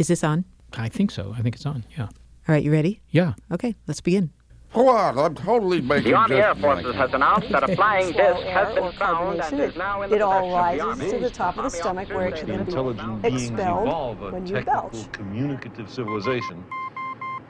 Is 0.00 0.08
this 0.08 0.24
on? 0.24 0.46
I 0.78 0.88
think 0.88 1.10
so. 1.10 1.34
I 1.36 1.42
think 1.42 1.54
it's 1.54 1.66
on. 1.66 1.84
Yeah. 1.98 2.04
All 2.04 2.10
right, 2.48 2.64
you 2.64 2.72
ready? 2.72 3.02
Yeah. 3.10 3.34
Okay, 3.52 3.76
let's 3.86 4.00
begin. 4.00 4.30
What? 4.72 5.18
I'm 5.18 5.34
totally 5.34 5.82
making 5.82 6.12
The 6.12 6.16
Army 6.16 6.36
Air 6.36 6.54
Forces 6.54 6.86
like 6.86 6.94
has 6.94 7.12
announced 7.12 7.50
that 7.50 7.68
a 7.68 7.76
flying 7.76 8.06
disc 8.12 8.40
has 8.46 8.74
been 8.74 8.92
found 8.92 9.40
and 9.42 9.60
is 9.60 9.76
now 9.76 10.00
in 10.00 10.08
the 10.08 10.16
it 10.16 10.22
all 10.22 10.40
possession 10.40 10.78
the 10.78 10.86
rises 10.86 11.12
to 11.12 11.18
the 11.18 11.28
top 11.28 11.58
of 11.58 11.64
the 11.64 11.70
stomach 11.70 12.08
where 12.08 12.28
it 12.28 12.32
officers 12.32 12.48
can 12.48 12.48
then 12.56 12.64
be 12.64 12.70
intelligent 12.70 13.22
beings 13.22 13.42
expelled 13.50 13.82
evolve 13.88 14.22
a 14.22 14.30
when 14.30 14.46
you 14.46 14.54
technical 14.54 14.88
belch. 14.88 15.12
communicative 15.12 15.90
civilization. 15.90 16.64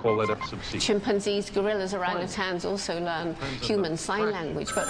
Call 0.00 0.16
that 0.16 0.30
up 0.30 0.42
sub 0.44 0.64
C. 0.64 0.78
Chimpanzees, 0.78 1.50
gorillas, 1.50 1.92
orangutans 1.92 2.64
also 2.64 2.98
learn 3.02 3.36
human 3.60 3.98
sign 3.98 4.30
language, 4.32 4.70
but 4.74 4.86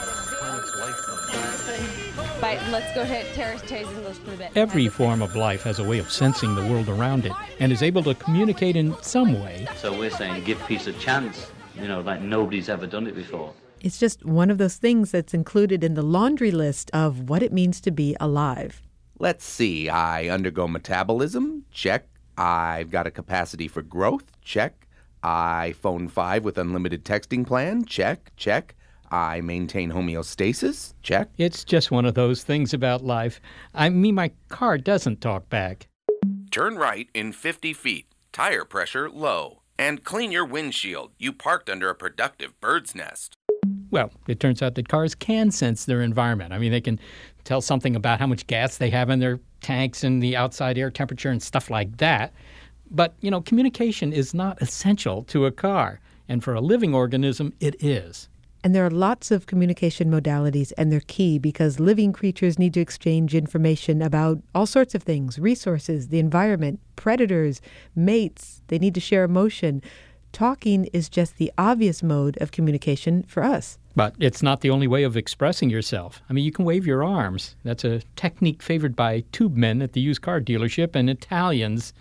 But 2.41 2.61
let's 2.71 2.95
go 2.95 3.05
hit 3.05 3.27
terrace 3.35 3.61
tasing 3.63 4.05
those 4.05 4.19
for 4.19 4.35
a 4.35 4.37
bit. 4.37 4.53
Every 4.55 4.89
form 4.89 5.21
of 5.21 5.35
life 5.35 5.65
has 5.65 5.81
a 5.81 5.85
way 5.85 5.99
of 5.99 6.13
sensing 6.13 6.55
the 6.55 6.65
world 6.69 6.89
around 6.89 7.27
it 7.27 7.33
and 7.59 7.73
is 7.73 7.83
able 7.83 8.05
to 8.05 8.15
communicate 8.15 8.77
in 8.77 8.95
some 9.03 9.43
way. 9.43 9.67
So 9.79 9.99
we're 9.99 10.11
saying 10.11 10.45
give 10.45 10.65
peace 10.69 10.87
a 10.87 10.93
chance, 10.93 11.51
you 11.75 11.89
know, 11.89 12.03
like 12.03 12.21
nobody's 12.21 12.69
ever 12.69 12.87
done 12.87 13.09
it 13.09 13.17
before. 13.17 13.53
It's 13.81 13.99
just 13.99 14.25
one 14.25 14.49
of 14.49 14.59
those 14.59 14.77
things 14.77 15.11
that's 15.11 15.35
included 15.35 15.83
in 15.83 15.95
the 15.95 16.03
laundry 16.03 16.53
list 16.53 16.89
of 16.95 17.29
what 17.29 17.43
it 17.43 17.53
means 17.53 17.81
to 17.81 17.91
be 17.91 18.17
alive. 18.21 18.81
Let's 19.19 19.45
see. 19.45 19.89
I 19.89 20.29
undergo 20.29 20.69
metabolism. 20.69 21.65
Check. 21.73 22.07
I've 22.39 22.93
got 22.93 23.09
a 23.09 23.11
capacity 23.11 23.67
for 23.67 23.83
growth. 23.83 24.31
Check. 24.41 24.87
I 25.23 25.75
phone 25.81 26.09
5 26.09 26.45
with 26.45 26.59
unlimited 26.59 27.05
texting 27.05 27.47
plan. 27.47 27.85
Check. 27.85 28.33
Check. 28.37 28.75
I 29.11 29.41
maintain 29.41 29.91
homeostasis. 29.91 30.95
Check. 31.03 31.31
It's 31.37 31.65
just 31.65 31.91
one 31.91 32.05
of 32.05 32.15
those 32.15 32.45
things 32.45 32.73
about 32.73 33.05
life. 33.05 33.41
I 33.75 33.89
mean, 33.89 34.15
my 34.15 34.31
car 34.49 34.79
doesn't 34.79 35.21
talk 35.21 35.49
back. 35.49 35.89
Turn 36.51 36.77
right 36.77 37.09
in 37.15 37.33
50 37.33 37.73
feet. 37.73 38.07
Tire 38.33 38.65
pressure 38.65 39.11
low. 39.11 39.63
And 39.79 40.05
clean 40.05 40.31
your 40.31 40.45
windshield. 40.45 41.13
You 41.19 41.33
parked 41.33 41.69
under 41.69 41.89
a 41.91 41.95
productive 41.95 42.59
bird's 42.61 42.95
nest. 42.95 43.35
Well, 43.91 44.13
it 44.29 44.39
turns 44.39 44.63
out 44.63 44.77
that 44.77 44.89
cars 44.89 45.15
can 45.15 45.51
sense 45.51 45.85
their 45.85 46.03
environment. 46.03 46.53
I 46.53 46.59
mean, 46.59 46.71
they 46.71 46.81
can 46.81 47.01
tell 47.45 47.61
something 47.61 47.97
about 47.97 48.21
how 48.21 48.27
much 48.27 48.47
gas 48.47 48.77
they 48.77 48.91
have 48.91 49.11
in 49.11 49.19
their 49.19 49.41
tanks 49.61 50.05
and 50.05 50.23
the 50.23 50.37
outside 50.37 50.79
air 50.79 50.91
temperature 50.91 51.31
and 51.31 51.43
stuff 51.43 51.71
like 51.71 51.97
that. 51.97 52.33
But, 52.91 53.15
you 53.21 53.31
know, 53.31 53.41
communication 53.41 54.13
is 54.13 54.35
not 54.35 54.61
essential 54.61 55.23
to 55.25 55.47
a 55.47 55.53
car. 55.53 56.01
And 56.29 56.43
for 56.43 56.55
a 56.55 56.61
living 56.61 56.95
organism, 56.95 57.53
it 57.61 57.77
is. 57.83 58.29
And 58.63 58.75
there 58.75 58.85
are 58.85 58.91
lots 58.91 59.31
of 59.31 59.47
communication 59.47 60.11
modalities, 60.11 60.73
and 60.77 60.93
they're 60.93 61.01
key 61.01 61.39
because 61.39 61.81
living 61.81 62.13
creatures 62.13 62.59
need 62.59 62.75
to 62.75 62.81
exchange 62.81 63.35
information 63.35 64.03
about 64.03 64.39
all 64.55 64.67
sorts 64.67 64.95
of 64.95 65.03
things 65.03 65.39
resources, 65.39 66.09
the 66.09 66.19
environment, 66.19 66.79
predators, 66.97 67.63
mates. 67.97 68.61
They 68.69 68.79
need 68.79 68.95
to 68.95 69.01
share 69.01 69.25
emotion. 69.25 69.83
Talking 70.33 70.85
is 70.93 71.09
just 71.09 71.39
the 71.39 71.51
obvious 71.57 72.03
mode 72.03 72.37
of 72.41 72.53
communication 72.53 73.23
for 73.25 73.43
us. 73.43 73.79
But 73.97 74.15
it's 74.21 74.43
not 74.43 74.61
the 74.61 74.71
only 74.71 74.87
way 74.87 75.03
of 75.03 75.17
expressing 75.17 75.71
yourself. 75.71 76.23
I 76.29 76.35
mean, 76.35 76.45
you 76.45 76.53
can 76.53 76.65
wave 76.65 76.87
your 76.87 77.03
arms. 77.03 77.57
That's 77.65 77.85
a 77.85 78.03
technique 78.15 78.63
favored 78.63 78.95
by 78.95 79.25
tube 79.33 79.57
men 79.57 79.81
at 79.83 79.95
the 79.95 80.01
used 80.01 80.23
car 80.23 80.41
dealership 80.41 80.95
and 80.95 81.09
Italians. 81.09 81.93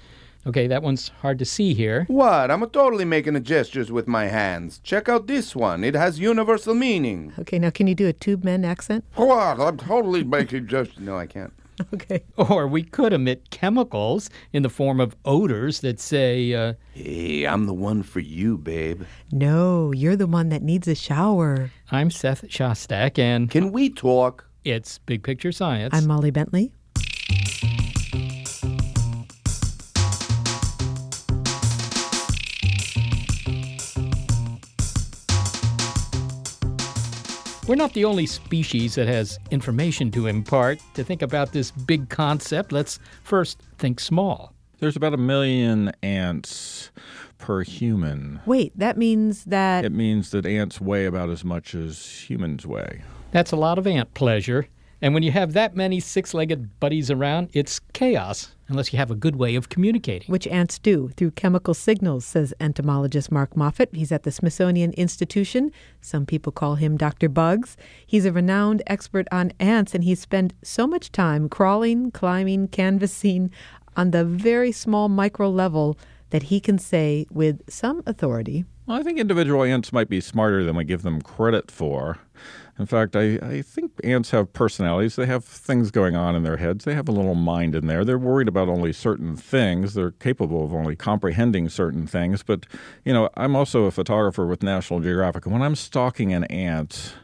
Okay, 0.47 0.67
that 0.67 0.81
one's 0.83 1.09
hard 1.22 1.38
to 1.39 1.45
see 1.45 1.73
here. 1.73 2.05
What? 2.07 2.50
I'm 2.50 2.61
totally 2.69 3.05
making 3.05 3.33
the 3.33 3.39
gestures 3.41 3.91
with 3.91 4.07
my 4.07 4.25
hands. 4.27 4.79
Check 4.83 5.09
out 5.09 5.27
this 5.27 5.55
one. 5.55 5.83
It 5.83 5.95
has 5.95 6.19
universal 6.19 6.73
meaning. 6.73 7.33
Okay, 7.39 7.59
now 7.59 7.69
can 7.69 7.88
you 7.88 7.95
do 7.95 8.07
a 8.07 8.13
tube 8.13 8.44
men 8.44 8.63
accent? 8.63 9.03
What? 9.16 9.59
I'm 9.59 9.77
totally 9.77 10.23
making 10.23 10.67
just. 10.67 11.00
No, 11.00 11.17
I 11.17 11.25
can't. 11.27 11.53
Okay. 11.94 12.23
Or 12.35 12.67
we 12.67 12.83
could 12.83 13.13
emit 13.13 13.51
chemicals 13.51 14.29
in 14.51 14.63
the 14.63 14.69
form 14.69 15.00
of 15.00 15.16
odors 15.23 15.79
that 15.79 15.97
say, 16.01 16.53
uh, 16.53 16.73
Hey, 16.91 17.45
I'm 17.45 17.67
the 17.67 17.73
one 17.73 18.03
for 18.03 18.19
you, 18.19 18.57
babe. 18.57 19.03
No, 19.31 19.94
you're 19.94 20.17
the 20.17 20.27
one 20.27 20.50
that 20.50 20.61
needs 20.61 20.89
a 20.89 20.95
shower. 20.95 21.71
I'm 21.89 22.11
Seth 22.11 22.44
Shostak, 22.50 23.17
and 23.17 23.50
Can 23.50 23.71
we 23.71 23.89
talk? 23.89 24.45
it's 24.66 24.97
Big 24.97 25.23
Picture 25.23 25.53
Science. 25.53 25.95
I'm 25.95 26.06
Molly 26.06 26.31
Bentley. 26.31 26.73
We're 37.69 37.75
not 37.75 37.94
the 37.94 38.06
only 38.06 38.25
species 38.25 38.96
that 38.96 39.07
has 39.07 39.38
information 39.52 40.09
to 40.13 40.25
impart. 40.25 40.80
To 40.96 41.03
think 41.03 41.22
about 41.22 41.52
this 41.52 41.69
big 41.69 42.09
concept, 42.09 42.72
let's 42.72 42.97
first 43.22 43.62
think 43.78 44.00
small. 44.00 44.56
There's 44.80 44.96
about 44.96 45.13
a 45.13 45.18
million 45.18 45.91
ants 46.02 46.90
per 47.38 47.62
human. 47.62 48.40
Wait, 48.47 48.75
that 48.75 48.97
means 48.97 49.46
that. 49.46 49.85
It 49.85 49.91
means 49.91 50.31
that 50.31 50.47
ants 50.47 50.81
weigh 50.81 51.06
about 51.06 51.30
as 51.30 51.46
much 51.46 51.75
as 51.75 52.28
humans 52.28 52.66
weigh. 52.66 53.03
That's 53.34 53.52
a 53.52 53.56
lot 53.56 53.78
of 53.78 53.86
ant 53.86 54.16
pleasure. 54.16 54.68
And 55.02 55.14
when 55.14 55.24
you 55.24 55.32
have 55.32 55.54
that 55.54 55.76
many 55.76 56.00
six 56.00 56.34
legged 56.34 56.80
buddies 56.80 57.10
around, 57.10 57.50
it's 57.54 57.80
chaos 57.94 58.54
unless 58.68 58.94
you 58.94 59.00
have 59.00 59.10
a 59.10 59.16
good 59.16 59.36
way 59.36 59.56
of 59.56 59.70
communicating. 59.70 60.28
Which 60.32 60.46
ants 60.48 60.78
do 60.78 61.10
through 61.18 61.32
chemical 61.32 61.74
signals, 61.74 62.26
says 62.26 62.54
entomologist 62.60 63.32
Mark 63.32 63.56
Moffett. 63.56 63.96
He's 63.96 64.12
at 64.12 64.24
the 64.24 64.32
Smithsonian 64.32 64.92
Institution. 64.94 65.72
Some 66.02 66.26
people 66.26 66.52
call 66.52 66.76
him 66.76 66.98
Dr. 66.98 67.30
Bugs. 67.30 67.78
He's 68.06 68.26
a 68.26 68.32
renowned 68.32 68.84
expert 68.88 69.28
on 69.32 69.54
ants, 69.60 69.96
and 69.96 70.04
he's 70.04 70.20
spent 70.20 70.54
so 70.64 70.86
much 70.86 71.12
time 71.12 71.50
crawling, 71.50 72.12
climbing, 72.12 72.68
canvassing 72.68 73.52
on 73.96 74.12
the 74.12 74.24
very 74.24 74.72
small 74.72 75.10
micro 75.10 75.50
level 75.50 75.98
that 76.30 76.44
he 76.44 76.60
can 76.60 76.78
say 76.78 77.26
with 77.31 77.62
some 77.70 78.04
authority. 78.06 78.66
Well, 78.86 79.00
I 79.00 79.04
think 79.04 79.20
individual 79.20 79.64
ants 79.64 79.92
might 79.92 80.10
be 80.10 80.22
smarter 80.22 80.64
than 80.64 80.76
we 80.76 80.84
give 80.84 81.02
them 81.02 81.22
credit 81.22 81.72
for. 81.72 82.18
In 82.79 82.85
fact, 82.85 83.17
I, 83.17 83.38
I 83.41 83.62
think 83.62 83.91
ants 84.06 84.31
have 84.31 84.53
personalities. 84.53 85.17
They 85.17 85.25
have 85.25 85.44
things 85.44 85.92
going 85.92 86.15
on 86.15 86.33
in 86.33 86.44
their 86.44 86.56
heads. 86.56 86.86
They 86.86 86.95
have 86.95 87.09
a 87.09 87.12
little 87.12 87.36
mind 87.36 87.75
in 87.75 87.88
there. 87.88 88.06
They're 88.06 88.18
worried 88.18 88.48
about 88.48 88.69
only 88.69 88.94
certain 88.94 89.36
things. 89.36 89.95
They're 89.95 90.12
capable 90.12 90.63
of 90.63 90.74
only 90.74 90.95
comprehending 90.95 91.68
certain 91.68 92.07
things. 92.07 92.42
But, 92.42 92.65
you 93.04 93.12
know, 93.12 93.30
I'm 93.36 93.54
also 93.54 93.83
a 93.83 93.92
photographer 93.92 94.45
with 94.48 94.63
National 94.63 95.01
Geographic. 95.01 95.45
And 95.45 95.51
when 95.51 95.62
I'm 95.62 95.75
stalking 95.75 96.31
an 96.31 96.45
ant, 96.45 97.15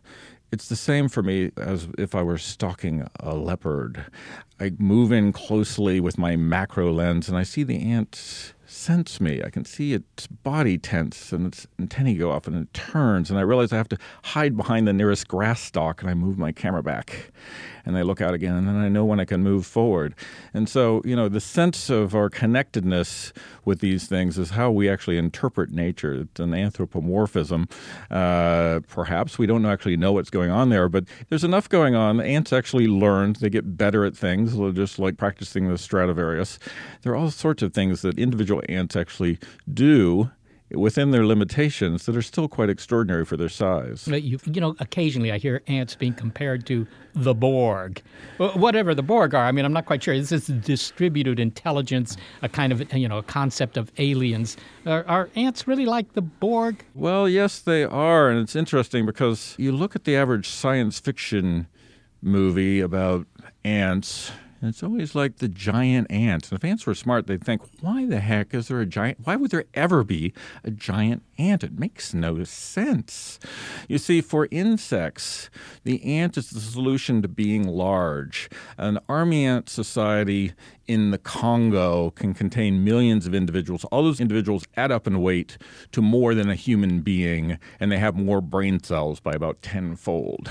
it's 0.52 0.68
the 0.68 0.76
same 0.76 1.08
for 1.08 1.24
me 1.24 1.52
as 1.58 1.88
if 1.98 2.16
I 2.16 2.22
were 2.22 2.38
stalking 2.38 3.08
a 3.22 3.34
leopard. 3.34 4.06
I 4.60 4.74
move 4.78 5.14
in 5.14 5.32
closely 5.32 6.02
with 6.02 6.18
my 6.18 6.36
macro 6.36 6.92
lens 6.92 7.30
and 7.30 7.38
I 7.38 7.44
see 7.44 7.64
the 7.64 7.82
ant 7.92 8.54
sense 8.66 9.22
me. 9.22 9.42
I 9.44 9.50
can 9.50 9.66
see 9.66 9.94
its 9.94 10.28
body 10.28 10.78
tense 10.78 11.32
and 11.32 11.48
its 11.48 11.68
antennae 11.80 12.16
go 12.16 12.32
up 12.32 12.48
and 12.48 12.56
it 12.56 12.74
turns. 12.74 13.30
And 13.30 13.40
I 13.40 13.42
realize 13.44 13.72
I 13.72 13.78
have 13.78 13.90
to 13.90 13.98
hide 14.24 14.58
behind 14.58 14.88
the 14.88 14.94
nearest 14.94 15.28
grass 15.28 15.62
stalk 15.62 16.02
and 16.02 16.10
I 16.10 16.14
move 16.14 16.38
my 16.38 16.52
camera 16.52 16.84
back 16.84 17.32
and 17.86 17.96
they 17.96 18.04
look 18.04 18.22
out 18.22 18.34
again 18.34 18.56
and 18.56 18.68
then 18.68 18.76
I 18.78 18.90
know 18.90 19.06
when 19.06 19.20
I 19.20 19.26
can 19.26 19.44
move 19.44 19.66
forward. 19.66 20.16
And 20.54 20.68
so, 20.68 21.02
you 21.06 21.16
know, 21.16 21.30
the 21.30 21.40
sense 21.40 21.90
of 21.90 22.16
our 22.16 22.30
connectedness 22.30 23.34
with 23.64 23.80
these 23.80 24.08
things 24.08 24.38
is 24.38 24.52
how 24.52 24.72
we 24.72 24.90
actually 24.90 25.18
interpret 25.18 25.72
nature. 25.72 26.14
It's 26.22 26.40
an 26.40 26.54
anthropomorphism. 26.54 27.68
Uh, 28.10 28.80
perhaps 28.88 29.38
we 29.38 29.46
don't 29.46 29.66
actually 29.66 29.98
know 29.98 30.14
what's 30.14 30.30
going 30.30 30.52
on 30.52 30.70
there, 30.70 30.90
but 30.90 31.06
there's 31.30 31.44
enough 31.44 31.70
going 31.70 31.96
on. 31.96 32.20
Ants 32.20 32.54
actually 32.54 32.88
learn, 32.88 33.36
they 33.40 33.50
get 33.50 33.78
better 33.78 34.06
at 34.06 34.16
things, 34.16 34.56
just 34.76 35.00
like 35.00 35.18
practicing 35.18 35.70
the 35.70 35.78
Stradivarius. 35.78 36.60
There 37.02 37.14
are 37.14 37.16
all 37.16 37.32
sorts 37.32 37.64
of 37.64 37.74
things 37.74 38.02
that 38.02 38.18
individual 38.18 38.62
ants 38.70 38.96
actually 38.96 39.40
do 39.72 40.32
within 40.72 41.12
their 41.12 41.26
limitations 41.26 42.06
that 42.06 42.16
are 42.16 42.22
still 42.22 42.48
quite 42.48 42.70
extraordinary 42.70 43.24
for 43.24 43.38
their 43.38 43.50
size. 43.50 44.08
You, 44.08 44.40
you, 44.46 44.62
know, 44.62 44.76
occasionally 44.80 45.32
I 45.32 45.38
hear 45.38 45.62
ants 45.68 45.96
being 45.96 46.14
compared 46.14 46.66
to 46.68 46.88
the 47.14 47.34
Borg, 47.34 48.02
whatever 48.38 48.96
the 48.96 49.04
Borg 49.04 49.36
are. 49.36 49.46
I 49.46 49.52
mean, 49.52 49.64
I'm 49.64 49.74
not 49.74 49.86
quite 49.86 50.04
sure. 50.04 50.18
This 50.18 50.32
is 50.32 50.48
distributed 50.48 51.40
intelligence, 51.40 52.18
a 52.42 52.50
kind 52.50 52.74
of 52.74 52.94
you 52.94 53.08
know 53.08 53.20
a 53.20 53.24
concept 53.24 53.78
of 53.78 53.92
aliens. 53.98 54.58
Are, 54.86 55.06
are 55.08 55.30
ants 55.36 55.68
really 55.68 55.86
like 55.86 56.14
the 56.14 56.22
Borg? 56.22 56.84
Well, 56.94 57.30
yes, 57.30 57.60
they 57.60 57.84
are, 57.84 58.30
and 58.30 58.40
it's 58.40 58.56
interesting 58.56 59.06
because 59.06 59.56
you 59.58 59.72
look 59.72 59.96
at 59.96 60.04
the 60.04 60.16
average 60.16 60.50
science 60.50 61.00
fiction 61.00 61.68
movie 62.22 62.82
about 62.82 63.28
ants 63.64 64.32
and 64.62 64.70
it's 64.70 64.84
always 64.84 65.16
like 65.16 65.38
the 65.38 65.48
giant 65.48 66.10
ants. 66.10 66.50
And 66.50 66.58
if 66.58 66.66
ants 66.66 66.86
were 66.86 66.96
smart, 66.96 67.28
they'd 67.28 67.44
think, 67.44 67.62
why 67.82 68.06
the 68.06 68.20
heck 68.20 68.54
is 68.54 68.68
there 68.68 68.82
a 68.82 68.86
giant? 68.86 69.20
Why 69.24 69.36
would 69.36 69.52
there 69.52 69.66
ever 69.74 70.04
be 70.04 70.34
a 70.64 70.72
giant 70.72 71.24
ant? 71.38 71.64
It 71.64 71.78
makes 71.78 72.14
no 72.14 72.44
sense. 72.44 73.40
You 73.88 73.98
see, 73.98 74.22
for 74.22 74.48
insects, 74.52 75.50
the 75.84 76.04
ant 76.04 76.38
is 76.38 76.50
the 76.50 76.60
solution 76.60 77.22
to 77.22 77.28
being 77.28 77.68
large. 77.68 78.50
An 78.78 79.00
army 79.08 79.46
ant 79.46 79.70
society 79.70 80.54
in 80.88 81.12
the 81.12 81.18
Congo 81.18 82.12
can 82.12 82.34
contain 82.34 82.84
millions 82.84 83.26
of 83.26 83.34
individuals. 83.34 83.86
All 83.86 84.04
those 84.04 84.20
individuals 84.20 84.66
add 84.78 84.92
up 84.92 85.08
in 85.08 85.22
weight 85.22 85.58
to 85.92 86.02
more 86.02 86.36
than 86.36 86.50
a 86.50 86.56
human 86.56 87.02
being, 87.02 87.58
and 87.80 87.92
they 87.92 87.98
have 87.98 88.16
more 88.16 88.42
brain 88.42 88.82
cells 88.84 89.20
by 89.20 89.34
about 89.34 89.62
tenfold. 89.62 90.50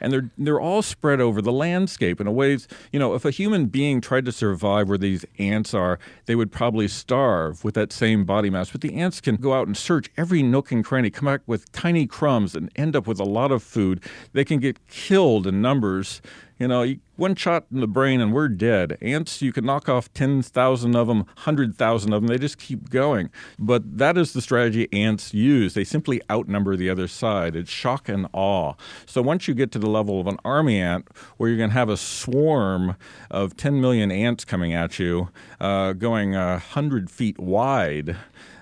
And 0.00 0.12
they're 0.12 0.30
they're 0.38 0.60
all 0.60 0.82
spread 0.82 1.20
over 1.20 1.42
the 1.42 1.52
landscape 1.52 2.20
in 2.20 2.26
a 2.26 2.32
ways. 2.32 2.66
You 2.92 2.98
know, 2.98 3.14
if 3.14 3.24
a 3.24 3.30
human 3.30 3.66
being 3.66 4.00
tried 4.00 4.24
to 4.24 4.32
survive 4.32 4.88
where 4.88 4.98
these 4.98 5.24
ants 5.38 5.74
are, 5.74 5.98
they 6.26 6.34
would 6.34 6.52
probably 6.52 6.88
starve 6.88 7.64
with 7.64 7.74
that 7.74 7.92
same 7.92 8.24
body 8.24 8.50
mass. 8.50 8.70
But 8.70 8.80
the 8.80 8.94
ants 8.94 9.20
can 9.20 9.36
go 9.36 9.52
out 9.52 9.66
and 9.66 9.76
search 9.76 10.10
nook 10.32 10.72
and 10.72 10.84
cranny, 10.84 11.10
come 11.10 11.26
back 11.26 11.42
with 11.46 11.70
tiny 11.72 12.06
crumbs, 12.06 12.54
and 12.54 12.70
end 12.76 12.96
up 12.96 13.06
with 13.06 13.20
a 13.20 13.24
lot 13.24 13.52
of 13.52 13.62
food. 13.62 14.02
They 14.32 14.44
can 14.44 14.58
get 14.60 14.86
killed 14.88 15.46
in 15.46 15.62
numbers 15.62 16.20
you 16.58 16.68
know, 16.68 16.94
one 17.16 17.34
shot 17.34 17.66
in 17.72 17.80
the 17.80 17.88
brain 17.88 18.20
and 18.20 18.32
we're 18.32 18.48
dead. 18.48 18.96
Ants, 19.00 19.42
you 19.42 19.52
can 19.52 19.66
knock 19.66 19.88
off 19.88 20.12
10,000 20.14 20.94
of 20.94 21.08
them, 21.08 21.18
100,000 21.18 22.12
of 22.12 22.22
them. 22.22 22.28
They 22.28 22.38
just 22.38 22.58
keep 22.58 22.90
going. 22.90 23.30
But 23.58 23.98
that 23.98 24.16
is 24.16 24.32
the 24.32 24.40
strategy 24.40 24.88
ants 24.92 25.34
use. 25.34 25.74
They 25.74 25.84
simply 25.84 26.22
outnumber 26.30 26.76
the 26.76 26.90
other 26.90 27.08
side. 27.08 27.56
It's 27.56 27.70
shock 27.70 28.08
and 28.08 28.28
awe. 28.32 28.74
So 29.04 29.20
once 29.20 29.48
you 29.48 29.54
get 29.54 29.72
to 29.72 29.78
the 29.80 29.90
level 29.90 30.20
of 30.20 30.28
an 30.28 30.38
army 30.44 30.80
ant, 30.80 31.08
where 31.36 31.48
you're 31.48 31.58
going 31.58 31.70
to 31.70 31.74
have 31.74 31.88
a 31.88 31.96
swarm 31.96 32.96
of 33.30 33.56
10 33.56 33.80
million 33.80 34.12
ants 34.12 34.44
coming 34.44 34.72
at 34.72 34.98
you, 34.98 35.30
uh, 35.60 35.92
going 35.92 36.32
100 36.32 37.10
feet 37.10 37.38
wide, 37.38 38.16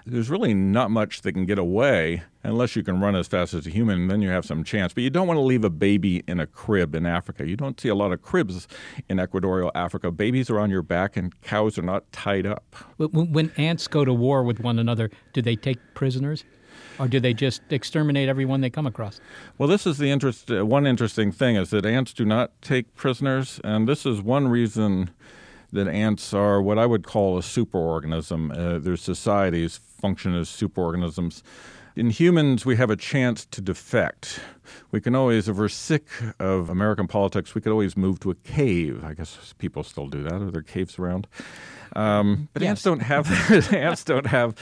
there's 0.07 0.31
really 0.31 0.55
not 0.55 0.91
much 0.91 1.23
that 1.23 1.33
can 1.33 1.47
get 1.47 1.59
away 1.59 2.23
unless 2.45 2.75
you 2.75 2.83
can 2.83 3.01
run 3.01 3.15
as 3.15 3.29
fast 3.29 3.55
as 3.55 3.67
a 3.67 3.71
human, 3.71 4.09
then 4.09 4.21
you 4.21 4.29
have 4.29 4.45
some 4.45 4.65
chance. 4.65 4.93
But 4.93 5.03
you 5.03 5.11
don't 5.11 5.27
want 5.27 5.39
to 5.39 5.43
leave 5.43 5.65
a 5.65 5.71
baby 5.71 6.25
in 6.27 6.41
a 6.41 6.47
crib 6.47 6.95
in 6.95 7.07
Africa. 7.07 7.47
You 7.47 7.57
don't 7.57 7.81
see 7.81 7.89
a 7.89 7.95
lot 7.95 8.13
of 8.13 8.23
cribs 8.23 8.67
in 9.09 9.21
equatorial 9.21 9.71
Africa. 9.75 10.11
Babies 10.11 10.51
are 10.51 10.59
on 10.59 10.71
your 10.71 10.83
back 10.83 11.17
and 11.17 11.39
cows 11.43 11.79
are 11.79 11.83
not 11.83 12.11
tied 12.13 12.47
up. 12.47 12.75
When 12.99 13.53
ants 13.57 13.87
go 13.87 14.05
to 14.05 14.13
war 14.13 14.43
with 14.43 14.61
one 14.61 14.79
another, 14.79 15.11
do 15.33 15.43
they 15.43 15.57
take 15.57 15.79
prisoners? 15.95 16.45
Or 16.99 17.09
do 17.09 17.21
they 17.21 17.33
just 17.33 17.63
exterminate 17.71 18.29
everyone 18.29 18.61
they 18.61 18.71
come 18.71 18.87
across? 18.87 19.21
Well, 19.57 19.69
this 19.69 19.87
is 19.87 19.99
the 19.99 20.11
interest. 20.11 20.51
Uh, 20.51 20.67
one 20.67 20.87
interesting 20.87 21.33
thing 21.33 21.57
is 21.57 21.71
that 21.71 21.87
ants 21.87 22.13
do 22.13 22.25
not 22.25 22.51
take 22.61 22.95
prisoners, 22.95 23.61
and 23.65 23.89
this 23.89 24.05
is 24.05 24.21
one 24.21 24.49
reason 24.49 25.11
that 25.73 25.89
ants 25.89 26.35
are 26.35 26.61
what 26.61 26.79
I 26.79 26.87
would 26.87 27.05
call 27.05 27.39
a 27.39 27.41
superorganism. 27.41 28.57
Uh, 28.57 28.79
their 28.79 28.97
societies 28.97 29.81
function 30.03 30.35
as 30.35 30.49
superorganisms. 30.49 31.43
In 31.95 32.11
humans, 32.11 32.67
we 32.67 32.75
have 32.77 32.91
a 32.91 32.97
chance 32.97 33.47
to 33.47 33.61
defect. 33.61 34.41
We 34.91 35.01
can 35.01 35.15
always, 35.15 35.49
if 35.49 35.57
we're 35.57 35.69
sick 35.69 36.09
of 36.41 36.69
American 36.69 37.07
politics, 37.07 37.55
we 37.55 37.61
could 37.61 37.71
always 37.71 37.97
move 37.97 38.19
to 38.21 38.31
a 38.31 38.35
cave. 38.35 39.05
I 39.05 39.15
guess 39.15 39.55
people 39.59 39.85
still 39.85 40.09
do 40.09 40.25
that. 40.25 40.43
Are 40.43 40.51
there 40.51 40.63
caves 40.63 40.99
around? 40.99 41.29
Um, 41.95 42.49
but 42.53 42.63
yes. 42.63 42.71
ants 42.71 42.83
don't 42.83 43.03
have 43.03 43.73
ants 43.73 44.05
don't 44.05 44.27
have 44.27 44.55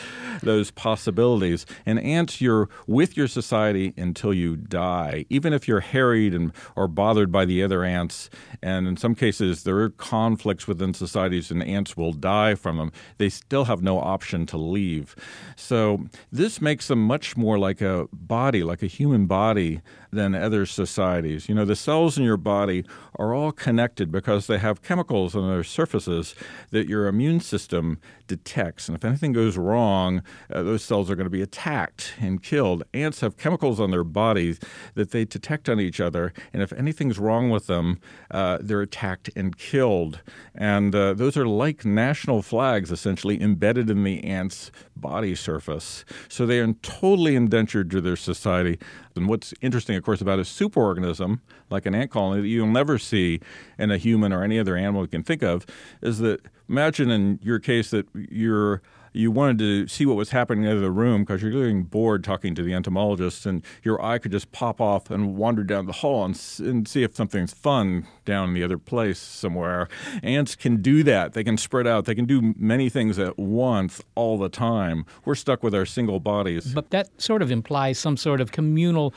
those 0.43 0.71
possibilities. 0.71 1.67
And 1.87 1.99
ants, 2.01 2.41
you're 2.41 2.69
with 2.87 3.17
your 3.17 3.29
society 3.29 3.95
until 3.97 4.35
you 4.35 4.57
die, 4.57 5.27
even 5.29 5.53
if 5.53 5.69
you're 5.69 5.81
harried 5.81 6.35
and 6.35 6.53
or 6.77 6.89
bothered 6.89 7.31
by 7.31 7.45
the 7.45 7.63
other 7.63 7.85
ants. 7.85 8.31
And 8.63 8.87
in 8.87 8.97
some 8.97 9.15
cases, 9.15 9.63
there 9.63 9.79
are 9.79 9.91
conflicts 9.91 10.67
within 10.67 10.95
societies, 10.95 11.51
and 11.51 11.63
ants 11.63 11.97
will 11.97 12.13
die 12.13 12.55
from 12.55 12.77
them. 12.77 12.93
They 13.19 13.29
still 13.29 13.65
have 13.65 13.83
no 13.83 13.99
option 13.99 14.47
to 14.47 14.57
leave. 14.57 15.15
So 15.57 16.07
this 16.31 16.61
makes 16.61 16.89
them 16.89 17.07
much 17.07 17.37
more 17.37 17.59
like 17.59 17.81
a 17.81 18.09
body, 18.13 18.63
like 18.63 18.83
a 18.83 18.87
human 18.87 19.27
body, 19.27 19.81
than 20.13 20.35
other 20.35 20.67
societies. 20.67 21.49
You 21.49 21.55
know, 21.55 21.65
the 21.65 21.77
cells 21.77 22.19
in 22.19 22.25
your 22.25 22.37
body 22.37 22.85
are 23.17 23.33
all 23.35 23.53
connected 23.53 24.11
because 24.11 24.47
they 24.47 24.59
have 24.59 24.83
chemicals 24.83 25.37
on 25.37 25.49
their 25.49 25.65
surfaces 25.65 26.35
that 26.71 26.89
your 26.89 27.07
immune 27.07 27.20
system 27.41 27.99
detects. 28.27 28.89
And 28.89 28.97
if 28.97 29.05
anything 29.05 29.33
goes 29.33 29.59
wrong, 29.59 30.23
uh, 30.53 30.63
those 30.63 30.83
cells 30.83 31.11
are 31.11 31.17
going 31.17 31.27
to 31.27 31.31
be 31.31 31.43
attacked 31.43 32.15
and 32.21 32.43
killed. 32.43 32.85
Ants 32.95 33.21
have 33.21 33.37
chemicals 33.37 33.81
on 33.81 33.91
their 33.91 34.05
bodies 34.05 34.59
that 34.95 35.11
they 35.11 35.25
detect 35.25 35.69
on 35.69 35.81
each 35.81 36.01
other. 36.01 36.33
And 36.53 36.63
if 36.63 36.73
anything's 36.73 37.19
wrong 37.19 37.51
with 37.51 37.67
them, 37.67 38.01
uh, 38.31 38.59
they're 38.61 38.81
attacked 38.81 39.31
and 39.37 39.57
killed. 39.57 40.23
And 40.55 40.95
uh, 40.95 41.15
those 41.15 41.37
are 41.37 41.47
like 41.47 41.85
national 41.85 42.43
flags, 42.43 42.91
essentially, 42.91 43.41
embedded 43.43 43.91
in 43.91 44.05
the 44.05 44.25
ant's 44.25 44.71
body 44.97 45.35
surface. 45.35 46.05
So 46.29 46.47
they 46.47 46.61
are 46.61 46.73
totally 46.83 47.37
indentured 47.37 47.91
to 47.91 48.01
their 48.01 48.17
society. 48.17 48.79
And 49.17 49.29
what's 49.29 49.53
interesting, 49.61 49.97
of 49.97 50.05
course, 50.05 50.21
about 50.21 50.39
a 50.39 50.43
superorganism 50.43 51.41
like 51.71 51.87
an 51.87 51.95
ant 51.95 52.11
colony 52.11 52.43
that 52.43 52.49
you'll 52.49 52.67
never 52.67 52.99
see 52.99 53.41
in 53.79 53.91
a 53.91 53.97
human 53.97 54.33
or 54.33 54.43
any 54.43 54.59
other 54.59 54.77
animal 54.77 55.03
you 55.03 55.09
can 55.09 55.23
think 55.23 55.43
of 55.43 55.65
is 56.03 56.19
that 56.19 56.41
imagine 56.71 57.11
in 57.11 57.41
your 57.43 57.59
case 57.59 57.91
that 57.91 58.07
you're 58.15 58.81
you 59.13 59.31
wanted 59.31 59.59
to 59.59 59.89
see 59.89 60.07
what 60.07 60.17
was 60.17 60.31
happening 60.31 60.65
in 60.65 60.71
the 60.71 60.77
other 60.77 60.93
room 60.93 61.23
because 61.23 61.43
you're 61.43 61.51
getting 61.51 61.83
bored 61.83 62.23
talking 62.23 62.55
to 62.55 62.63
the 62.63 62.73
entomologist, 62.73 63.45
and 63.45 63.65
your 63.83 64.01
eye 64.01 64.19
could 64.19 64.31
just 64.31 64.53
pop 64.53 64.81
off 64.81 65.11
and 65.11 65.37
wander 65.37 65.65
down 65.65 65.87
the 65.87 65.93
hall 65.93 66.25
and, 66.25 66.41
and 66.61 66.87
see 66.87 67.03
if 67.03 67.17
something's 67.17 67.53
fun 67.53 68.07
down 68.25 68.49
in 68.49 68.55
the 68.55 68.63
other 68.63 68.79
place 68.79 69.19
somewhere. 69.19 69.89
Ants 70.23 70.55
can 70.55 70.81
do 70.81 71.03
that. 71.03 71.33
They 71.33 71.43
can 71.43 71.57
spread 71.57 71.87
out. 71.87 72.05
They 72.05 72.15
can 72.15 72.25
do 72.25 72.55
many 72.57 72.89
things 72.89 73.19
at 73.19 73.39
once 73.39 74.01
all 74.15 74.39
the 74.39 74.49
time. 74.49 75.05
We're 75.25 75.35
stuck 75.35 75.63
with 75.63 75.75
our 75.75 75.87
single 75.87 76.21
bodies. 76.21 76.73
But 76.73 76.91
that 76.91 77.09
sort 77.21 77.43
of 77.43 77.51
implies 77.51 77.99
some 77.99 78.17
sort 78.17 78.41
of 78.41 78.53
communal 78.53 79.13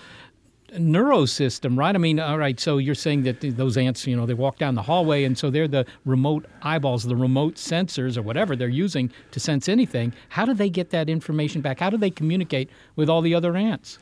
neurosystem, 0.77 1.77
right? 1.77 1.96
I 1.96 1.98
mean, 1.98 2.20
all 2.20 2.38
right, 2.38 2.60
so 2.60 2.77
you're 2.77 2.96
saying 2.96 3.24
that 3.24 3.42
those 3.42 3.77
ants, 3.77 4.06
you 4.08 4.15
know, 4.15 4.25
they 4.25 4.34
walk 4.34 4.58
down 4.58 4.75
the 4.75 4.82
hallway 4.82 5.24
and 5.24 5.38
so 5.38 5.50
they're 5.50 5.68
the 5.68 5.86
remote 6.06 6.46
eyeballs, 6.62 7.03
the 7.03 7.15
remote 7.15 7.56
sensors 7.56 8.18
or 8.18 8.22
whatever 8.22 8.56
they're 8.56 8.68
using 8.70 9.12
to 9.32 9.39
sense 9.39 9.70
anything. 9.70 10.13
How 10.30 10.46
do 10.46 10.53
they 10.53 10.70
get 10.70 10.89
that 10.92 11.10
information 11.10 11.62
back? 11.62 11.80
How 11.80 11.89
do 11.89 11.98
they 11.98 12.10
communicate 12.10 12.70
with 12.96 13.10
all 13.10 13.22
the 13.22 13.36
other 13.36 13.56
ants? 13.56 14.00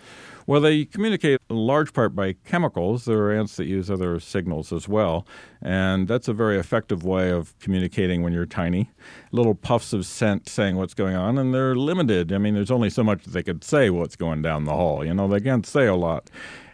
Well, 0.47 0.61
they 0.61 0.85
communicate 0.85 1.39
in 1.49 1.55
large 1.55 1.93
part 1.93 2.15
by 2.15 2.33
chemicals. 2.45 3.05
There 3.05 3.19
are 3.19 3.31
ants 3.31 3.55
that 3.57 3.65
use 3.65 3.89
other 3.89 4.19
signals 4.19 4.73
as 4.73 4.87
well. 4.87 5.25
And 5.61 6.07
that's 6.07 6.27
a 6.27 6.33
very 6.33 6.57
effective 6.57 7.03
way 7.03 7.29
of 7.31 7.57
communicating 7.59 8.23
when 8.23 8.33
you're 8.33 8.45
tiny. 8.45 8.91
Little 9.31 9.55
puffs 9.55 9.93
of 9.93 10.05
scent 10.05 10.49
saying 10.49 10.75
what's 10.75 10.93
going 10.93 11.15
on, 11.15 11.37
and 11.37 11.53
they're 11.53 11.75
limited. 11.75 12.33
I 12.33 12.37
mean, 12.37 12.55
there's 12.55 12.71
only 12.71 12.89
so 12.89 13.03
much 13.03 13.25
they 13.25 13.43
could 13.43 13.63
say 13.63 13.89
what's 13.89 14.15
going 14.15 14.41
down 14.41 14.65
the 14.65 14.73
hall. 14.73 15.05
You 15.05 15.13
know, 15.13 15.27
they 15.27 15.39
can't 15.39 15.65
say 15.65 15.85
a 15.85 15.95
lot. 15.95 16.29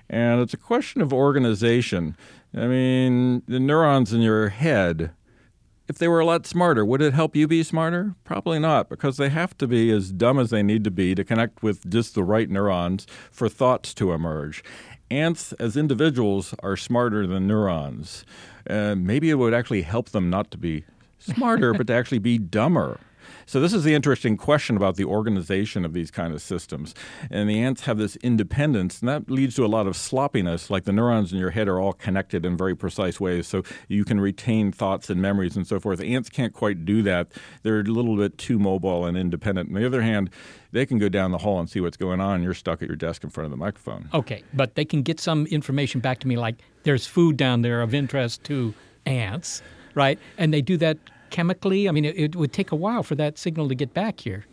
And 0.10 0.42
it's 0.42 0.54
a 0.54 0.58
question 0.58 1.02
of 1.02 1.12
organization. 1.12 2.16
I 2.56 2.68
mean, 2.68 3.44
the 3.48 3.60
neurons 3.60 4.14
in 4.14 4.22
your 4.22 4.50
head, 4.50 5.12
if 5.88 5.98
they 5.98 6.08
were 6.08 6.20
a 6.20 6.26
lot 6.26 6.46
smarter, 6.46 6.86
would 6.86 7.02
it 7.02 7.14
help 7.14 7.36
you 7.36 7.48
be 7.48 7.64
smarter? 7.64 8.16
Probably 8.24 8.60
not, 8.60 8.90
because 8.90 9.18
they 9.18 9.30
have 9.30 9.58
to 9.58 9.68
be 9.68 9.92
as 9.92 10.12
dumb 10.12 10.38
as 10.38 10.50
they 10.50 10.64
need 10.64 10.84
to 10.84 10.92
be 10.92 11.16
to 11.16 11.24
connect 11.24 11.64
with 11.64 11.90
just 11.90 12.14
the 12.16 12.24
right 12.24 12.50
neurons 12.50 13.08
for 13.32 13.48
thoughts 13.48 13.94
to 13.96 14.12
emerge. 14.12 14.64
Ants, 15.10 15.54
as 15.54 15.78
individuals, 15.78 16.54
are 16.62 16.76
smarter 16.76 17.26
than 17.26 17.48
neurons. 17.48 18.26
Uh, 18.70 18.96
maybe 18.96 19.30
it 19.30 19.36
would 19.36 19.54
actually 19.54 19.84
help 19.84 20.10
them 20.10 20.30
not 20.30 20.52
to 20.52 20.58
be 20.58 20.84
smarter, 21.20 21.74
but 21.78 21.88
to 21.88 21.94
actually 21.94 22.20
be 22.20 22.38
dumber. 22.38 23.00
So 23.48 23.62
this 23.62 23.72
is 23.72 23.86
the 23.86 23.94
interesting 23.94 24.36
question 24.36 24.76
about 24.76 24.98
the 24.98 25.06
organization 25.06 25.86
of 25.86 25.94
these 25.94 26.12
kind 26.12 26.34
of 26.34 26.42
systems. 26.42 26.94
And 27.32 27.50
the 27.50 27.62
ants 27.62 27.84
have 27.84 27.98
this 27.98 28.18
independence, 28.18 29.00
and 29.00 29.08
that 29.08 29.32
leads 29.32 29.56
to 29.56 29.64
a 29.64 29.68
lot 29.68 29.88
of 29.88 29.96
sloppiness. 29.96 30.70
Like 30.70 30.84
the 30.84 30.92
neurons 30.92 31.32
in 31.32 31.40
your 31.40 31.52
head 31.52 31.70
are 31.70 31.80
all 31.80 31.94
connected 31.94 32.46
in 32.46 32.58
very 32.58 32.76
precise 32.76 33.22
ways, 33.22 33.48
so 33.48 33.64
you 33.88 34.04
can 34.04 34.20
retain 34.20 34.74
thoughts 34.74 35.10
and 35.10 35.22
memories 35.22 35.56
and 35.56 35.66
so 35.66 35.80
forth. 35.80 36.02
Ants 36.02 36.30
can't 36.30 36.52
quite 36.52 36.84
do 36.84 37.02
that. 37.04 37.32
They're 37.64 37.80
a 37.80 37.84
little 37.84 38.18
bit 38.18 38.38
too 38.38 38.60
mobile 38.60 39.06
and 39.06 39.18
independent. 39.18 39.70
On 39.70 39.76
the 39.76 39.86
other 39.86 40.02
hand, 40.02 40.30
they 40.74 40.86
can 40.86 40.98
go 40.98 41.08
down 41.08 41.32
the 41.32 41.38
hall 41.38 41.58
and 41.62 41.70
see 41.70 41.80
what's 41.80 41.96
going 41.96 42.20
on. 42.20 42.44
You're 42.44 42.54
stuck 42.54 42.82
at 42.82 42.90
your 42.90 42.98
desk 42.98 43.24
in 43.24 43.30
front 43.30 43.46
of 43.46 43.52
the 43.52 43.58
microphone. 43.58 44.10
Okay, 44.14 44.44
but 44.54 44.76
they 44.76 44.84
can 44.84 45.04
get 45.04 45.22
some 45.22 45.46
information 45.46 46.02
back 46.02 46.20
to 46.20 46.28
me, 46.28 46.36
like 46.36 46.56
there's 46.84 47.08
food 47.08 47.38
down 47.38 47.62
there 47.62 47.82
of 47.82 47.94
interest 47.94 48.44
to 48.44 48.74
ants, 49.06 49.62
right? 49.96 50.20
And 50.38 50.54
they 50.54 50.62
do 50.62 50.76
that 50.78 50.98
chemically? 51.30 51.88
I 51.88 51.92
mean, 51.92 52.06
it, 52.06 52.18
it 52.18 52.36
would 52.36 52.54
take 52.54 52.72
a 52.72 52.76
while 52.76 53.04
for 53.04 53.16
that 53.16 53.38
signal 53.38 53.68
to 53.70 53.76
get 53.76 53.94
back 53.94 54.20
here. 54.20 54.46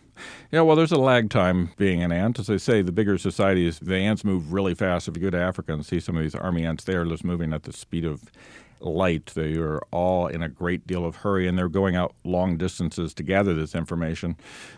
Yeah, 0.52 0.60
well, 0.60 0.76
there's 0.76 0.92
a 0.92 0.96
lag 0.96 1.30
time 1.30 1.70
being 1.76 2.02
an 2.02 2.12
ant. 2.12 2.38
As 2.38 2.48
I 2.48 2.56
say, 2.56 2.82
the 2.82 2.92
bigger 2.92 3.18
societies, 3.18 3.80
the 3.80 3.96
ants 3.96 4.24
move 4.24 4.52
really 4.52 4.74
fast. 4.74 5.08
If 5.08 5.16
you 5.16 5.22
go 5.22 5.30
to 5.30 5.40
Africa 5.40 5.72
and 5.72 5.84
see 5.84 5.98
some 5.98 6.16
of 6.16 6.22
these 6.22 6.34
army 6.34 6.64
ants, 6.64 6.84
there, 6.84 6.94
they 6.94 7.00
are 7.00 7.10
just 7.10 7.24
moving 7.24 7.52
at 7.52 7.64
the 7.64 7.72
speed 7.72 8.04
of 8.04 8.30
light. 8.84 9.32
They 9.34 9.56
are 9.56 9.80
all 9.90 10.26
in 10.26 10.42
a 10.42 10.48
great 10.48 10.86
deal 10.86 11.04
of 11.04 11.16
hurry 11.16 11.48
and 11.48 11.58
they're 11.58 11.68
going 11.68 11.96
out 11.96 12.14
long 12.24 12.56
distances 12.56 13.14
to 13.14 13.22
gather 13.22 13.54
this 13.54 13.74
information. 13.74 14.36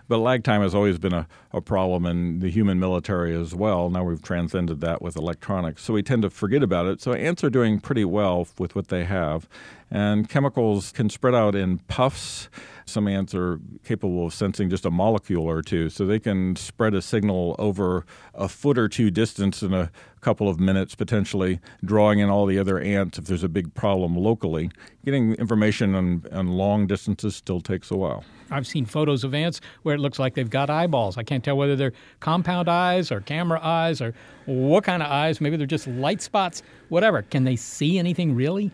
But 0.09 0.19
lag 0.19 0.45
time 0.45 0.63
has 0.63 0.75
always 0.75 0.99
been 0.99 1.13
a, 1.13 1.27
a 1.53 1.61
problem 1.61 2.07
in 2.07 2.39
the 2.39 2.51
human 2.51 2.79
military 2.79 3.35
as 3.35 3.55
well. 3.55 3.91
Now 3.91 4.05
we've 4.05 4.23
transcended 4.23 4.81
that 4.81 5.03
with 5.03 5.17
electronics. 5.17 5.83
So 5.83 5.95
we 5.95 6.03
tend 6.03 6.23
to 6.23 6.31
forget 6.31 6.63
about 6.63 6.87
it. 6.87 7.01
So 7.01 7.13
ants 7.13 7.43
are 7.45 7.51
doing 7.51 7.81
pretty 7.81 8.05
well 8.05 8.47
with 8.59 8.75
what 8.75 8.89
they 8.89 9.05
have. 9.05 9.49
And 9.91 10.29
chemicals 10.29 10.93
can 10.93 11.11
spread 11.11 11.35
out 11.35 11.55
in 11.55 11.79
puffs. 11.79 12.49
Some 12.88 13.09
ants 13.09 13.35
are 13.35 13.59
capable 13.85 14.26
of 14.26 14.33
sensing 14.33 14.71
just 14.71 14.87
a 14.87 14.93
molecule 14.93 15.43
or 15.43 15.61
two, 15.61 15.90
so 15.90 16.07
they 16.07 16.21
can 16.21 16.55
spread 16.55 16.95
a 16.95 17.02
signal 17.02 17.57
over 17.59 18.07
a 18.33 18.49
foot 18.49 18.78
or 18.78 18.88
two 18.88 19.11
distance 19.11 19.61
in 19.61 19.75
a 19.75 19.90
couple 20.21 20.49
of 20.49 20.61
minutes, 20.61 20.95
potentially 20.95 21.59
drawing 21.85 22.21
in 22.21 22.31
all 22.31 22.47
the 22.47 22.61
other 22.61 22.78
ants 22.78 23.19
if 23.19 23.25
there's 23.25 23.43
a 23.43 23.49
big 23.49 23.75
problem 23.75 24.16
locally. 24.16 24.71
Getting 25.05 25.35
information 25.35 25.97
on, 25.97 26.25
on 26.31 26.47
long 26.47 26.87
distances 26.87 27.35
still 27.35 27.61
takes 27.61 27.90
a 27.90 27.97
while. 27.97 28.25
I've 28.52 28.69
seen 28.69 28.87
photos 28.87 29.25
of 29.25 29.35
ants 29.35 29.61
where 29.83 29.97
it 29.97 29.99
looks 29.99 30.21
like 30.21 30.35
they've 30.35 30.49
got 30.49 30.71
eyeballs. 30.71 31.19
I 31.19 31.25
can't 31.25 31.43
tell 31.43 31.57
whether 31.57 31.75
they're 31.75 31.93
compound 32.21 32.69
eyes 32.69 33.11
or 33.11 33.21
camera 33.21 33.59
eyes 33.61 34.00
or 34.00 34.14
what 34.47 34.85
kind 34.85 35.02
of 35.02 35.11
eyes. 35.11 35.40
Maybe 35.40 35.57
they're 35.57 35.66
just 35.66 35.88
light 35.88 36.23
spots, 36.23 36.62
whatever. 36.88 37.23
Can 37.23 37.43
they 37.43 37.57
see 37.57 37.99
anything 37.99 38.35
really? 38.37 38.71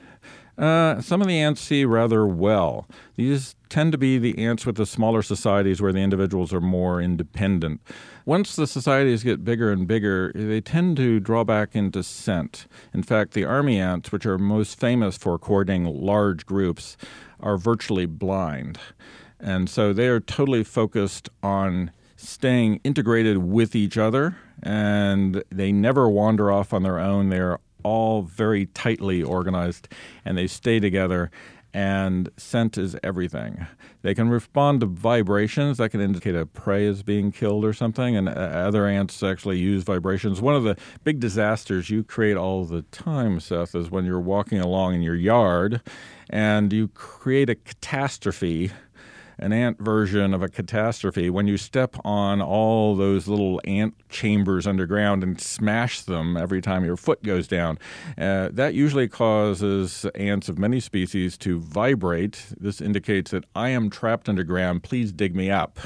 Uh, 0.59 1.01
some 1.01 1.23
of 1.23 1.27
the 1.27 1.39
ants 1.39 1.61
see 1.61 1.85
rather 1.85 2.27
well. 2.27 2.87
These 3.17 3.57
tend 3.69 3.93
to 3.93 3.99
be 3.99 4.19
the 4.19 4.39
ants 4.39 4.67
with 4.67 4.77
the 4.77 4.85
smaller 4.85 5.23
societies 5.23 5.81
where 5.81 5.93
the 5.93 6.01
individuals 6.01 6.53
are 6.53 6.61
more 6.61 7.01
independent. 7.01 7.81
Once 8.27 8.55
the 8.55 8.67
societies 8.67 9.23
get 9.23 9.45
bigger 9.45 9.73
and 9.73 9.89
bigger, 9.89 10.31
they 10.35 10.61
tend 10.61 10.97
to 10.99 11.19
draw 11.21 11.43
back 11.43 11.75
into 11.75 12.03
scent. 12.03 12.67
In 12.93 13.03
fact, 13.03 13.33
the 13.33 13.45
army 13.45 13.81
ants, 13.81 14.13
which 14.13 14.27
are 14.27 14.39
most 14.39 14.79
famous 14.79 15.17
for 15.17 15.39
courting 15.39 15.85
large 15.87 16.45
groups, 16.45 16.97
are 17.41 17.57
virtually 17.57 18.07
blind. 18.07 18.79
And 19.41 19.69
so 19.69 19.93
they 19.93 20.09
are 20.09 20.21
totally 20.21 20.65
focused 20.65 21.31
on 21.43 21.91
staying 22.17 22.81
integrated 22.85 23.39
with 23.39 23.75
each 23.75 23.99
other 23.99 24.37
and 24.63 25.43
they 25.51 25.73
never 25.73 26.09
wander 26.09 26.53
off 26.53 26.73
on 26.73 26.85
their 26.85 26.99
own. 26.99 27.31
They 27.31 27.41
are 27.41 27.61
all 27.83 28.23
very 28.23 28.67
tightly 28.67 29.23
organized 29.23 29.89
and 30.25 30.37
they 30.37 30.47
stay 30.47 30.81
together 30.81 31.31
and 31.75 32.29
scent 32.37 32.77
is 32.77 32.97
everything. 33.03 33.67
They 34.03 34.15
can 34.15 34.29
respond 34.29 34.81
to 34.81 34.87
vibrations 34.87 35.79
that 35.79 35.91
can 35.91 36.01
indicate 36.01 36.35
a 36.35 36.45
prey 36.45 36.85
is 36.85 37.03
being 37.03 37.33
killed 37.33 37.65
or 37.65 37.73
something, 37.73 38.15
and 38.17 38.29
uh, 38.29 38.33
other 38.33 38.87
ants 38.87 39.23
actually 39.23 39.59
use 39.59 39.83
vibrations. 39.83 40.41
One 40.41 40.55
of 40.55 40.65
the 40.65 40.77
big 41.05 41.21
disasters 41.21 41.89
you 41.89 42.05
create 42.05 42.37
all 42.37 42.65
the 42.65 42.83
time, 42.83 43.41
Seth, 43.41 43.75
is 43.75 43.91
when 43.91 44.05
you're 44.05 44.21
walking 44.21 44.61
along 44.61 44.95
in 44.95 45.03
your 45.03 45.15
yard 45.15 45.81
and 46.29 46.73
you 46.73 46.89
create 46.89 47.49
a 47.49 47.55
catastrophe 47.55 48.71
an 49.43 49.53
ant 49.53 49.79
version 49.79 50.33
of 50.33 50.43
a 50.43 50.49
catastrophe 50.49 51.29
when 51.29 51.47
you 51.47 51.57
step 51.57 51.97
on 52.05 52.41
all 52.41 52.95
those 52.95 53.27
little 53.27 53.61
ant 53.65 53.95
chambers 54.09 54.67
underground 54.67 55.23
and 55.23 55.41
smash 55.41 56.01
them 56.03 56.37
every 56.37 56.63
time 56.63 56.85
your 56.85 56.97
foot 56.97 57.23
goes 57.23 57.49
down. 57.49 57.79
Uh, 58.17 58.49
that 58.53 58.75
usually 58.75 59.09
causes 59.09 60.07
ants 60.15 60.49
of 60.49 60.59
many 60.59 60.79
species 60.81 61.37
to 61.37 61.59
vibrate. 61.59 62.47
This 62.59 62.81
indicates 62.81 63.33
that 63.33 63.45
I 63.55 63.71
am 63.71 63.91
trapped 63.91 64.29
underground. 64.29 64.83
Please 64.83 65.13
dig 65.13 65.35
me 65.35 65.51
up 65.51 65.79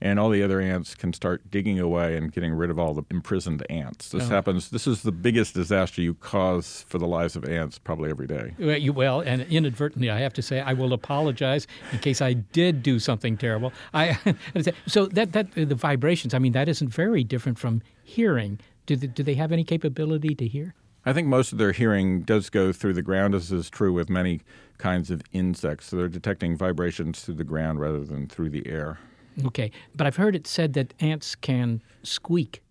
and 0.00 0.18
all 0.18 0.30
the 0.30 0.42
other 0.42 0.60
ants 0.60 0.94
can 0.94 1.12
start 1.12 1.50
digging 1.50 1.78
away 1.80 2.16
and 2.16 2.32
getting 2.32 2.52
rid 2.52 2.70
of 2.70 2.78
all 2.78 2.94
the 2.94 3.02
imprisoned 3.10 3.64
ants. 3.68 4.10
This 4.10 4.24
oh. 4.24 4.28
happens. 4.28 4.70
This 4.70 4.86
is 4.86 5.02
the 5.02 5.12
biggest 5.12 5.54
disaster 5.54 6.00
you 6.00 6.14
cause 6.14 6.84
for 6.88 6.98
the 6.98 7.06
lives 7.06 7.36
of 7.36 7.44
ants 7.44 7.78
probably 7.78 8.10
every 8.10 8.26
day. 8.26 8.54
Well, 8.90 9.20
and 9.20 9.42
inadvertently, 9.42 10.10
I 10.10 10.20
have 10.20 10.32
to 10.34 10.42
say, 10.42 10.60
I 10.60 10.72
will 10.72 10.92
apologize 10.92 11.66
in 11.92 11.98
case 11.98 12.20
I 12.20 12.34
did 12.34 12.82
do 12.82 12.98
something 12.98 13.36
terrible. 13.36 13.72
I 13.92 14.18
so 14.86 15.06
that 15.06 15.32
that 15.32 15.52
the 15.52 15.74
vibrations. 15.74 16.34
I 16.34 16.38
mean, 16.38 16.52
that 16.52 16.68
isn't 16.68 16.88
very 16.88 17.24
different 17.24 17.58
from 17.58 17.82
hearing. 18.02 18.60
Do 18.86 18.96
they, 18.96 19.06
do 19.06 19.22
they 19.22 19.34
have 19.34 19.52
any 19.52 19.64
capability 19.64 20.34
to 20.34 20.46
hear? 20.46 20.74
I 21.04 21.12
think 21.12 21.28
most 21.28 21.52
of 21.52 21.58
their 21.58 21.72
hearing 21.72 22.22
does 22.22 22.50
go 22.50 22.72
through 22.72 22.94
the 22.94 23.02
ground, 23.02 23.34
as 23.34 23.50
is 23.52 23.70
true 23.70 23.92
with 23.92 24.10
many 24.10 24.40
kinds 24.78 25.10
of 25.10 25.22
insects. 25.32 25.86
So 25.86 25.96
they're 25.96 26.08
detecting 26.08 26.56
vibrations 26.56 27.20
through 27.20 27.34
the 27.34 27.44
ground 27.44 27.80
rather 27.80 28.04
than 28.04 28.28
through 28.28 28.50
the 28.50 28.66
air. 28.66 28.98
Okay, 29.46 29.70
but 29.94 30.06
I've 30.06 30.16
heard 30.16 30.34
it 30.34 30.46
said 30.46 30.72
that 30.74 30.94
ants 31.00 31.34
can 31.34 31.82
squeak. 32.02 32.62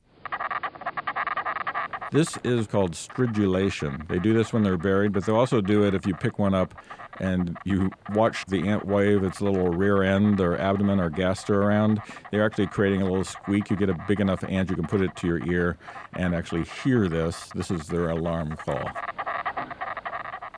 This 2.12 2.38
is 2.44 2.68
called 2.68 2.94
stridulation. 2.94 4.08
They 4.08 4.20
do 4.20 4.34
this 4.34 4.54
when 4.54 4.64
they're 4.64 4.78
buried, 4.78 5.12
but 5.12 5.26
they'll 5.26 5.36
also 5.36 5.60
do 5.60 5.84
it 5.84 5.94
if 5.94 6.06
you 6.06 6.14
pick 6.14 6.40
one 6.40 6.54
up 6.54 6.74
and 7.20 7.58
you 7.66 7.90
watch 8.14 8.46
the 8.46 8.68
ant 8.68 8.86
wave 8.86 9.24
its 9.24 9.42
little 9.42 9.70
rear 9.70 10.04
end 10.04 10.40
or 10.40 10.58
abdomen 10.58 11.00
or 11.00 11.10
gaster 11.10 11.64
around. 11.64 12.02
They're 12.32 12.46
actually 12.46 12.68
creating 12.68 13.02
a 13.02 13.06
little 13.06 13.24
squeak. 13.24 13.70
You 13.70 13.76
get 13.76 13.90
a 13.90 13.98
big 14.08 14.22
enough 14.22 14.44
ant, 14.48 14.70
you 14.70 14.76
can 14.76 14.88
put 14.88 15.02
it 15.02 15.16
to 15.18 15.28
your 15.28 15.46
ear 15.46 15.78
and 16.14 16.34
actually 16.34 16.64
hear 16.84 17.08
this. 17.10 17.50
This 17.56 17.72
is 17.72 17.88
their 17.88 18.10
alarm 18.10 18.56
call. 18.56 18.90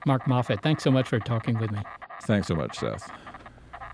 Mark 0.06 0.26
Moffett, 0.26 0.62
thanks 0.62 0.84
so 0.84 0.92
much 0.92 1.08
for 1.08 1.20
talking 1.20 1.58
with 1.58 1.72
me. 1.72 1.80
Thanks 2.24 2.48
so 2.48 2.56
much, 2.56 2.78
Seth. 2.78 3.10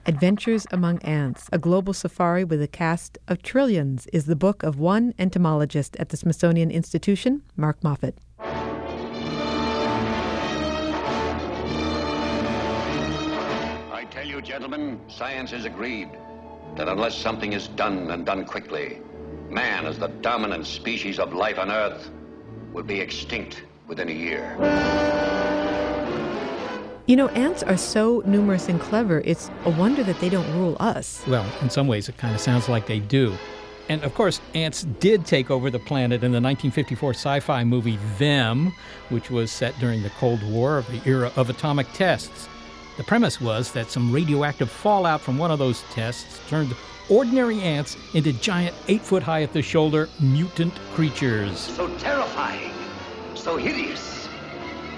Adventures 0.08 0.68
Among 0.70 1.00
Ants, 1.00 1.50
a 1.52 1.58
global 1.58 1.92
safari 1.92 2.44
with 2.44 2.62
a 2.62 2.68
cast 2.68 3.18
of 3.28 3.42
trillions, 3.42 4.06
is 4.14 4.28
the 4.28 4.36
book 4.36 4.62
of 4.62 4.78
one 4.78 5.16
entomologist 5.18 5.96
at 5.98 6.10
the 6.10 6.18
Smithsonian 6.18 6.70
Institution, 6.70 7.42
Mark 7.58 7.82
Moffett. 7.82 8.14
I 13.92 14.06
tell 14.12 14.28
you, 14.28 14.44
gentlemen, 14.44 15.00
science 15.08 15.50
has 15.50 15.66
agreed 15.66 16.10
that 16.76 16.88
unless 16.88 17.18
something 17.18 17.54
is 17.54 17.68
done 17.70 18.12
and 18.12 18.28
done 18.28 18.46
quickly, 18.46 19.02
man, 19.50 19.88
as 19.88 19.98
the 19.98 20.10
dominant 20.10 20.68
species 20.68 21.18
of 21.18 21.34
life 21.34 21.58
on 21.58 21.72
Earth, 21.72 22.12
will 22.74 22.84
be 22.84 23.00
extinct 23.00 23.64
within 23.88 24.10
a 24.10 24.14
year. 24.14 25.55
You 27.08 27.16
know, 27.16 27.28
ants 27.30 27.62
are 27.62 27.78
so 27.78 28.24
numerous 28.26 28.68
and 28.68 28.82
clever, 28.82 29.22
it's 29.26 29.52
a 29.66 29.70
wonder 29.70 30.02
that 30.04 30.20
they 30.20 30.28
don't 30.28 30.52
rule 30.54 30.76
us. 30.80 31.24
Well, 31.28 31.46
in 31.62 31.70
some 31.70 31.86
ways, 31.86 32.10
it 32.10 32.18
kind 32.18 32.34
of 32.34 32.42
sounds 32.42 32.68
like 32.68 32.88
they 32.88 33.00
do. 33.00 33.38
And 33.90 34.04
of 34.04 34.16
course, 34.16 34.42
ants 34.56 34.86
did 35.00 35.24
take 35.24 35.52
over 35.52 35.70
the 35.70 35.78
planet 35.78 36.24
in 36.24 36.32
the 36.32 36.42
1954 36.42 37.12
sci 37.12 37.40
fi 37.42 37.64
movie 37.64 38.00
Them, 38.18 38.74
which 39.10 39.30
was 39.30 39.52
set 39.52 39.78
during 39.78 40.02
the 40.02 40.10
Cold 40.12 40.42
War 40.52 40.80
of 40.80 40.88
the 40.88 41.00
era 41.08 41.32
of 41.36 41.52
atomic 41.52 41.86
tests. 41.94 42.50
The 42.98 43.04
premise 43.04 43.40
was 43.40 43.72
that 43.74 43.92
some 43.92 44.12
radioactive 44.12 44.72
fallout 44.72 45.22
from 45.22 45.38
one 45.38 45.52
of 45.52 45.60
those 45.60 45.84
tests 45.92 46.40
turned 46.50 46.74
ordinary 47.08 47.62
ants 47.62 47.98
into 48.16 48.34
giant, 48.34 48.76
eight 48.88 49.02
foot 49.02 49.22
high 49.22 49.44
at 49.44 49.54
the 49.54 49.62
shoulder 49.62 50.10
mutant 50.20 50.74
creatures. 50.96 51.60
So 51.60 51.88
terrifying, 52.00 52.74
so 53.36 53.58
hideous. 53.58 54.28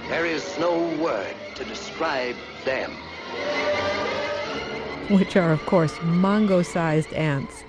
There 0.07 0.25
is 0.25 0.57
no 0.57 0.87
word 1.03 1.35
to 1.57 1.65
describe 1.65 2.35
them. 2.65 2.91
Which 5.09 5.35
are, 5.35 5.51
of 5.51 5.65
course, 5.65 5.93
mongo 5.93 6.65
sized 6.65 7.13
ants. 7.13 7.63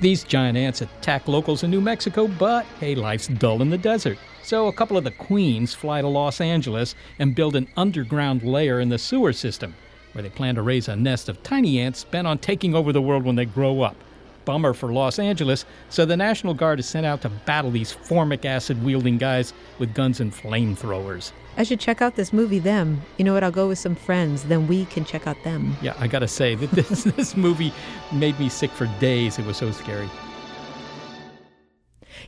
These 0.00 0.24
giant 0.24 0.58
ants 0.58 0.80
attack 0.80 1.28
locals 1.28 1.62
in 1.62 1.70
New 1.70 1.80
Mexico, 1.80 2.26
but 2.26 2.64
hey, 2.80 2.94
life's 2.94 3.28
dull 3.28 3.62
in 3.62 3.70
the 3.70 3.78
desert. 3.78 4.18
So 4.42 4.66
a 4.66 4.72
couple 4.72 4.96
of 4.96 5.04
the 5.04 5.12
queens 5.12 5.72
fly 5.74 6.00
to 6.00 6.08
Los 6.08 6.40
Angeles 6.40 6.96
and 7.20 7.34
build 7.34 7.54
an 7.54 7.68
underground 7.76 8.42
layer 8.42 8.80
in 8.80 8.88
the 8.88 8.98
sewer 8.98 9.32
system, 9.32 9.74
where 10.12 10.22
they 10.22 10.28
plan 10.28 10.56
to 10.56 10.62
raise 10.62 10.88
a 10.88 10.96
nest 10.96 11.28
of 11.28 11.42
tiny 11.44 11.78
ants 11.78 12.02
bent 12.02 12.26
on 12.26 12.38
taking 12.38 12.74
over 12.74 12.92
the 12.92 13.00
world 13.00 13.24
when 13.24 13.36
they 13.36 13.44
grow 13.44 13.82
up. 13.82 13.96
bummer 14.44 14.72
for 14.72 14.92
Los 14.92 15.18
Angeles, 15.18 15.64
so 15.88 16.04
the 16.04 16.16
National 16.16 16.54
Guard 16.54 16.80
is 16.80 16.88
sent 16.88 17.06
out 17.06 17.22
to 17.22 17.28
battle 17.28 17.70
these 17.70 17.92
formic 17.92 18.44
acid 18.44 18.82
wielding 18.82 19.18
guys 19.18 19.52
with 19.78 19.94
guns 19.94 20.20
and 20.20 20.32
flamethrowers. 20.32 21.32
I 21.56 21.64
should 21.64 21.80
check 21.80 22.00
out 22.00 22.16
this 22.16 22.32
movie, 22.32 22.58
Them. 22.58 23.02
You 23.18 23.24
know 23.24 23.34
what? 23.34 23.44
I'll 23.44 23.50
go 23.50 23.68
with 23.68 23.78
some 23.78 23.94
friends. 23.94 24.44
Then 24.44 24.66
we 24.66 24.86
can 24.86 25.04
check 25.04 25.26
out 25.26 25.42
them. 25.44 25.76
Yeah, 25.82 25.94
I 25.98 26.06
gotta 26.06 26.28
say 26.28 26.54
that 26.54 26.70
this, 26.72 27.04
this 27.04 27.36
movie 27.36 27.72
made 28.10 28.38
me 28.40 28.48
sick 28.48 28.70
for 28.70 28.86
days. 29.00 29.38
It 29.38 29.44
was 29.44 29.58
so 29.58 29.70
scary. 29.70 30.08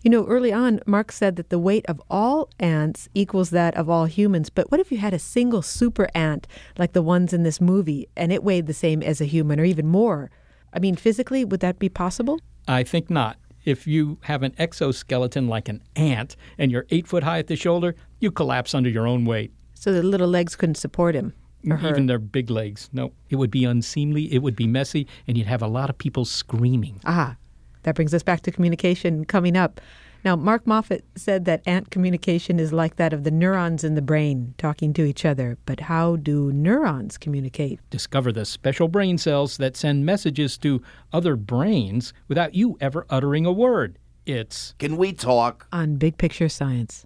You 0.02 0.10
know, 0.10 0.26
early 0.26 0.52
on, 0.52 0.80
Mark 0.86 1.10
said 1.12 1.36
that 1.36 1.48
the 1.48 1.58
weight 1.58 1.86
of 1.86 2.02
all 2.10 2.50
ants 2.60 3.08
equals 3.14 3.50
that 3.50 3.74
of 3.74 3.88
all 3.88 4.04
humans. 4.04 4.50
But 4.50 4.70
what 4.70 4.80
if 4.80 4.92
you 4.92 4.98
had 4.98 5.14
a 5.14 5.18
single 5.18 5.62
super 5.62 6.08
ant 6.14 6.46
like 6.76 6.92
the 6.92 7.02
ones 7.02 7.32
in 7.32 7.42
this 7.42 7.60
movie 7.60 8.08
and 8.14 8.30
it 8.30 8.44
weighed 8.44 8.66
the 8.66 8.74
same 8.74 9.02
as 9.02 9.20
a 9.20 9.24
human 9.24 9.58
or 9.58 9.64
even 9.64 9.86
more? 9.86 10.30
I 10.74 10.78
mean, 10.78 10.96
physically, 10.96 11.44
would 11.44 11.60
that 11.60 11.78
be 11.78 11.88
possible? 11.88 12.40
I 12.68 12.82
think 12.82 13.08
not. 13.08 13.38
If 13.64 13.87
you 13.87 14.18
have 14.23 14.42
an 14.42 14.54
exoskeleton 14.59 15.49
like 15.49 15.68
an 15.68 15.83
ant 15.97 16.37
and 16.59 16.71
you're 16.71 16.87
eight 16.90 17.06
foot 17.06 17.23
high 17.23 17.38
at 17.38 17.47
the 17.47 17.56
shoulder, 17.56 17.94
you 18.21 18.30
collapse 18.30 18.75
under 18.75 18.90
your 18.90 19.06
own 19.06 19.25
weight. 19.25 19.52
So 19.75 19.92
the 19.92 20.02
little 20.02 20.28
legs 20.28 20.56
couldn't 20.56 20.76
support 20.76 21.14
him. 21.14 21.33
Or 21.68 21.76
her. 21.76 21.88
Even 21.88 22.06
their 22.06 22.18
big 22.18 22.50
legs. 22.50 22.90
No, 22.92 23.12
it 23.30 23.37
would 23.37 23.50
be 23.50 23.64
unseemly, 23.64 24.33
it 24.33 24.42
would 24.42 24.54
be 24.54 24.66
messy, 24.66 25.06
and 25.26 25.38
you'd 25.38 25.47
have 25.47 25.62
a 25.62 25.66
lot 25.66 25.88
of 25.88 25.97
people 25.97 26.26
screaming. 26.26 27.00
Ah, 27.06 27.37
that 27.85 27.94
brings 27.94 28.12
us 28.12 28.23
back 28.23 28.42
to 28.42 28.50
communication 28.50 29.25
coming 29.25 29.56
up. 29.56 29.80
Now, 30.24 30.36
Mark 30.36 30.64
Moffett 30.64 31.02
said 31.16 31.44
that 31.44 31.62
ant 31.66 31.90
communication 31.90 32.58
is 32.58 32.72
like 32.72 32.96
that 32.96 33.12
of 33.12 33.24
the 33.24 33.30
neurons 33.30 33.84
in 33.84 33.94
the 33.94 34.00
brain 34.00 34.54
talking 34.56 34.94
to 34.94 35.04
each 35.04 35.26
other. 35.26 35.58
But 35.66 35.80
how 35.80 36.16
do 36.16 36.50
neurons 36.50 37.18
communicate? 37.18 37.78
Discover 37.90 38.32
the 38.32 38.46
special 38.46 38.88
brain 38.88 39.18
cells 39.18 39.58
that 39.58 39.76
send 39.76 40.06
messages 40.06 40.56
to 40.58 40.82
other 41.12 41.36
brains 41.36 42.14
without 42.26 42.54
you 42.54 42.78
ever 42.80 43.04
uttering 43.10 43.44
a 43.44 43.52
word. 43.52 43.98
It's 44.24 44.74
Can 44.78 44.96
we 44.96 45.12
talk? 45.12 45.66
On 45.70 45.96
Big 45.96 46.16
Picture 46.16 46.48
Science. 46.48 47.04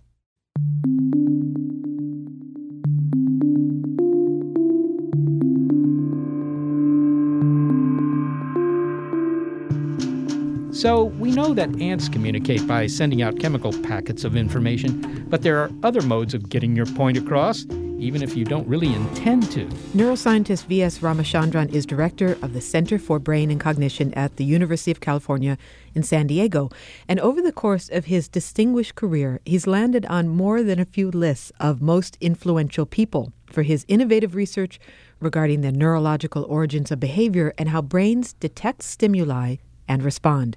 So, 10.79 11.03
we 11.03 11.33
know 11.33 11.55
that 11.55 11.83
ants 11.83 12.09
communicate 12.09 12.65
by 12.65 12.87
sending 12.87 13.21
out 13.21 13.41
chemical 13.41 13.73
packets 13.83 14.23
of 14.23 14.37
information, 14.37 15.27
but 15.29 15.43
there 15.43 15.59
are 15.59 15.73
other 15.83 16.01
modes 16.03 16.35
of 16.35 16.49
getting 16.49 16.77
your 16.77 16.87
point 16.87 17.19
across, 17.19 17.67
even 17.99 18.23
if 18.23 18.37
you 18.37 18.45
don't 18.45 18.65
really 18.69 18.95
intend 18.95 19.51
to. 19.51 19.65
Neuroscientist 19.97 20.67
V.S. 20.67 21.01
Ramachandran 21.01 21.73
is 21.73 21.85
director 21.85 22.39
of 22.43 22.53
the 22.53 22.61
Center 22.61 22.97
for 22.97 23.19
Brain 23.19 23.51
and 23.51 23.59
Cognition 23.59 24.15
at 24.15 24.37
the 24.37 24.45
University 24.45 24.93
of 24.93 25.01
California 25.01 25.59
in 25.97 26.05
San 26.05 26.29
Diego. 26.29 26.71
And 27.09 27.19
over 27.19 27.43
the 27.43 27.51
course 27.51 27.89
of 27.89 28.05
his 28.05 28.29
distinguished 28.29 28.95
career, 28.95 29.41
he's 29.45 29.67
landed 29.67 30.07
on 30.07 30.29
more 30.29 30.63
than 30.63 30.79
a 30.79 30.85
few 30.85 31.11
lists 31.11 31.51
of 31.59 31.83
most 31.83 32.17
influential 32.21 32.87
people 32.87 33.33
for 33.47 33.65
his 33.65 33.85
innovative 33.89 34.37
research 34.37 34.79
regarding 35.19 35.63
the 35.63 35.73
neurological 35.73 36.45
origins 36.45 36.93
of 36.93 37.01
behavior 37.01 37.53
and 37.59 37.71
how 37.71 37.83
brains 37.83 38.35
detect 38.35 38.85
stimuli 38.85 39.57
and 39.89 40.05
respond. 40.05 40.57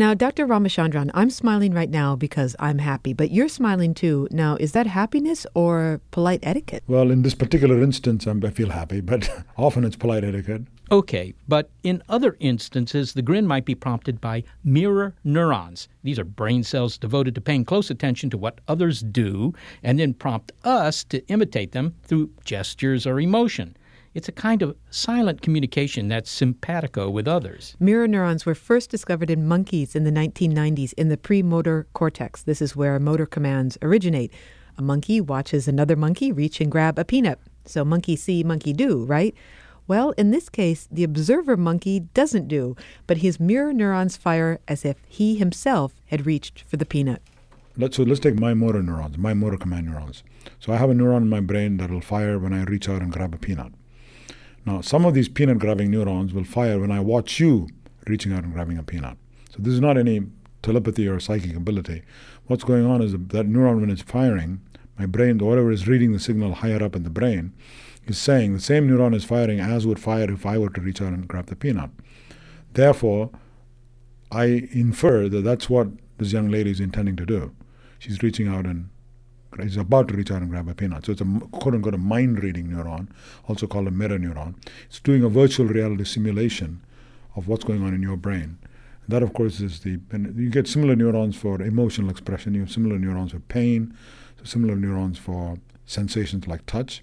Now, 0.00 0.14
Dr. 0.14 0.46
Ramachandran, 0.46 1.10
I'm 1.12 1.28
smiling 1.28 1.74
right 1.74 1.90
now 1.90 2.16
because 2.16 2.56
I'm 2.58 2.78
happy, 2.78 3.12
but 3.12 3.30
you're 3.30 3.50
smiling 3.50 3.92
too. 3.92 4.28
Now, 4.30 4.56
is 4.56 4.72
that 4.72 4.86
happiness 4.86 5.46
or 5.52 6.00
polite 6.10 6.40
etiquette? 6.42 6.84
Well, 6.86 7.10
in 7.10 7.20
this 7.20 7.34
particular 7.34 7.82
instance, 7.82 8.26
I'm, 8.26 8.42
I 8.42 8.48
feel 8.48 8.70
happy, 8.70 9.02
but 9.02 9.28
often 9.58 9.84
it's 9.84 9.96
polite 9.96 10.24
etiquette. 10.24 10.62
Okay, 10.90 11.34
but 11.46 11.68
in 11.82 12.02
other 12.08 12.38
instances, 12.40 13.12
the 13.12 13.20
grin 13.20 13.46
might 13.46 13.66
be 13.66 13.74
prompted 13.74 14.22
by 14.22 14.42
mirror 14.64 15.14
neurons. 15.22 15.86
These 16.02 16.18
are 16.18 16.24
brain 16.24 16.64
cells 16.64 16.96
devoted 16.96 17.34
to 17.34 17.42
paying 17.42 17.66
close 17.66 17.90
attention 17.90 18.30
to 18.30 18.38
what 18.38 18.62
others 18.68 19.02
do 19.02 19.52
and 19.82 19.98
then 19.98 20.14
prompt 20.14 20.50
us 20.64 21.04
to 21.04 21.24
imitate 21.28 21.72
them 21.72 21.94
through 22.04 22.30
gestures 22.46 23.06
or 23.06 23.20
emotion. 23.20 23.76
It's 24.12 24.28
a 24.28 24.32
kind 24.32 24.60
of 24.60 24.76
silent 24.90 25.40
communication 25.40 26.08
that's 26.08 26.32
simpatico 26.32 27.08
with 27.08 27.28
others. 27.28 27.76
Mirror 27.78 28.08
neurons 28.08 28.44
were 28.44 28.56
first 28.56 28.90
discovered 28.90 29.30
in 29.30 29.46
monkeys 29.46 29.94
in 29.94 30.02
the 30.02 30.10
1990s 30.10 30.92
in 30.94 31.10
the 31.10 31.16
premotor 31.16 31.86
cortex. 31.92 32.42
This 32.42 32.60
is 32.60 32.74
where 32.74 32.98
motor 32.98 33.24
commands 33.24 33.78
originate. 33.82 34.32
A 34.76 34.82
monkey 34.82 35.20
watches 35.20 35.68
another 35.68 35.94
monkey 35.94 36.32
reach 36.32 36.60
and 36.60 36.72
grab 36.72 36.98
a 36.98 37.04
peanut. 37.04 37.38
So 37.66 37.84
monkey 37.84 38.16
see, 38.16 38.42
monkey 38.42 38.72
do, 38.72 39.04
right? 39.04 39.32
Well, 39.86 40.10
in 40.18 40.32
this 40.32 40.48
case, 40.48 40.88
the 40.90 41.04
observer 41.04 41.56
monkey 41.56 42.00
doesn't 42.00 42.48
do, 42.48 42.74
but 43.06 43.18
his 43.18 43.38
mirror 43.38 43.72
neurons 43.72 44.16
fire 44.16 44.58
as 44.66 44.84
if 44.84 44.96
he 45.06 45.36
himself 45.36 45.94
had 46.06 46.26
reached 46.26 46.64
for 46.66 46.76
the 46.76 46.86
peanut. 46.86 47.22
Let's, 47.76 47.96
so 47.96 48.02
let's 48.02 48.18
take 48.18 48.40
my 48.40 48.54
motor 48.54 48.82
neurons, 48.82 49.18
my 49.18 49.34
motor 49.34 49.56
command 49.56 49.86
neurons. 49.86 50.24
So 50.58 50.72
I 50.72 50.78
have 50.78 50.90
a 50.90 50.94
neuron 50.94 51.18
in 51.18 51.28
my 51.28 51.40
brain 51.40 51.76
that 51.76 51.92
will 51.92 52.00
fire 52.00 52.40
when 52.40 52.52
I 52.52 52.64
reach 52.64 52.88
out 52.88 53.02
and 53.02 53.12
grab 53.12 53.34
a 53.34 53.38
peanut. 53.38 53.72
Now, 54.66 54.80
some 54.80 55.04
of 55.04 55.14
these 55.14 55.28
peanut 55.28 55.58
grabbing 55.58 55.90
neurons 55.90 56.32
will 56.32 56.44
fire 56.44 56.78
when 56.78 56.90
I 56.90 57.00
watch 57.00 57.40
you 57.40 57.68
reaching 58.06 58.32
out 58.32 58.44
and 58.44 58.52
grabbing 58.52 58.78
a 58.78 58.82
peanut. 58.82 59.16
So 59.50 59.56
this 59.58 59.72
is 59.72 59.80
not 59.80 59.96
any 59.96 60.22
telepathy 60.62 61.08
or 61.08 61.18
psychic 61.18 61.56
ability. 61.56 62.02
What's 62.46 62.64
going 62.64 62.84
on 62.84 63.02
is 63.02 63.12
that 63.12 63.48
neuron, 63.48 63.80
when 63.80 63.90
it's 63.90 64.02
firing, 64.02 64.60
my 64.98 65.06
brain, 65.06 65.38
whatever 65.38 65.70
is 65.70 65.88
reading 65.88 66.12
the 66.12 66.18
signal 66.18 66.54
higher 66.54 66.82
up 66.82 66.94
in 66.94 67.04
the 67.04 67.10
brain, 67.10 67.54
is 68.06 68.18
saying 68.18 68.52
the 68.52 68.60
same 68.60 68.88
neuron 68.88 69.14
is 69.14 69.24
firing 69.24 69.60
as 69.60 69.86
would 69.86 69.98
fire 69.98 70.30
if 70.30 70.44
I 70.44 70.58
were 70.58 70.70
to 70.70 70.80
reach 70.80 71.00
out 71.00 71.12
and 71.12 71.26
grab 71.26 71.46
the 71.46 71.56
peanut. 71.56 71.90
Therefore, 72.74 73.30
I 74.30 74.68
infer 74.72 75.28
that 75.28 75.42
that's 75.42 75.70
what 75.70 75.88
this 76.18 76.32
young 76.32 76.50
lady 76.50 76.70
is 76.70 76.80
intending 76.80 77.16
to 77.16 77.26
do. 77.26 77.54
She's 77.98 78.22
reaching 78.22 78.46
out 78.46 78.66
and 78.66 78.90
He's 79.60 79.76
about 79.76 80.08
to 80.08 80.20
out 80.20 80.42
and 80.42 80.50
grab 80.50 80.68
a 80.68 80.74
peanut. 80.74 81.06
So 81.06 81.12
it's 81.12 81.20
a 81.20 81.40
quote 81.50 81.74
unquote 81.74 81.94
a 81.94 81.98
mind 81.98 82.42
reading 82.42 82.68
neuron, 82.68 83.08
also 83.48 83.66
called 83.66 83.88
a 83.88 83.90
mirror 83.90 84.18
neuron. 84.18 84.54
It's 84.86 85.00
doing 85.00 85.24
a 85.24 85.28
virtual 85.28 85.66
reality 85.66 86.04
simulation 86.04 86.82
of 87.36 87.48
what's 87.48 87.64
going 87.64 87.82
on 87.82 87.94
in 87.94 88.02
your 88.02 88.16
brain. 88.16 88.58
And 89.02 89.08
that, 89.08 89.22
of 89.22 89.32
course, 89.32 89.60
is 89.60 89.80
the. 89.80 90.00
you 90.36 90.50
get 90.50 90.68
similar 90.68 90.94
neurons 90.94 91.36
for 91.36 91.60
emotional 91.60 92.10
expression, 92.10 92.54
you 92.54 92.60
have 92.60 92.70
similar 92.70 92.98
neurons 92.98 93.32
for 93.32 93.40
pain, 93.40 93.96
similar 94.44 94.76
neurons 94.76 95.18
for 95.18 95.58
sensations 95.84 96.46
like 96.46 96.64
touch. 96.66 97.02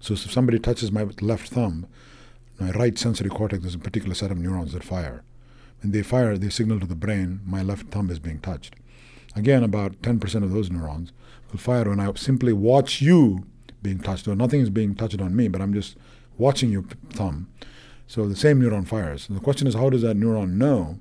So 0.00 0.14
if 0.14 0.30
somebody 0.30 0.58
touches 0.58 0.92
my 0.92 1.04
left 1.20 1.50
thumb, 1.50 1.86
my 2.58 2.70
right 2.72 2.98
sensory 2.98 3.30
cortex, 3.30 3.62
there's 3.62 3.74
a 3.74 3.78
particular 3.78 4.14
set 4.14 4.30
of 4.30 4.38
neurons 4.38 4.72
that 4.72 4.84
fire. 4.84 5.22
When 5.82 5.92
they 5.92 6.02
fire, 6.02 6.36
they 6.36 6.50
signal 6.50 6.80
to 6.80 6.86
the 6.86 6.96
brain, 6.96 7.40
my 7.44 7.62
left 7.62 7.88
thumb 7.88 8.10
is 8.10 8.18
being 8.18 8.40
touched. 8.40 8.74
Again, 9.38 9.62
about 9.62 10.02
10% 10.02 10.42
of 10.42 10.52
those 10.52 10.68
neurons 10.68 11.12
will 11.52 11.60
fire 11.60 11.88
when 11.88 12.00
I 12.00 12.12
simply 12.14 12.52
watch 12.52 13.00
you 13.00 13.44
being 13.82 14.00
touched. 14.00 14.24
So 14.24 14.34
nothing 14.34 14.60
is 14.60 14.68
being 14.68 14.96
touched 14.96 15.20
on 15.20 15.36
me, 15.36 15.46
but 15.46 15.60
I'm 15.62 15.72
just 15.72 15.96
watching 16.36 16.70
your 16.70 16.82
thumb. 17.10 17.48
So 18.08 18.26
the 18.26 18.34
same 18.34 18.60
neuron 18.60 18.86
fires. 18.86 19.28
And 19.28 19.38
the 19.38 19.40
question 19.40 19.68
is, 19.68 19.74
how 19.74 19.90
does 19.90 20.02
that 20.02 20.16
neuron 20.16 20.54
know 20.54 20.98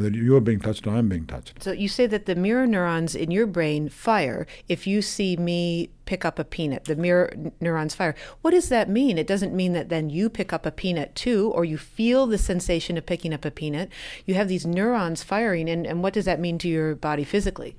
whether 0.00 0.16
you're 0.16 0.40
being 0.40 0.60
touched 0.60 0.86
or 0.86 0.90
I'm 0.90 1.08
being 1.08 1.26
touched? 1.26 1.62
So 1.62 1.72
you 1.72 1.88
say 1.88 2.06
that 2.06 2.26
the 2.26 2.34
mirror 2.34 2.66
neurons 2.66 3.14
in 3.14 3.30
your 3.30 3.46
brain 3.46 3.88
fire 3.88 4.46
if 4.68 4.86
you 4.86 5.02
see 5.02 5.36
me 5.36 5.90
pick 6.04 6.24
up 6.24 6.38
a 6.38 6.44
peanut. 6.44 6.84
The 6.84 6.96
mirror 6.96 7.32
neurons 7.60 7.94
fire. 7.94 8.14
What 8.42 8.50
does 8.50 8.68
that 8.68 8.88
mean? 8.88 9.18
It 9.18 9.26
doesn't 9.26 9.54
mean 9.54 9.72
that 9.74 9.88
then 9.88 10.10
you 10.10 10.28
pick 10.28 10.52
up 10.52 10.66
a 10.66 10.70
peanut 10.72 11.14
too, 11.14 11.50
or 11.54 11.64
you 11.64 11.78
feel 11.78 12.26
the 12.26 12.38
sensation 12.38 12.96
of 12.96 13.06
picking 13.06 13.32
up 13.32 13.44
a 13.44 13.50
peanut. 13.50 13.88
You 14.26 14.34
have 14.34 14.48
these 14.48 14.66
neurons 14.66 15.22
firing, 15.22 15.68
and, 15.68 15.86
and 15.86 16.02
what 16.02 16.14
does 16.14 16.24
that 16.24 16.40
mean 16.40 16.58
to 16.58 16.68
your 16.68 16.94
body 16.96 17.24
physically? 17.24 17.76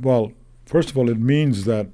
Well, 0.00 0.32
First 0.68 0.90
of 0.90 0.98
all, 0.98 1.08
it 1.08 1.18
means 1.18 1.64
that 1.64 1.86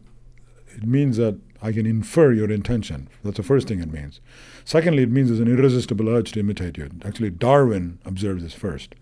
it 0.75 0.85
means 0.85 1.17
that 1.17 1.39
I 1.63 1.71
can 1.71 1.87
infer 1.87 2.33
your 2.33 2.51
intention. 2.51 3.09
That's 3.23 3.37
the 3.37 3.45
first 3.45 3.69
thing 3.69 3.81
it 3.81 3.93
means. 3.93 4.21
Secondly, 4.65 5.05
it 5.05 5.13
means 5.13 5.29
there's 5.29 5.39
an 5.39 5.47
irresistible 5.47 6.09
urge 6.09 6.33
to 6.33 6.41
imitate 6.41 6.77
you. 6.77 6.91
Actually, 7.05 7.31
Darwin 7.31 8.01
observed 8.05 8.43
this 8.45 8.53
first. 8.53 8.97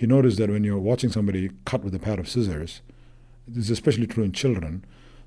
He 0.00 0.06
noticed 0.06 0.38
that 0.38 0.48
when 0.48 0.64
you're 0.64 0.78
watching 0.78 1.10
somebody 1.10 1.50
cut 1.66 1.84
with 1.84 1.94
a 1.94 1.98
pair 1.98 2.18
of 2.18 2.26
scissors, 2.26 2.80
this 3.46 3.64
is 3.64 3.70
especially 3.70 4.06
true 4.06 4.24
in 4.24 4.32
children, 4.32 4.82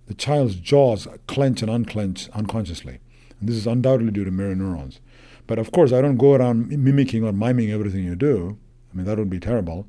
the 0.07 0.15
child's 0.15 0.55
jaws 0.55 1.07
clench 1.27 1.61
and 1.61 1.69
unclench 1.69 2.27
unconsciously. 2.29 2.97
And 3.39 3.47
this 3.47 3.55
is 3.55 3.67
undoubtedly 3.67 4.11
due 4.11 4.23
to 4.23 4.31
mirror 4.31 4.55
neurons. 4.55 4.99
But 5.45 5.59
of 5.59 5.71
course, 5.71 5.93
I 5.93 6.01
don't 6.01 6.17
go 6.17 6.33
around 6.33 6.69
mimicking 6.69 7.23
or 7.23 7.31
miming 7.31 7.69
everything 7.69 8.03
you 8.03 8.15
do. 8.15 8.57
I 8.91 8.97
mean, 8.97 9.05
that 9.05 9.19
would 9.19 9.29
be 9.29 9.39
terrible. 9.39 9.85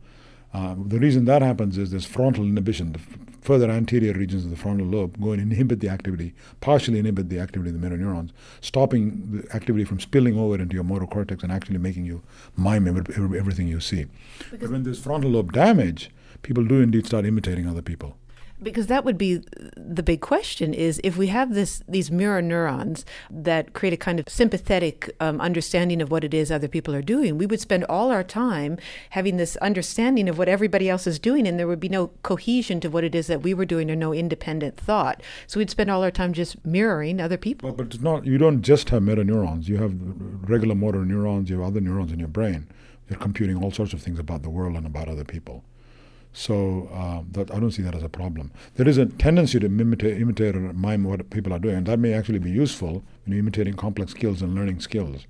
Uh, 0.53 0.75
the 0.87 0.99
reason 0.99 1.25
that 1.25 1.41
happens 1.41 1.79
is 1.79 1.91
there's 1.91 2.05
frontal 2.05 2.45
inhibition. 2.45 2.93
The 2.93 3.01
further 3.45 3.71
anterior 3.71 4.15
regions 4.15 4.45
of 4.45 4.51
the 4.51 4.57
frontal 4.57 4.87
lobe 4.87 5.21
go 5.21 5.33
and 5.33 5.41
inhibit 5.41 5.81
the 5.81 5.89
activity, 5.89 6.35
partially 6.61 6.99
inhibit 6.99 7.29
the 7.29 7.39
activity 7.39 7.69
of 7.69 7.81
the 7.81 7.87
mirror 7.87 7.99
neurons, 7.99 8.33
stopping 8.63 9.29
the 9.31 9.55
activity 9.55 9.85
from 9.85 10.01
spilling 10.01 10.39
over 10.39 10.57
into 10.57 10.75
your 10.75 10.83
motor 10.83 11.07
cortex 11.07 11.43
and 11.43 11.53
actually 11.53 11.77
making 11.77 12.07
you 12.07 12.23
mime 12.57 12.89
every, 12.89 13.39
everything 13.39 13.69
you 13.69 13.81
see. 13.81 14.07
Because 14.51 14.59
but 14.61 14.71
when 14.71 14.83
there's 14.83 14.99
frontal 14.99 15.31
lobe 15.31 15.53
damage, 15.53 16.11
people 16.43 16.65
do 16.65 16.81
indeed 16.81 17.07
start 17.07 17.27
imitating 17.27 17.69
other 17.69 17.83
people. 17.83 18.17
Because 18.65 18.87
that 18.89 19.05
would 19.05 19.19
be 19.19 19.43
the 19.77 20.03
big 20.03 20.21
question 20.21 20.73
is 20.73 21.01
if 21.05 21.17
we 21.17 21.29
have 21.29 21.55
this 21.55 21.83
these 21.87 22.11
mirror 22.11 22.41
neurons 22.41 23.05
that 23.31 23.75
create 23.75 23.93
a 23.93 23.99
kind 23.99 24.19
of 24.19 24.29
sympathetic 24.29 25.15
um, 25.21 25.41
understanding 25.41 26.01
of 26.01 26.11
what 26.11 26.25
it 26.25 26.33
is 26.33 26.51
other 26.51 26.69
people 26.69 26.95
are 26.95 27.03
doing, 27.03 27.39
we 27.39 27.47
would 27.47 27.61
spend 27.61 27.85
all 27.85 28.11
our 28.11 28.25
time 28.25 28.79
having 29.11 29.37
this 29.37 29.57
understanding 29.57 30.29
of 30.29 30.39
what 30.39 30.49
everybody 30.49 30.89
else 30.89 31.07
is 31.07 31.19
doing, 31.19 31.47
and 31.47 31.59
there 31.59 31.69
would 31.69 31.81
be 31.81 31.89
no 31.89 32.09
cohesion 32.23 32.81
to 32.81 32.89
what 32.89 33.05
it 33.05 33.15
is 33.15 33.27
that 33.27 33.43
we 33.43 33.53
were 33.55 33.67
doing, 33.67 33.91
or 33.91 33.97
no 33.97 34.13
independent 34.15 34.77
thought. 34.79 35.23
So 35.47 35.61
we'd 35.61 35.71
spend 35.71 35.91
all 35.91 36.03
our 36.03 36.11
time 36.11 36.33
just 36.33 36.65
mirroring 36.65 37.21
other 37.21 37.37
people. 37.37 37.71
But, 37.71 37.77
but 37.77 37.95
it's 37.95 38.03
not. 38.03 38.25
You 38.25 38.39
don't 38.39 38.63
just 38.63 38.89
have 38.91 39.03
mirror 39.03 39.25
neurons. 39.25 39.69
You 39.69 39.77
have 39.77 39.95
regular 40.49 40.75
motor 40.75 41.05
neurons. 41.05 41.51
You 41.51 41.61
have 41.61 41.69
other 41.69 41.81
neurons 41.81 42.13
in 42.13 42.19
your 42.19 42.29
brain. 42.29 42.69
You're 43.09 43.19
computing 43.19 43.63
all 43.63 43.71
sorts 43.71 43.93
of 43.93 44.01
things 44.01 44.19
about 44.19 44.43
the 44.43 44.51
world 44.51 44.77
and 44.77 44.87
about 44.87 45.09
other 45.09 45.25
people. 45.25 45.63
So 46.37 46.91
uh, 46.93 47.23
that, 47.31 47.55
I 47.55 47.61
don't 47.61 47.71
see 47.71 47.83
that 47.83 47.95
as 47.95 48.03
a 48.03 48.09
problem. 48.09 48.51
There 48.75 48.89
is 48.89 48.99
a 48.99 49.07
tendency 49.07 49.61
to 49.61 49.67
imitate, 49.67 50.21
imitate 50.21 50.57
or 50.57 50.73
mime 50.73 51.05
what 51.05 51.31
people 51.31 51.53
are 51.53 51.61
doing, 51.61 51.77
and 51.77 51.87
that 51.87 52.01
may 52.01 52.13
actually 52.13 52.41
be 52.41 52.51
useful 52.51 53.05
when 53.25 53.39
imitating 53.39 53.75
complex 53.75 54.11
skills 54.11 54.43
and 54.43 54.53
learning 54.53 54.81
skills. 54.81 55.27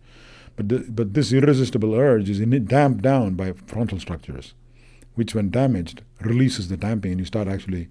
But, 0.57 0.97
but 0.97 1.13
this 1.13 1.31
irresistible 1.31 1.95
urge 1.95 2.31
is 2.31 2.41
damped 2.41 3.03
down 3.03 3.35
by 3.35 3.53
frontal 3.53 4.01
structures, 4.01 4.55
which, 5.15 5.35
when 5.35 5.51
damaged, 5.51 6.01
releases 6.21 6.69
the 6.69 6.79
damping, 6.79 7.13
and 7.13 7.21
you 7.21 7.27
start 7.27 7.49
actually 7.49 7.89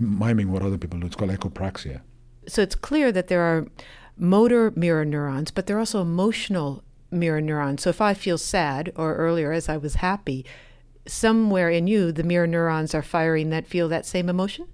miming 0.00 0.50
what 0.50 0.62
other 0.62 0.78
people 0.78 0.98
do. 0.98 1.06
It's 1.06 1.14
called 1.14 1.30
echopraxia. 1.30 2.00
So 2.48 2.60
it's 2.60 2.74
clear 2.74 3.12
that 3.12 3.28
there 3.28 3.42
are 3.42 3.68
motor 4.16 4.72
mirror 4.74 5.04
neurons, 5.04 5.52
but 5.52 5.68
there 5.68 5.76
are 5.76 5.80
also 5.80 6.00
emotional 6.00 6.82
mirror 7.12 7.40
neurons. 7.40 7.82
So 7.82 7.90
if 7.90 8.00
I 8.00 8.14
feel 8.14 8.38
sad, 8.38 8.92
or 8.96 9.14
earlier 9.14 9.52
as 9.52 9.68
I 9.68 9.76
was 9.76 9.96
happy, 9.96 10.44
somewhere 11.06 11.70
in 11.70 11.86
you, 11.86 12.12
the 12.12 12.22
mirror 12.22 12.46
neurons 12.46 12.94
are 12.94 13.02
firing 13.02 13.50
that 13.50 13.66
feel 13.66 13.88
that 13.88 14.06
same 14.06 14.28
emotion? 14.28 14.68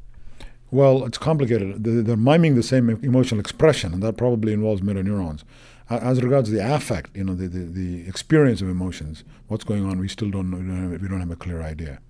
Well, 0.71 1.05
it's 1.07 1.19
complicated. 1.19 1.83
They're 1.83 2.17
miming 2.17 2.55
the 2.55 2.63
same 2.63 2.91
emotional 2.91 3.41
expression, 3.41 3.95
and 3.95 4.03
that 4.03 4.19
probably 4.19 4.53
involves 4.53 4.83
mirror 4.83 5.03
neurons. 5.03 5.45
As 5.89 6.23
regards 6.23 6.51
the 6.51 6.59
affect, 6.59 7.17
you 7.17 7.25
know, 7.25 7.35
the, 7.35 7.49
the, 7.49 7.61
the 7.61 8.07
experience 8.07 8.61
of 8.61 8.69
emotions, 8.69 9.25
what's 9.47 9.65
going 9.65 9.87
on, 9.87 9.99
we 9.99 10.09
still 10.09 10.31
don't 10.31 10.51
know. 10.51 10.99
We 11.01 11.09
don't 11.09 11.21
have 11.21 11.31
a 11.31 11.37
clear 11.37 11.63
idea. 11.63 12.01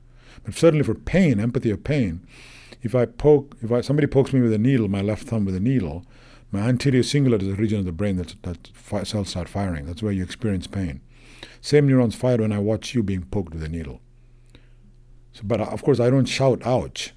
But 0.45 0.55
certainly 0.55 0.85
for 0.85 0.95
pain, 0.95 1.39
empathy 1.39 1.71
of 1.71 1.85
pain, 1.85 2.27
if 2.83 2.97
I 2.97 3.07
poke, 3.07 3.57
if 3.63 3.71
I, 3.71 3.81
somebody 3.81 4.09
pokes 4.09 4.33
me 4.33 4.41
with 4.41 4.53
a 4.53 4.59
needle, 4.59 4.89
my 4.89 5.03
left 5.03 5.29
thumb 5.29 5.45
with 5.45 5.55
a 5.55 5.61
needle, 5.61 6.05
my 6.51 6.61
anterior 6.61 7.03
cingulate 7.03 7.43
is 7.43 7.49
a 7.49 7.55
region 7.55 7.79
of 7.79 7.85
the 7.85 7.93
brain 7.93 8.17
that 8.17 8.35
that 8.43 8.69
fi- 8.75 9.05
cells 9.05 9.29
start 9.29 9.49
firing. 9.49 9.87
That's 9.87 10.03
where 10.03 10.13
you 10.13 10.25
experience 10.25 10.67
pain. 10.67 11.01
Same 11.61 11.87
neurons 11.87 12.17
fire 12.17 12.39
when 12.39 12.53
I 12.53 12.59
watch 12.59 12.95
you 12.95 13.05
being 13.05 13.25
poked 13.25 13.53
with 13.53 13.63
a 13.63 13.69
needle. 13.69 14.01
So, 15.39 15.45
but 15.45 15.61
uh, 15.61 15.65
of 15.65 15.83
course, 15.85 16.01
I 16.01 16.11
don't 16.11 16.25
shout 16.25 16.67
"ouch" 16.67 17.13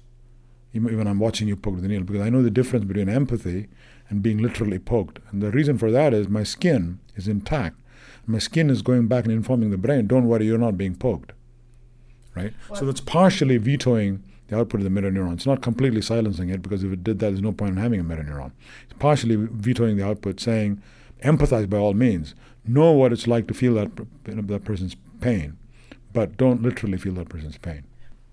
even 0.72 0.96
when 0.96 1.08
I'm 1.08 1.18
watching 1.18 1.48
you 1.48 1.56
poke 1.56 1.80
the 1.80 1.88
needle 1.88 2.04
because 2.04 2.22
I 2.22 2.30
know 2.30 2.42
the 2.42 2.50
difference 2.50 2.84
between 2.84 3.08
empathy 3.08 3.68
and 4.08 4.22
being 4.22 4.38
literally 4.38 4.78
poked. 4.78 5.18
And 5.30 5.42
the 5.42 5.50
reason 5.50 5.76
for 5.76 5.90
that 5.90 6.14
is 6.14 6.28
my 6.28 6.44
skin 6.44 7.00
is 7.16 7.28
intact. 7.28 7.78
My 8.26 8.38
skin 8.38 8.70
is 8.70 8.80
going 8.80 9.08
back 9.08 9.24
and 9.24 9.32
informing 9.32 9.70
the 9.70 9.76
brain, 9.76 10.06
"Don't 10.06 10.28
worry, 10.28 10.46
you're 10.46 10.56
not 10.56 10.78
being 10.78 10.94
poked." 10.94 11.32
Right. 12.34 12.52
What? 12.68 12.78
So 12.78 12.86
that's 12.86 13.00
partially 13.00 13.56
vetoing 13.58 14.22
the 14.46 14.56
output 14.56 14.80
of 14.80 14.84
the 14.84 14.90
mirror 14.90 15.10
neuron. 15.10 15.34
It's 15.34 15.46
not 15.46 15.60
completely 15.60 16.00
silencing 16.00 16.48
it 16.48 16.62
because 16.62 16.84
if 16.84 16.92
it 16.92 17.02
did 17.02 17.18
that, 17.18 17.30
there's 17.30 17.42
no 17.42 17.52
point 17.52 17.72
in 17.72 17.76
having 17.78 17.98
a 17.98 18.04
mirror 18.04 18.22
neuron. 18.22 18.52
It's 18.84 18.98
partially 19.00 19.34
vetoing 19.36 19.96
the 19.96 20.06
output, 20.06 20.38
saying, 20.38 20.80
empathize 21.24 21.68
by 21.68 21.78
all 21.78 21.94
means. 21.94 22.34
Know 22.64 22.92
what 22.92 23.12
it's 23.12 23.26
like 23.26 23.48
to 23.48 23.54
feel 23.54 23.74
that, 23.74 23.90
that 24.24 24.64
person's 24.64 24.96
pain, 25.20 25.58
but 26.12 26.36
don't 26.36 26.62
literally 26.62 26.98
feel 26.98 27.14
that 27.14 27.28
person's 27.28 27.58
pain 27.58 27.82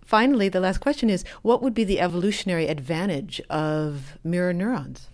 finally, 0.09 0.49
the 0.49 0.59
last 0.59 0.79
question 0.79 1.07
is 1.07 1.23
what 1.43 1.61
would 1.61 1.75
be 1.75 1.83
the 1.83 1.99
evolutionary 1.99 2.67
advantage 2.67 3.39
of 3.49 4.17
mirror 4.23 4.51
neurons? 4.51 5.07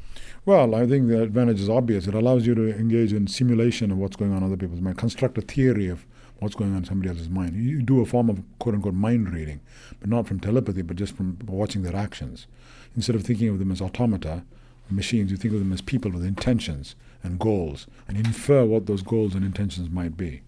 Well, 0.45 0.73
I 0.73 0.87
think 0.87 1.09
the 1.09 1.21
advantage 1.21 1.59
is 1.59 1.69
obvious. 1.69 2.07
It 2.07 2.13
allows 2.13 2.47
you 2.47 2.55
to 2.55 2.69
engage 2.69 3.11
in 3.11 3.27
simulation 3.27 3.91
of 3.91 3.97
what's 3.97 4.15
going 4.15 4.31
on 4.31 4.37
in 4.37 4.43
other 4.45 4.55
people's 4.57 4.79
mind, 4.79 4.97
construct 4.97 5.37
a 5.37 5.41
theory 5.41 5.89
of 5.89 6.05
what's 6.39 6.55
going 6.55 6.71
on 6.71 6.77
in 6.77 6.85
somebody 6.85 7.09
else's 7.09 7.29
mind. 7.29 7.55
You 7.55 7.81
do 7.81 7.99
a 7.99 8.05
form 8.05 8.29
of 8.29 8.41
quote 8.59 8.75
unquote 8.75 8.93
mind 8.93 9.33
reading, 9.33 9.59
but 9.99 10.09
not 10.09 10.27
from 10.27 10.39
telepathy, 10.39 10.81
but 10.81 10.95
just 10.95 11.15
from 11.17 11.37
watching 11.45 11.81
their 11.83 11.95
actions. 11.95 12.47
Instead 12.95 13.15
of 13.15 13.23
thinking 13.23 13.49
of 13.49 13.59
them 13.59 13.71
as 13.71 13.81
automata, 13.81 14.43
machines, 14.89 15.31
you 15.31 15.37
think 15.37 15.53
of 15.53 15.59
them 15.59 15.73
as 15.73 15.81
people 15.81 16.11
with 16.11 16.23
intentions 16.23 16.95
and 17.23 17.39
goals 17.39 17.87
and 18.07 18.15
infer 18.17 18.63
what 18.63 18.85
those 18.85 19.01
goals 19.01 19.35
and 19.35 19.43
intentions 19.43 19.89
might 19.89 20.15
be. 20.15 20.41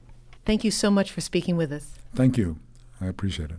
Thank 0.45 0.63
you 0.63 0.71
so 0.71 0.89
much 0.89 1.11
for 1.11 1.21
speaking 1.21 1.57
with 1.57 1.73
us. 1.73 1.95
Thank 2.15 2.37
you. 2.37 2.59
I 3.01 3.07
appreciate 3.07 3.49
it. 3.49 3.57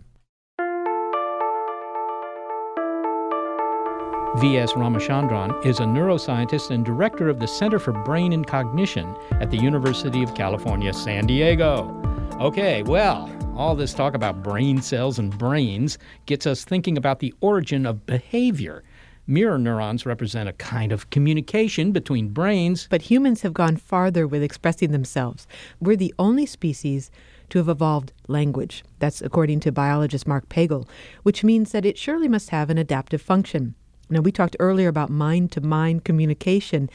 V.S. 4.37 4.73
Ramachandran 4.73 5.65
is 5.65 5.79
a 5.79 5.83
neuroscientist 5.83 6.69
and 6.69 6.85
director 6.85 7.29
of 7.29 7.39
the 7.39 7.47
Center 7.47 7.79
for 7.79 7.91
Brain 7.91 8.31
and 8.31 8.45
Cognition 8.45 9.15
at 9.31 9.49
the 9.49 9.57
University 9.57 10.21
of 10.21 10.35
California, 10.35 10.93
San 10.93 11.25
Diego. 11.25 11.99
Okay, 12.39 12.83
well, 12.83 13.27
all 13.57 13.75
this 13.75 13.91
talk 13.91 14.13
about 14.13 14.43
brain 14.43 14.83
cells 14.83 15.17
and 15.17 15.35
brains 15.35 15.97
gets 16.27 16.45
us 16.45 16.63
thinking 16.63 16.95
about 16.95 17.19
the 17.19 17.33
origin 17.41 17.87
of 17.87 18.05
behavior. 18.05 18.83
Mirror 19.25 19.57
neurons 19.57 20.05
represent 20.05 20.47
a 20.47 20.53
kind 20.53 20.91
of 20.91 21.09
communication 21.09 21.91
between 21.91 22.29
brains. 22.29 22.87
But 22.89 23.01
humans 23.01 23.41
have 23.41 23.53
gone 23.53 23.77
farther 23.77 24.27
with 24.27 24.43
expressing 24.43 24.91
themselves. 24.91 25.47
We're 25.81 25.95
the 25.95 26.13
only 26.19 26.45
species 26.45 27.09
to 27.49 27.57
have 27.57 27.67
evolved 27.67 28.13
language. 28.27 28.83
That's 28.99 29.21
according 29.21 29.61
to 29.61 29.71
biologist 29.71 30.27
Mark 30.27 30.47
Pagel, 30.49 30.87
which 31.23 31.43
means 31.43 31.71
that 31.71 31.85
it 31.85 31.97
surely 31.97 32.27
must 32.27 32.51
have 32.51 32.69
an 32.69 32.77
adaptive 32.77 33.23
function. 33.23 33.73
Now, 34.09 34.21
we 34.21 34.31
talked 34.31 34.55
earlier 34.59 34.87
about 34.87 35.09
mind 35.09 35.51
to 35.51 35.61
mind 35.61 36.03
communication, 36.03 36.89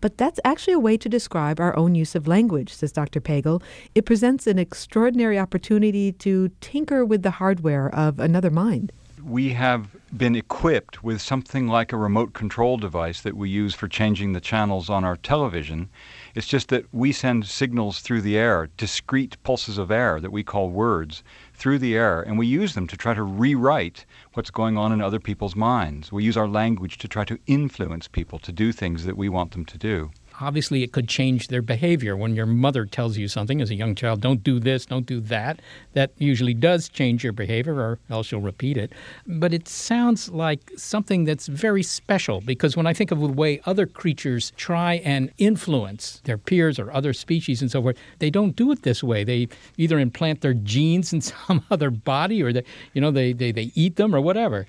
but 0.00 0.16
that's 0.16 0.38
actually 0.44 0.74
a 0.74 0.78
way 0.78 0.96
to 0.96 1.08
describe 1.08 1.58
our 1.58 1.76
own 1.76 1.94
use 1.94 2.14
of 2.14 2.28
language, 2.28 2.72
says 2.72 2.92
Dr. 2.92 3.20
Pagel. 3.20 3.62
It 3.94 4.04
presents 4.04 4.46
an 4.46 4.58
extraordinary 4.58 5.38
opportunity 5.38 6.12
to 6.12 6.50
tinker 6.60 7.04
with 7.04 7.22
the 7.22 7.32
hardware 7.32 7.92
of 7.94 8.18
another 8.20 8.50
mind. 8.50 8.92
We 9.24 9.50
have 9.50 9.96
been 10.16 10.34
equipped 10.34 11.04
with 11.04 11.20
something 11.20 11.68
like 11.68 11.92
a 11.92 11.96
remote 11.96 12.32
control 12.32 12.76
device 12.76 13.20
that 13.22 13.36
we 13.36 13.48
use 13.48 13.74
for 13.74 13.86
changing 13.86 14.32
the 14.32 14.40
channels 14.40 14.90
on 14.90 15.04
our 15.04 15.16
television. 15.16 15.88
It's 16.34 16.46
just 16.46 16.68
that 16.68 16.86
we 16.92 17.12
send 17.12 17.44
signals 17.44 18.00
through 18.00 18.22
the 18.22 18.38
air, 18.38 18.70
discrete 18.78 19.36
pulses 19.42 19.76
of 19.76 19.90
air 19.90 20.18
that 20.18 20.32
we 20.32 20.42
call 20.42 20.70
words, 20.70 21.22
through 21.52 21.78
the 21.78 21.94
air, 21.94 22.22
and 22.22 22.38
we 22.38 22.46
use 22.46 22.72
them 22.72 22.86
to 22.86 22.96
try 22.96 23.12
to 23.12 23.22
rewrite 23.22 24.06
what's 24.32 24.50
going 24.50 24.78
on 24.78 24.92
in 24.92 25.02
other 25.02 25.20
people's 25.20 25.54
minds. 25.54 26.10
We 26.10 26.24
use 26.24 26.38
our 26.38 26.48
language 26.48 26.96
to 26.98 27.08
try 27.08 27.26
to 27.26 27.38
influence 27.46 28.08
people 28.08 28.38
to 28.38 28.50
do 28.50 28.72
things 28.72 29.04
that 29.04 29.18
we 29.18 29.28
want 29.28 29.52
them 29.52 29.66
to 29.66 29.76
do 29.76 30.10
obviously 30.40 30.82
it 30.82 30.92
could 30.92 31.08
change 31.08 31.48
their 31.48 31.62
behavior. 31.62 32.16
When 32.16 32.34
your 32.34 32.46
mother 32.46 32.84
tells 32.84 33.16
you 33.16 33.28
something 33.28 33.60
as 33.60 33.70
a 33.70 33.74
young 33.74 33.94
child, 33.94 34.20
don't 34.20 34.42
do 34.42 34.58
this, 34.58 34.86
don't 34.86 35.06
do 35.06 35.20
that, 35.20 35.60
that 35.94 36.12
usually 36.18 36.54
does 36.54 36.88
change 36.88 37.24
your 37.24 37.32
behavior 37.32 37.74
or 37.74 37.98
else 38.10 38.32
you'll 38.32 38.40
repeat 38.40 38.76
it. 38.76 38.92
But 39.26 39.52
it 39.52 39.68
sounds 39.68 40.28
like 40.28 40.70
something 40.76 41.24
that's 41.24 41.46
very 41.46 41.82
special 41.82 42.40
because 42.40 42.76
when 42.76 42.86
I 42.86 42.92
think 42.92 43.10
of 43.10 43.20
the 43.20 43.28
way 43.28 43.60
other 43.66 43.86
creatures 43.86 44.52
try 44.56 44.94
and 45.04 45.30
influence 45.38 46.20
their 46.24 46.38
peers 46.38 46.78
or 46.78 46.92
other 46.92 47.12
species 47.12 47.62
and 47.62 47.70
so 47.70 47.82
forth, 47.82 47.96
they 48.18 48.30
don't 48.30 48.56
do 48.56 48.72
it 48.72 48.82
this 48.82 49.02
way. 49.02 49.24
They 49.24 49.48
either 49.76 49.98
implant 49.98 50.40
their 50.40 50.54
genes 50.54 51.12
in 51.12 51.20
some 51.20 51.64
other 51.70 51.90
body 51.90 52.42
or 52.42 52.52
they, 52.52 52.64
you 52.94 53.00
know, 53.00 53.10
they, 53.10 53.32
they, 53.32 53.52
they 53.52 53.72
eat 53.74 53.96
them 53.96 54.14
or 54.14 54.20
whatever. 54.20 54.66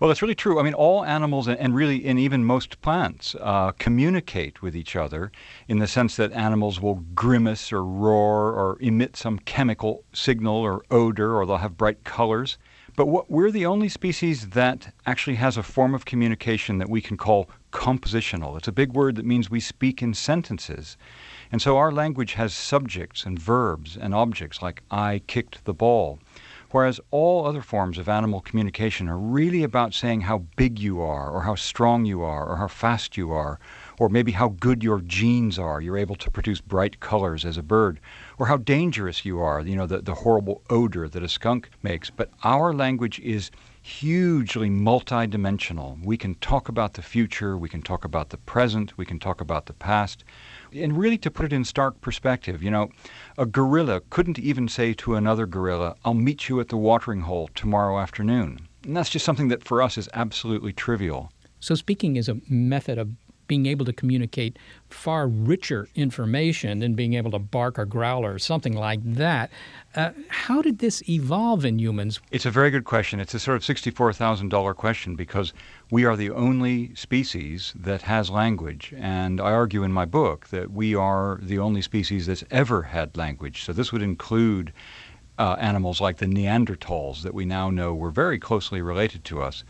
Well, 0.00 0.10
it's 0.10 0.22
really 0.22 0.34
true. 0.34 0.58
I 0.58 0.62
mean, 0.64 0.74
all 0.74 1.04
animals 1.04 1.46
and 1.46 1.74
really, 1.74 2.04
and 2.04 2.18
even 2.18 2.44
most 2.44 2.80
plants, 2.80 3.36
uh, 3.40 3.70
communicate 3.72 4.60
with 4.60 4.74
each 4.74 4.96
other 4.96 5.30
in 5.68 5.78
the 5.78 5.86
sense 5.86 6.16
that 6.16 6.32
animals 6.32 6.80
will 6.80 6.96
grimace 7.14 7.72
or 7.72 7.84
roar 7.84 8.52
or 8.52 8.76
emit 8.80 9.16
some 9.16 9.38
chemical 9.38 10.04
signal 10.12 10.56
or 10.56 10.84
odor, 10.90 11.36
or 11.36 11.46
they'll 11.46 11.58
have 11.58 11.76
bright 11.76 12.02
colors. 12.02 12.58
But 12.96 13.06
what, 13.06 13.30
we're 13.30 13.50
the 13.50 13.66
only 13.66 13.88
species 13.88 14.50
that 14.50 14.94
actually 15.06 15.36
has 15.36 15.56
a 15.56 15.62
form 15.62 15.94
of 15.94 16.04
communication 16.04 16.78
that 16.78 16.88
we 16.88 17.00
can 17.00 17.16
call 17.16 17.48
compositional. 17.72 18.56
It's 18.56 18.68
a 18.68 18.72
big 18.72 18.92
word 18.92 19.16
that 19.16 19.24
means 19.24 19.50
we 19.50 19.60
speak 19.60 20.00
in 20.00 20.14
sentences. 20.14 20.96
And 21.50 21.60
so 21.60 21.76
our 21.76 21.90
language 21.90 22.34
has 22.34 22.54
subjects 22.54 23.24
and 23.24 23.38
verbs 23.38 23.96
and 23.96 24.14
objects 24.14 24.62
like 24.62 24.82
I 24.90 25.22
kicked 25.26 25.64
the 25.64 25.74
ball. 25.74 26.20
Whereas 26.74 27.00
all 27.12 27.46
other 27.46 27.62
forms 27.62 27.98
of 27.98 28.08
animal 28.08 28.40
communication 28.40 29.08
are 29.08 29.16
really 29.16 29.62
about 29.62 29.94
saying 29.94 30.22
how 30.22 30.38
big 30.56 30.80
you 30.80 31.00
are, 31.00 31.30
or 31.30 31.42
how 31.42 31.54
strong 31.54 32.04
you 32.04 32.22
are, 32.22 32.44
or 32.44 32.56
how 32.56 32.66
fast 32.66 33.16
you 33.16 33.30
are, 33.30 33.60
or 33.96 34.08
maybe 34.08 34.32
how 34.32 34.48
good 34.48 34.82
your 34.82 35.00
genes 35.00 35.56
are. 35.56 35.80
You're 35.80 35.96
able 35.96 36.16
to 36.16 36.32
produce 36.32 36.60
bright 36.60 36.98
colors 36.98 37.44
as 37.44 37.56
a 37.56 37.62
bird, 37.62 38.00
or 38.38 38.46
how 38.46 38.56
dangerous 38.56 39.24
you 39.24 39.38
are, 39.38 39.60
you 39.60 39.76
know, 39.76 39.86
the, 39.86 40.02
the 40.02 40.14
horrible 40.14 40.62
odor 40.68 41.08
that 41.08 41.22
a 41.22 41.28
skunk 41.28 41.70
makes. 41.84 42.10
But 42.10 42.30
our 42.42 42.74
language 42.74 43.20
is 43.20 43.52
hugely 43.80 44.68
multidimensional. 44.68 46.04
We 46.04 46.16
can 46.16 46.34
talk 46.34 46.68
about 46.68 46.94
the 46.94 47.02
future, 47.02 47.56
we 47.56 47.68
can 47.68 47.82
talk 47.82 48.04
about 48.04 48.30
the 48.30 48.38
present, 48.38 48.98
we 48.98 49.06
can 49.06 49.20
talk 49.20 49.40
about 49.40 49.66
the 49.66 49.74
past. 49.74 50.24
And 50.74 50.96
really, 50.96 51.18
to 51.18 51.30
put 51.30 51.46
it 51.46 51.52
in 51.52 51.64
stark 51.64 52.00
perspective, 52.00 52.62
you 52.62 52.70
know, 52.70 52.90
a 53.38 53.46
gorilla 53.46 54.00
couldn't 54.10 54.38
even 54.38 54.68
say 54.68 54.92
to 54.94 55.14
another 55.14 55.46
gorilla, 55.46 55.96
I'll 56.04 56.14
meet 56.14 56.48
you 56.48 56.60
at 56.60 56.68
the 56.68 56.76
watering 56.76 57.20
hole 57.20 57.48
tomorrow 57.54 57.98
afternoon. 57.98 58.66
And 58.84 58.96
that's 58.96 59.10
just 59.10 59.24
something 59.24 59.48
that 59.48 59.64
for 59.64 59.80
us 59.80 59.96
is 59.96 60.08
absolutely 60.14 60.72
trivial. 60.72 61.30
So, 61.60 61.74
speaking 61.74 62.16
is 62.16 62.28
a 62.28 62.40
method 62.48 62.98
of 62.98 63.10
being 63.46 63.66
able 63.66 63.84
to 63.84 63.92
communicate 63.92 64.58
far 64.88 65.26
richer 65.26 65.88
information 65.94 66.78
than 66.78 66.94
being 66.94 67.14
able 67.14 67.30
to 67.30 67.38
bark 67.38 67.78
or 67.78 67.84
growl 67.84 68.24
or 68.24 68.38
something 68.38 68.74
like 68.74 69.00
that. 69.02 69.50
Uh, 69.94 70.10
how 70.28 70.62
did 70.62 70.78
this 70.78 71.06
evolve 71.08 71.64
in 71.64 71.78
humans? 71.78 72.20
It's 72.30 72.46
a 72.46 72.50
very 72.50 72.70
good 72.70 72.84
question. 72.84 73.20
It's 73.20 73.34
a 73.34 73.38
sort 73.38 73.56
of 73.56 73.62
$64,000 73.62 74.76
question 74.76 75.14
because 75.16 75.52
we 75.90 76.04
are 76.04 76.16
the 76.16 76.30
only 76.30 76.94
species 76.94 77.72
that 77.76 78.02
has 78.02 78.30
language. 78.30 78.92
And 78.96 79.40
I 79.40 79.52
argue 79.52 79.82
in 79.82 79.92
my 79.92 80.04
book 80.04 80.48
that 80.48 80.72
we 80.72 80.94
are 80.94 81.38
the 81.42 81.58
only 81.58 81.82
species 81.82 82.26
that's 82.26 82.44
ever 82.50 82.82
had 82.82 83.16
language. 83.16 83.64
So 83.64 83.72
this 83.72 83.92
would 83.92 84.02
include 84.02 84.72
uh, 85.38 85.56
animals 85.58 86.00
like 86.00 86.18
the 86.18 86.26
Neanderthals 86.26 87.22
that 87.22 87.34
we 87.34 87.44
now 87.44 87.70
know 87.70 87.94
were 87.94 88.10
very 88.10 88.38
closely 88.38 88.80
related 88.82 89.24
to 89.24 89.42
us. 89.42 89.64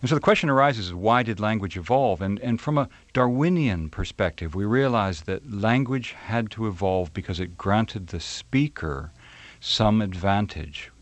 And 0.00 0.08
so 0.08 0.14
the 0.14 0.20
question 0.20 0.48
arises 0.48 0.94
why 0.94 1.24
did 1.24 1.40
language 1.40 1.76
evolve? 1.76 2.22
And, 2.22 2.38
and 2.38 2.60
from 2.60 2.78
a 2.78 2.88
Darwinian 3.12 3.90
perspective, 3.90 4.54
we 4.54 4.64
realize 4.64 5.22
that 5.22 5.50
language 5.52 6.12
had 6.12 6.50
to 6.52 6.68
evolve 6.68 7.12
because 7.12 7.40
it 7.40 7.58
granted 7.58 8.08
the 8.08 8.20
speaker 8.20 9.10
some 9.58 10.00
advantage. 10.00 10.92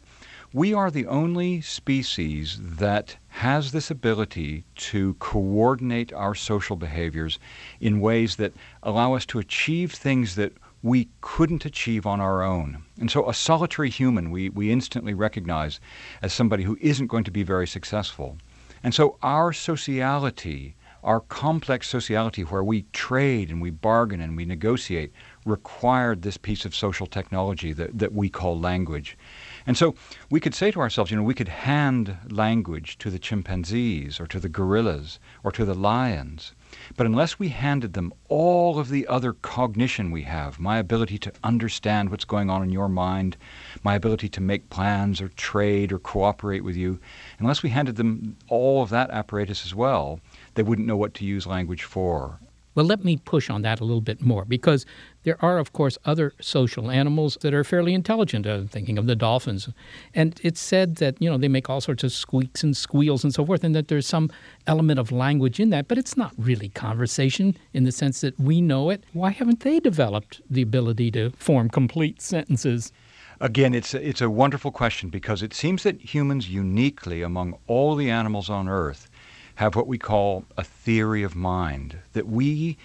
We 0.54 0.72
are 0.72 0.90
the 0.90 1.06
only 1.06 1.60
species 1.60 2.58
that 2.62 3.18
has 3.28 3.72
this 3.72 3.90
ability 3.90 4.64
to 4.76 5.12
coordinate 5.14 6.14
our 6.14 6.34
social 6.34 6.76
behaviors 6.76 7.38
in 7.80 8.00
ways 8.00 8.36
that 8.36 8.54
allow 8.82 9.12
us 9.12 9.26
to 9.26 9.38
achieve 9.38 9.92
things 9.92 10.36
that 10.36 10.54
we 10.82 11.08
couldn't 11.20 11.66
achieve 11.66 12.06
on 12.06 12.20
our 12.20 12.42
own. 12.42 12.82
And 12.98 13.10
so 13.10 13.28
a 13.28 13.34
solitary 13.34 13.90
human 13.90 14.30
we, 14.30 14.48
we 14.48 14.70
instantly 14.70 15.12
recognize 15.12 15.80
as 16.22 16.32
somebody 16.32 16.62
who 16.62 16.78
isn't 16.80 17.08
going 17.08 17.24
to 17.24 17.30
be 17.30 17.42
very 17.42 17.66
successful. 17.66 18.38
And 18.86 18.94
so 18.94 19.18
our 19.20 19.52
sociality, 19.52 20.76
our 21.02 21.18
complex 21.18 21.88
sociality 21.88 22.42
where 22.42 22.62
we 22.62 22.82
trade 22.92 23.50
and 23.50 23.60
we 23.60 23.70
bargain 23.70 24.20
and 24.20 24.36
we 24.36 24.44
negotiate, 24.44 25.12
required 25.44 26.22
this 26.22 26.36
piece 26.36 26.64
of 26.64 26.72
social 26.72 27.08
technology 27.08 27.72
that, 27.72 27.98
that 27.98 28.12
we 28.12 28.28
call 28.28 28.56
language. 28.56 29.18
And 29.66 29.76
so 29.76 29.96
we 30.30 30.38
could 30.38 30.54
say 30.54 30.70
to 30.70 30.78
ourselves, 30.78 31.10
you 31.10 31.16
know, 31.16 31.24
we 31.24 31.34
could 31.34 31.48
hand 31.48 32.16
language 32.30 32.96
to 32.98 33.10
the 33.10 33.18
chimpanzees 33.18 34.20
or 34.20 34.26
to 34.28 34.38
the 34.38 34.48
gorillas 34.48 35.18
or 35.42 35.50
to 35.50 35.64
the 35.64 35.74
lions. 35.74 36.52
But 36.96 37.06
unless 37.06 37.38
we 37.38 37.48
handed 37.48 37.94
them 37.94 38.12
all 38.28 38.78
of 38.78 38.88
the 38.88 39.06
other 39.06 39.32
cognition 39.32 40.10
we 40.10 40.22
have, 40.22 40.60
my 40.60 40.78
ability 40.78 41.18
to 41.18 41.32
understand 41.42 42.10
what's 42.10 42.24
going 42.24 42.50
on 42.50 42.62
in 42.62 42.70
your 42.70 42.88
mind, 42.88 43.36
my 43.82 43.94
ability 43.94 44.28
to 44.28 44.40
make 44.40 44.70
plans 44.70 45.20
or 45.20 45.28
trade 45.28 45.90
or 45.90 45.98
cooperate 45.98 46.62
with 46.62 46.76
you, 46.76 47.00
unless 47.38 47.62
we 47.62 47.70
handed 47.70 47.96
them 47.96 48.36
all 48.48 48.82
of 48.82 48.90
that 48.90 49.10
apparatus 49.10 49.64
as 49.64 49.74
well, 49.74 50.20
they 50.54 50.62
wouldn't 50.62 50.88
know 50.88 50.96
what 50.96 51.14
to 51.14 51.24
use 51.24 51.46
language 51.46 51.82
for. 51.82 52.38
Well, 52.76 52.84
let 52.84 53.06
me 53.06 53.16
push 53.16 53.48
on 53.48 53.62
that 53.62 53.80
a 53.80 53.84
little 53.84 54.02
bit 54.02 54.20
more 54.20 54.44
because 54.44 54.84
there 55.22 55.42
are, 55.42 55.56
of 55.56 55.72
course, 55.72 55.96
other 56.04 56.34
social 56.42 56.90
animals 56.90 57.38
that 57.40 57.54
are 57.54 57.64
fairly 57.64 57.94
intelligent. 57.94 58.46
I'm 58.46 58.68
thinking 58.68 58.98
of 58.98 59.06
the 59.06 59.16
dolphins. 59.16 59.70
And 60.12 60.38
it's 60.44 60.60
said 60.60 60.96
that, 60.96 61.16
you 61.18 61.30
know, 61.30 61.38
they 61.38 61.48
make 61.48 61.70
all 61.70 61.80
sorts 61.80 62.04
of 62.04 62.12
squeaks 62.12 62.62
and 62.62 62.76
squeals 62.76 63.24
and 63.24 63.32
so 63.32 63.46
forth, 63.46 63.64
and 63.64 63.74
that 63.74 63.88
there's 63.88 64.06
some 64.06 64.30
element 64.66 65.00
of 65.00 65.10
language 65.10 65.58
in 65.58 65.70
that, 65.70 65.88
but 65.88 65.96
it's 65.96 66.18
not 66.18 66.34
really 66.36 66.68
conversation 66.68 67.56
in 67.72 67.84
the 67.84 67.92
sense 67.92 68.20
that 68.20 68.38
we 68.38 68.60
know 68.60 68.90
it. 68.90 69.04
Why 69.14 69.30
haven't 69.30 69.60
they 69.60 69.80
developed 69.80 70.42
the 70.50 70.60
ability 70.60 71.10
to 71.12 71.30
form 71.30 71.70
complete 71.70 72.20
sentences? 72.20 72.92
Again, 73.40 73.74
it's 73.74 73.92
a, 73.92 74.08
it's 74.08 74.22
a 74.22 74.30
wonderful 74.30 74.70
question 74.70 75.10
because 75.10 75.42
it 75.42 75.52
seems 75.52 75.82
that 75.82 76.14
humans 76.14 76.48
uniquely 76.48 77.20
among 77.22 77.58
all 77.66 77.94
the 77.94 78.10
animals 78.10 78.48
on 78.48 78.68
earth 78.68 79.10
have 79.56 79.76
what 79.76 79.86
we 79.86 79.98
call 79.98 80.44
a 80.56 80.64
theory 80.64 81.22
of 81.22 81.36
mind, 81.36 81.98
that 82.14 82.26
we 82.26 82.78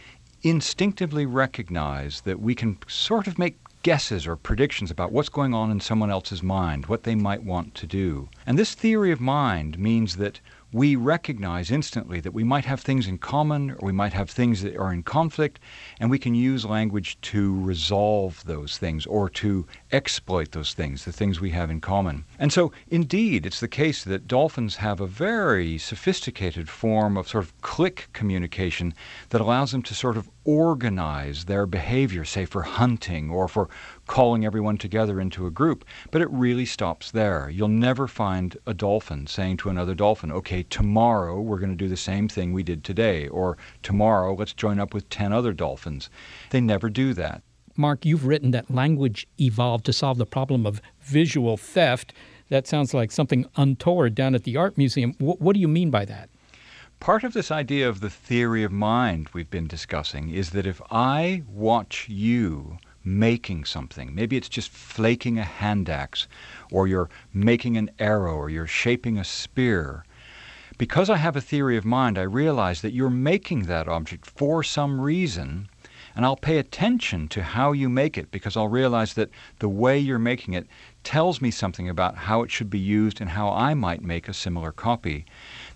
instinctively 0.44 1.26
recognize 1.26 2.22
that 2.22 2.40
we 2.40 2.56
can 2.56 2.78
sort 2.88 3.28
of 3.28 3.40
make 3.40 3.58
guesses 3.84 4.28
or 4.28 4.36
predictions 4.36 4.92
about 4.92 5.12
what's 5.12 5.30
going 5.30 5.54
on 5.54 5.72
in 5.72 5.80
someone 5.80 6.12
else's 6.12 6.44
mind, 6.44 6.86
what 6.86 7.04
they 7.04 7.16
might 7.16 7.44
want 7.44 7.74
to 7.76 7.88
do. 7.88 8.30
And 8.46 8.60
this 8.60 8.76
theory 8.76 9.12
of 9.12 9.22
mind 9.22 9.80
means 9.80 10.18
that 10.18 10.40
we 10.74 10.96
recognize 10.96 11.70
instantly 11.70 12.20
that 12.22 12.34
we 12.34 12.44
might 12.44 12.66
have 12.66 12.80
things 12.80 13.08
in 13.08 13.18
common 13.18 13.72
or 13.72 13.78
we 13.82 13.92
might 13.92 14.14
have 14.14 14.30
things 14.30 14.62
that 14.62 14.78
are 14.78 14.94
in 14.94 15.04
conflict, 15.04 15.60
and 16.00 16.10
we 16.10 16.20
can 16.20 16.34
use 16.34 16.66
language 16.66 17.20
to 17.22 17.60
resolve 17.62 18.44
those 18.46 18.78
things 18.78 19.06
or 19.06 19.30
to 19.30 19.66
exploit 19.92 20.52
those 20.52 20.74
things, 20.74 21.06
the 21.06 21.12
things 21.12 21.42
we 21.42 21.50
have 21.50 21.70
in 21.70 21.82
common. 21.82 22.24
And 22.40 22.54
so, 22.54 22.72
indeed, 22.88 23.46
it's 23.46 23.60
the 23.60 23.68
case 23.68 24.04
that 24.06 24.28
dolphins 24.28 24.78
have 24.78 25.02
a 25.02 25.08
very 25.08 25.78
sophisticated 25.78 26.70
form 26.70 27.18
of 27.18 27.28
sort 27.28 27.44
of 27.44 27.62
click 27.62 28.08
communication 28.14 28.94
that 29.30 29.42
allows 29.42 29.72
them 29.72 29.84
to 29.84 29.94
sort 29.94 30.18
of 30.18 30.30
organize 30.46 31.46
their 31.46 31.66
behavior, 31.66 32.26
say 32.26 32.46
for 32.46 32.64
hunting 32.64 33.30
or 33.30 33.48
for 33.48 33.70
calling 34.12 34.46
everyone 34.46 34.78
together 34.78 35.22
into 35.22 35.48
a 35.48 35.50
group. 35.50 35.86
But 36.12 36.22
it 36.22 36.30
really 36.32 36.66
stops 36.66 37.12
there. 37.12 37.50
You'll 37.50 37.70
never 37.70 38.10
find 38.10 38.58
a 38.68 38.74
dolphin 38.74 39.26
saying 39.26 39.56
to 39.58 39.70
another 39.70 39.96
dolphin, 39.96 40.34
okay, 40.34 40.64
tomorrow 40.64 41.40
we're 41.40 41.60
going 41.60 41.72
to 41.72 41.78
do 41.78 41.88
the 41.88 41.96
same 41.96 42.28
thing 42.28 42.52
we 42.52 42.62
did 42.62 42.84
today, 42.84 43.30
or 43.30 43.58
tomorrow 43.82 44.36
let's 44.36 44.52
join 44.52 44.82
up 44.82 44.94
with 44.94 45.10
10 45.10 45.32
other 45.32 45.54
dolphins. 45.54 46.10
They 46.50 46.60
never 46.60 46.90
do 46.90 47.14
that. 47.14 47.42
Mark, 47.78 48.06
you've 48.06 48.26
written 48.26 48.52
that 48.52 48.70
language 48.70 49.28
evolved 49.40 49.86
to 49.86 49.94
solve 49.94 50.18
the 50.18 50.26
problem 50.26 50.66
of 50.66 50.82
visual 51.00 51.56
theft. 51.56 52.14
That 52.50 52.68
sounds 52.68 52.94
like 52.94 53.14
something 53.14 53.46
untoward 53.56 54.14
down 54.14 54.36
at 54.36 54.44
the 54.44 54.58
art 54.58 54.78
museum. 54.78 55.14
W- 55.20 55.38
what 55.40 55.54
do 55.54 55.62
you 55.62 55.70
mean 55.70 55.90
by 55.90 56.04
that? 56.04 56.30
Part 57.00 57.24
of 57.24 57.32
this 57.32 57.50
idea 57.50 57.88
of 57.88 58.02
the 58.02 58.10
theory 58.10 58.64
of 58.64 58.74
mind 58.74 59.30
we've 59.30 59.50
been 59.50 59.68
discussing 59.68 60.32
is 60.32 60.50
that 60.50 60.68
if 60.68 60.82
I 60.92 61.44
watch 61.48 62.10
you 62.10 62.78
making 63.04 63.66
something. 63.66 64.14
Maybe 64.14 64.38
it's 64.38 64.50
just 64.50 64.70
flaking 64.70 65.38
a 65.38 65.44
hand 65.44 65.90
axe, 65.90 66.28
or 66.72 66.88
you're 66.88 67.10
making 67.34 67.78
an 67.78 67.92
arrow, 68.00 68.36
or 68.36 68.50
you're 68.50 68.68
shaping 68.68 69.18
a 69.18 69.24
spear. 69.24 70.06
Because 70.78 71.10
I 71.10 71.18
have 71.18 71.36
a 71.36 71.42
theory 71.42 71.78
of 71.78 71.86
mind, 71.86 72.18
I 72.18 72.24
realize 72.24 72.82
that 72.82 72.94
you're 72.94 73.10
making 73.10 73.64
that 73.64 73.88
object 73.88 74.26
for 74.26 74.64
some 74.64 75.00
reason, 75.00 75.70
and 76.16 76.26
I'll 76.26 76.36
pay 76.36 76.58
attention 76.58 77.28
to 77.30 77.44
how 77.44 77.72
you 77.72 77.88
make 77.88 78.18
it 78.18 78.32
because 78.32 78.58
I'll 78.58 78.68
realize 78.68 79.14
that 79.14 79.30
the 79.60 79.70
way 79.70 79.98
you're 79.98 80.20
making 80.20 80.54
it 80.54 80.68
tells 81.04 81.42
me 81.42 81.52
something 81.52 81.88
about 81.88 82.16
how 82.16 82.42
it 82.42 82.52
should 82.52 82.70
be 82.70 82.80
used 82.80 83.22
and 83.22 83.30
how 83.30 83.50
I 83.50 83.74
might 83.74 84.02
make 84.02 84.28
a 84.28 84.34
similar 84.34 84.72
copy. 84.72 85.26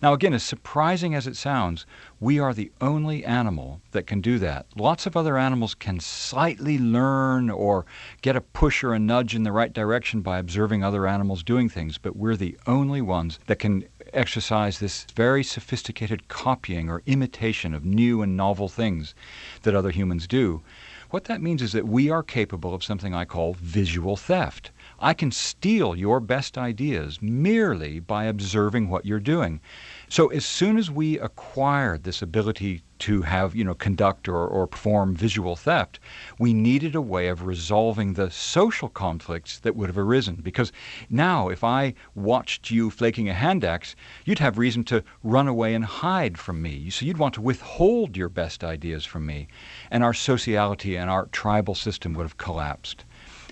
Now, 0.01 0.13
again, 0.13 0.34
as 0.34 0.43
surprising 0.43 1.15
as 1.15 1.25
it 1.25 1.38
sounds, 1.38 1.86
we 2.19 2.38
are 2.38 2.53
the 2.53 2.71
only 2.81 3.23
animal 3.23 3.81
that 3.91 4.05
can 4.05 4.19
do 4.21 4.38
that. 4.39 4.65
Lots 4.75 5.05
of 5.05 5.15
other 5.15 5.38
animals 5.38 5.73
can 5.73 5.99
slightly 5.99 6.77
learn 6.77 7.49
or 7.49 7.86
get 8.21 8.36
a 8.36 8.41
push 8.41 8.84
or 8.84 8.93
a 8.93 8.99
nudge 8.99 9.36
in 9.36 9.43
the 9.43 9.51
right 9.51 9.71
direction 9.71 10.21
by 10.21 10.38
observing 10.38 10.84
other 10.84 11.08
animals 11.08 11.43
doing 11.43 11.69
things, 11.69 11.97
but 11.97 12.15
we're 12.15 12.36
the 12.36 12.58
only 12.67 13.01
ones 13.01 13.39
that 13.47 13.60
can 13.60 13.86
exercise 14.13 14.79
this 14.79 15.05
very 15.15 15.43
sophisticated 15.43 16.27
copying 16.27 16.89
or 16.89 17.01
imitation 17.05 17.73
of 17.73 17.86
new 17.86 18.21
and 18.21 18.36
novel 18.36 18.67
things 18.67 19.15
that 19.63 19.75
other 19.75 19.91
humans 19.91 20.27
do. 20.27 20.62
What 21.10 21.25
that 21.25 21.41
means 21.41 21.62
is 21.62 21.71
that 21.71 21.88
we 21.88 22.10
are 22.10 22.23
capable 22.23 22.73
of 22.73 22.84
something 22.84 23.13
I 23.13 23.25
call 23.25 23.53
visual 23.53 24.17
theft. 24.17 24.71
I 24.99 25.13
can 25.13 25.31
steal 25.31 25.95
your 25.95 26.21
best 26.21 26.58
ideas 26.58 27.21
merely 27.21 27.99
by 27.99 28.25
observing 28.25 28.89
what 28.89 29.05
you're 29.05 29.19
doing. 29.19 29.60
So 30.08 30.27
as 30.27 30.45
soon 30.45 30.77
as 30.77 30.89
we 30.89 31.19
acquired 31.19 32.03
this 32.03 32.21
ability 32.21 32.81
to 32.99 33.23
have, 33.23 33.53
you 33.53 33.63
know, 33.65 33.73
conduct 33.73 34.29
or, 34.29 34.47
or 34.47 34.67
perform 34.67 35.13
visual 35.13 35.58
theft, 35.58 35.99
we 36.39 36.53
needed 36.53 36.95
a 36.95 37.01
way 37.01 37.27
of 37.27 37.45
resolving 37.45 38.13
the 38.13 38.31
social 38.31 38.88
conflicts 38.88 39.60
that 39.60 39.75
would 39.75 39.89
have 39.89 39.97
arisen. 39.97 40.36
Because 40.36 40.71
now, 41.10 41.49
if 41.49 41.62
I 41.62 41.93
watched 42.15 42.71
you 42.71 42.89
flaking 42.89 43.27
a 43.27 43.34
hand 43.34 43.65
axe, 43.65 43.97
you'd 44.23 44.39
have 44.39 44.58
reason 44.58 44.86
to 44.86 45.03
run 45.23 45.49
away 45.49 45.73
and 45.73 45.84
hide 45.84 46.38
from 46.38 46.62
me. 46.62 46.89
So 46.89 47.05
you'd 47.05 47.17
want 47.17 47.34
to 47.34 47.41
withhold 47.41 48.15
your 48.15 48.29
best 48.29 48.63
ideas 48.63 49.03
from 49.03 49.25
me. 49.25 49.49
And 49.91 50.03
our 50.03 50.13
sociality 50.13 50.95
and 50.95 51.10
our 51.10 51.25
tribal 51.27 51.75
system 51.75 52.13
would 52.13 52.23
have 52.23 52.38
collapsed. 52.38 53.03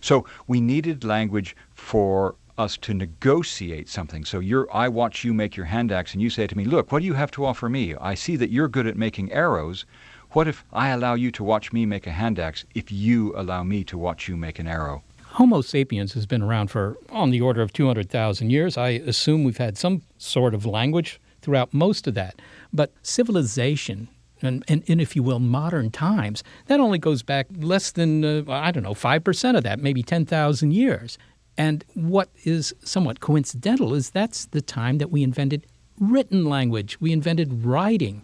So 0.03 0.25
we 0.47 0.59
needed 0.59 1.05
language 1.05 1.55
for 1.73 2.35
us 2.57 2.75
to 2.77 2.93
negotiate 2.93 3.87
something. 3.87 4.25
So 4.25 4.39
you're, 4.39 4.67
I 4.75 4.89
watch 4.89 5.23
you 5.23 5.33
make 5.33 5.55
your 5.55 5.65
hand 5.65 5.93
axe, 5.93 6.11
and 6.11 6.21
you 6.21 6.29
say 6.29 6.45
to 6.45 6.57
me, 6.57 6.65
Look, 6.65 6.91
what 6.91 6.99
do 6.99 7.05
you 7.05 7.13
have 7.13 7.31
to 7.31 7.45
offer 7.45 7.69
me? 7.69 7.95
I 7.95 8.13
see 8.13 8.35
that 8.35 8.51
you're 8.51 8.67
good 8.67 8.85
at 8.85 8.97
making 8.97 9.31
arrows. 9.31 9.85
What 10.31 10.49
if 10.49 10.65
I 10.73 10.89
allow 10.89 11.13
you 11.13 11.31
to 11.31 11.43
watch 11.43 11.71
me 11.71 11.85
make 11.85 12.05
a 12.05 12.11
hand 12.11 12.37
axe 12.37 12.65
if 12.75 12.91
you 12.91 13.33
allow 13.37 13.63
me 13.63 13.85
to 13.85 13.97
watch 13.97 14.27
you 14.27 14.35
make 14.35 14.59
an 14.59 14.67
arrow? 14.67 15.03
Homo 15.23 15.61
sapiens 15.61 16.13
has 16.13 16.25
been 16.25 16.41
around 16.41 16.67
for 16.69 16.97
on 17.09 17.29
the 17.29 17.39
order 17.39 17.61
of 17.61 17.71
200,000 17.71 18.49
years. 18.49 18.77
I 18.77 18.89
assume 18.89 19.45
we've 19.45 19.57
had 19.57 19.77
some 19.77 20.01
sort 20.17 20.53
of 20.53 20.65
language 20.65 21.21
throughout 21.41 21.73
most 21.73 22.07
of 22.07 22.13
that. 22.15 22.41
But 22.73 22.91
civilization, 23.03 24.09
and, 24.43 24.63
and, 24.67 24.83
and 24.87 25.01
if 25.01 25.15
you 25.15 25.23
will, 25.23 25.39
modern 25.39 25.89
times, 25.91 26.43
that 26.67 26.79
only 26.79 26.99
goes 26.99 27.23
back 27.23 27.47
less 27.57 27.91
than, 27.91 28.23
uh, 28.23 28.43
I 28.47 28.71
don't 28.71 28.83
know, 28.83 28.93
5% 28.93 29.57
of 29.57 29.63
that, 29.63 29.79
maybe 29.79 30.03
10,000 30.03 30.71
years. 30.71 31.17
And 31.57 31.83
what 31.93 32.29
is 32.43 32.73
somewhat 32.83 33.19
coincidental 33.19 33.93
is 33.93 34.09
that's 34.09 34.45
the 34.47 34.61
time 34.61 34.97
that 34.97 35.11
we 35.11 35.23
invented 35.23 35.67
written 35.99 36.45
language, 36.45 36.99
we 36.99 37.11
invented 37.11 37.65
writing. 37.65 38.23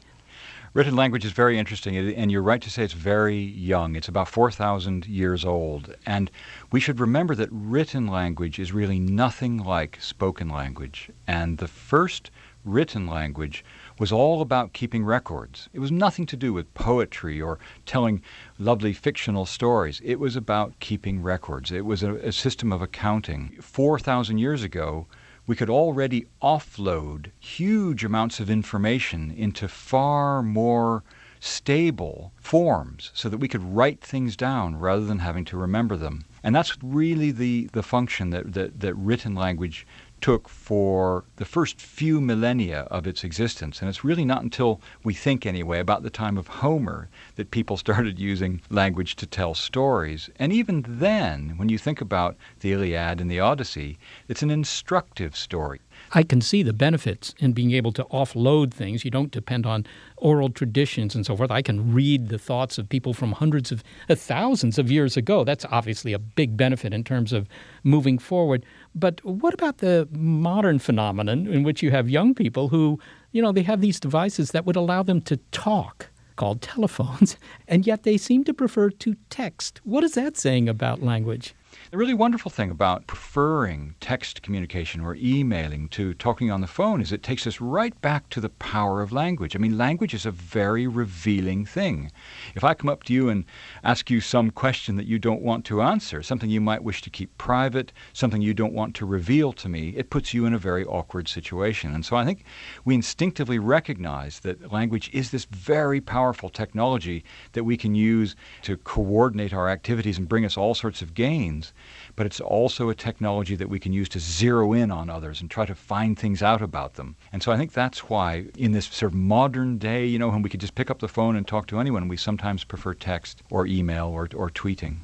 Written 0.73 0.95
language 0.95 1.25
is 1.25 1.31
very 1.31 1.57
interesting, 1.57 1.97
and 1.97 2.31
you're 2.31 2.43
right 2.43 2.61
to 2.61 2.69
say 2.69 2.83
it's 2.83 2.93
very 2.93 3.37
young. 3.37 3.95
It's 3.95 4.07
about 4.07 4.27
4,000 4.27 5.07
years 5.07 5.43
old. 5.43 5.95
And 6.05 6.29
we 6.71 6.79
should 6.79 6.99
remember 6.99 7.33
that 7.35 7.49
written 7.51 8.07
language 8.07 8.59
is 8.59 8.71
really 8.71 8.99
nothing 8.99 9.57
like 9.57 9.97
spoken 9.99 10.47
language. 10.47 11.09
And 11.27 11.57
the 11.57 11.67
first 11.67 12.29
written 12.63 13.07
language 13.07 13.65
was 13.99 14.11
all 14.11 14.41
about 14.41 14.73
keeping 14.73 15.03
records. 15.03 15.69
It 15.73 15.79
was 15.79 15.91
nothing 15.91 16.25
to 16.27 16.37
do 16.37 16.53
with 16.53 16.73
poetry 16.73 17.41
or 17.41 17.59
telling 17.85 18.21
lovely 18.57 18.93
fictional 18.93 19.45
stories. 19.45 20.01
It 20.03 20.19
was 20.19 20.35
about 20.37 20.79
keeping 20.79 21.21
records. 21.21 21.71
It 21.71 21.85
was 21.85 22.01
a, 22.01 22.15
a 22.15 22.31
system 22.31 22.71
of 22.71 22.81
accounting. 22.81 23.57
4,000 23.61 24.37
years 24.37 24.63
ago, 24.63 25.05
we 25.45 25.55
could 25.55 25.69
already 25.69 26.27
offload 26.41 27.31
huge 27.39 28.05
amounts 28.05 28.39
of 28.39 28.49
information 28.49 29.31
into 29.31 29.67
far 29.67 30.41
more 30.41 31.03
stable 31.39 32.31
forms 32.35 33.11
so 33.13 33.29
that 33.29 33.37
we 33.37 33.47
could 33.47 33.63
write 33.63 34.01
things 34.01 34.35
down 34.35 34.77
rather 34.77 35.05
than 35.05 35.19
having 35.19 35.45
to 35.45 35.57
remember 35.57 35.95
them. 35.95 36.25
And 36.43 36.55
that's 36.55 36.77
really 36.83 37.31
the, 37.31 37.69
the 37.73 37.83
function 37.83 38.29
that, 38.29 38.53
that, 38.53 38.79
that 38.79 38.93
written 38.95 39.35
language 39.35 39.87
took 40.21 40.49
for 40.49 41.25
the 41.37 41.45
first 41.45 41.79
few 41.79 42.21
millennia 42.21 42.81
of 42.91 43.07
its 43.07 43.23
existence. 43.23 43.79
And 43.79 43.89
it's 43.89 44.03
really 44.03 44.25
not 44.25 44.43
until 44.43 44.81
we 45.03 45.13
think, 45.13 45.45
anyway, 45.45 45.79
about 45.79 46.03
the 46.03 46.09
time 46.09 46.37
of 46.37 46.47
Homer 46.47 47.09
that 47.35 47.51
people 47.51 47.77
started 47.85 48.19
using 48.19 48.61
language 48.69 49.15
to 49.17 49.25
tell 49.25 49.53
stories. 49.53 50.29
And 50.37 50.51
even 50.53 50.85
then, 50.87 51.53
when 51.57 51.69
you 51.69 51.77
think 51.77 52.01
about 52.01 52.35
the 52.59 52.73
Iliad 52.73 53.21
and 53.21 53.29
the 53.29 53.39
Odyssey, 53.39 53.97
it's 54.27 54.43
an 54.43 54.51
instructive 54.51 55.35
story. 55.35 55.79
I 56.11 56.23
can 56.23 56.41
see 56.41 56.63
the 56.63 56.73
benefits 56.73 57.35
in 57.39 57.53
being 57.53 57.71
able 57.71 57.91
to 57.93 58.03
offload 58.05 58.73
things. 58.73 59.05
You 59.05 59.11
don't 59.11 59.31
depend 59.31 59.65
on 59.65 59.85
oral 60.17 60.49
traditions 60.49 61.15
and 61.15 61.25
so 61.25 61.35
forth. 61.35 61.51
I 61.51 61.61
can 61.61 61.93
read 61.93 62.29
the 62.29 62.39
thoughts 62.39 62.77
of 62.77 62.89
people 62.89 63.13
from 63.13 63.33
hundreds 63.33 63.71
of 63.71 63.83
uh, 64.09 64.15
thousands 64.15 64.77
of 64.77 64.91
years 64.91 65.17
ago. 65.17 65.43
That's 65.43 65.65
obviously 65.65 66.13
a 66.13 66.19
big 66.19 66.57
benefit 66.57 66.93
in 66.93 67.03
terms 67.03 67.31
of 67.31 67.47
moving 67.83 68.17
forward. 68.17 68.65
But 68.95 69.23
what 69.23 69.53
about 69.53 69.77
the 69.77 70.07
modern 70.11 70.79
phenomenon 70.79 71.47
in 71.47 71.63
which 71.63 71.83
you 71.83 71.91
have 71.91 72.09
young 72.09 72.33
people 72.33 72.69
who, 72.69 72.99
you 73.31 73.41
know, 73.41 73.51
they 73.51 73.63
have 73.63 73.81
these 73.81 73.99
devices 73.99 74.51
that 74.51 74.65
would 74.65 74.75
allow 74.75 75.03
them 75.03 75.21
to 75.21 75.37
talk? 75.51 76.07
Called 76.35 76.61
telephones, 76.61 77.37
and 77.67 77.85
yet 77.85 78.03
they 78.03 78.17
seem 78.17 78.43
to 78.45 78.53
prefer 78.53 78.89
to 78.89 79.15
text. 79.29 79.81
What 79.83 80.03
is 80.03 80.13
that 80.13 80.37
saying 80.37 80.69
about 80.69 81.01
language? 81.01 81.53
The 81.91 81.97
really 81.97 82.13
wonderful 82.13 82.51
thing 82.51 82.69
about 82.69 83.07
preferring 83.07 83.95
text 83.99 84.43
communication 84.43 85.01
or 85.01 85.15
emailing 85.15 85.89
to 85.89 86.13
talking 86.13 86.51
on 86.51 86.61
the 86.61 86.67
phone 86.67 87.01
is 87.01 87.11
it 87.11 87.23
takes 87.23 87.47
us 87.47 87.59
right 87.59 87.99
back 87.99 88.29
to 88.29 88.39
the 88.39 88.49
power 88.49 89.01
of 89.01 89.11
language. 89.11 89.55
I 89.55 89.59
mean, 89.59 89.75
language 89.75 90.13
is 90.13 90.23
a 90.23 90.29
very 90.29 90.85
revealing 90.85 91.65
thing. 91.65 92.11
If 92.53 92.63
I 92.63 92.75
come 92.75 92.91
up 92.91 93.01
to 93.05 93.13
you 93.13 93.29
and 93.29 93.43
ask 93.83 94.11
you 94.11 94.21
some 94.21 94.51
question 94.51 94.97
that 94.97 95.07
you 95.07 95.17
don't 95.17 95.41
want 95.41 95.65
to 95.65 95.81
answer, 95.81 96.21
something 96.21 96.51
you 96.51 96.61
might 96.61 96.83
wish 96.83 97.01
to 97.01 97.09
keep 97.09 97.35
private, 97.39 97.91
something 98.13 98.39
you 98.39 98.53
don't 98.53 98.73
want 98.73 98.93
to 98.97 99.07
reveal 99.07 99.51
to 99.53 99.67
me, 99.67 99.89
it 99.97 100.11
puts 100.11 100.31
you 100.31 100.45
in 100.45 100.53
a 100.53 100.59
very 100.59 100.85
awkward 100.85 101.27
situation. 101.27 101.95
And 101.95 102.05
so 102.05 102.15
I 102.15 102.23
think 102.23 102.43
we 102.85 102.93
instinctively 102.93 103.57
recognize 103.57 104.41
that 104.41 104.71
language 104.71 105.09
is 105.11 105.31
this 105.31 105.45
very 105.45 106.01
powerful 106.01 106.49
technology 106.49 107.23
that 107.53 107.63
we 107.63 107.77
can 107.77 107.95
use 107.95 108.35
to 108.61 108.77
coordinate 108.77 109.55
our 109.55 109.67
activities 109.67 110.19
and 110.19 110.29
bring 110.29 110.45
us 110.45 110.55
all 110.55 110.75
sorts 110.75 111.01
of 111.01 111.15
gains 111.15 111.73
but 112.15 112.25
it's 112.25 112.39
also 112.39 112.89
a 112.89 112.95
technology 112.95 113.55
that 113.55 113.69
we 113.69 113.79
can 113.79 113.93
use 113.93 114.09
to 114.09 114.19
zero 114.19 114.73
in 114.73 114.91
on 114.91 115.09
others 115.09 115.41
and 115.41 115.49
try 115.49 115.65
to 115.65 115.75
find 115.75 116.17
things 116.17 116.41
out 116.41 116.61
about 116.61 116.95
them. 116.95 117.15
And 117.31 117.41
so 117.41 117.51
I 117.51 117.57
think 117.57 117.73
that's 117.73 118.09
why, 118.09 118.45
in 118.57 118.71
this 118.71 118.87
sort 118.87 119.11
of 119.11 119.17
modern 119.17 119.77
day, 119.77 120.05
you 120.05 120.19
know, 120.19 120.29
when 120.29 120.41
we 120.41 120.49
could 120.49 120.61
just 120.61 120.75
pick 120.75 120.89
up 120.89 120.99
the 120.99 121.07
phone 121.07 121.35
and 121.35 121.47
talk 121.47 121.67
to 121.67 121.79
anyone, 121.79 122.07
we 122.07 122.17
sometimes 122.17 122.63
prefer 122.63 122.93
text 122.93 123.41
or 123.49 123.65
email 123.65 124.07
or, 124.07 124.27
or 124.35 124.49
tweeting. 124.49 124.97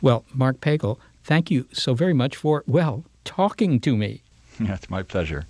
Well, 0.00 0.24
Mark 0.34 0.60
Pagel, 0.60 0.98
thank 1.24 1.50
you 1.50 1.66
so 1.72 1.94
very 1.94 2.14
much 2.14 2.36
for, 2.36 2.64
well, 2.66 3.04
talking 3.24 3.80
to 3.80 3.96
me. 3.96 4.22
Yeah, 4.60 4.74
it's 4.74 4.90
my 4.90 5.04
pleasure. 5.04 5.46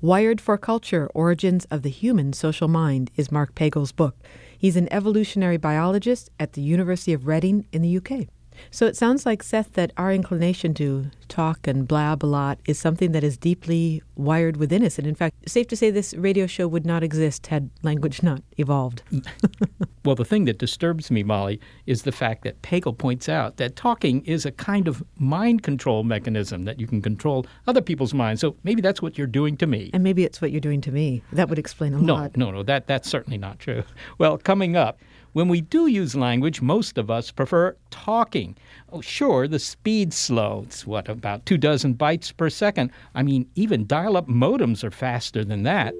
Wired 0.00 0.40
for 0.40 0.56
Culture 0.56 1.10
Origins 1.14 1.64
of 1.72 1.82
the 1.82 1.90
Human 1.90 2.32
Social 2.32 2.68
Mind 2.68 3.10
is 3.16 3.32
Mark 3.32 3.56
Pagel's 3.56 3.90
book. 3.90 4.14
He's 4.56 4.76
an 4.76 4.92
evolutionary 4.92 5.56
biologist 5.56 6.30
at 6.38 6.52
the 6.52 6.60
University 6.60 7.12
of 7.12 7.26
Reading 7.26 7.66
in 7.72 7.82
the 7.82 7.96
UK. 7.96 8.28
So 8.70 8.86
it 8.86 8.96
sounds 8.96 9.26
like, 9.26 9.42
Seth, 9.42 9.72
that 9.74 9.92
our 9.96 10.12
inclination 10.12 10.74
to 10.74 11.10
talk 11.28 11.66
and 11.66 11.86
blab 11.86 12.24
a 12.24 12.26
lot 12.26 12.58
is 12.66 12.78
something 12.78 13.12
that 13.12 13.24
is 13.24 13.36
deeply 13.36 14.02
wired 14.14 14.56
within 14.56 14.84
us. 14.84 14.98
And 14.98 15.06
in 15.06 15.14
fact, 15.14 15.48
safe 15.48 15.66
to 15.68 15.76
say 15.76 15.90
this 15.90 16.14
radio 16.14 16.46
show 16.46 16.68
would 16.68 16.86
not 16.86 17.02
exist 17.02 17.48
had 17.48 17.70
language 17.82 18.22
not 18.22 18.42
evolved. 18.58 19.02
well, 20.04 20.14
the 20.14 20.24
thing 20.24 20.44
that 20.46 20.58
disturbs 20.58 21.10
me, 21.10 21.22
Molly, 21.22 21.60
is 21.86 22.02
the 22.02 22.12
fact 22.12 22.44
that 22.44 22.62
Pagel 22.62 22.96
points 22.96 23.28
out 23.28 23.56
that 23.56 23.76
talking 23.76 24.24
is 24.24 24.46
a 24.46 24.52
kind 24.52 24.88
of 24.88 25.02
mind 25.18 25.62
control 25.62 26.04
mechanism 26.04 26.64
that 26.64 26.80
you 26.80 26.86
can 26.86 27.02
control 27.02 27.46
other 27.66 27.82
people's 27.82 28.14
minds. 28.14 28.40
So 28.40 28.56
maybe 28.62 28.80
that's 28.80 29.02
what 29.02 29.18
you're 29.18 29.26
doing 29.26 29.56
to 29.58 29.66
me. 29.66 29.90
And 29.92 30.02
maybe 30.02 30.24
it's 30.24 30.40
what 30.40 30.50
you're 30.50 30.60
doing 30.60 30.80
to 30.82 30.92
me. 30.92 31.22
That 31.32 31.48
would 31.48 31.58
explain 31.58 31.94
a 31.94 31.98
no, 31.98 32.14
lot. 32.14 32.36
No, 32.36 32.46
no, 32.46 32.58
no. 32.58 32.62
That, 32.62 32.86
that's 32.86 33.08
certainly 33.08 33.38
not 33.38 33.58
true. 33.58 33.82
Well, 34.18 34.38
coming 34.38 34.76
up, 34.76 35.00
when 35.36 35.48
we 35.48 35.60
do 35.60 35.86
use 35.86 36.16
language, 36.16 36.62
most 36.62 36.96
of 36.96 37.10
us 37.10 37.30
prefer 37.30 37.76
talking. 37.90 38.56
Oh, 38.90 39.02
sure, 39.02 39.46
the 39.46 39.58
speed's 39.58 40.16
slow. 40.16 40.62
It's 40.64 40.86
what, 40.86 41.10
about 41.10 41.44
two 41.44 41.58
dozen 41.58 41.94
bytes 41.94 42.34
per 42.34 42.48
second? 42.48 42.90
I 43.14 43.22
mean, 43.22 43.46
even 43.54 43.86
dial 43.86 44.16
up 44.16 44.28
modems 44.28 44.82
are 44.82 44.90
faster 44.90 45.44
than 45.44 45.64
that. 45.64 45.92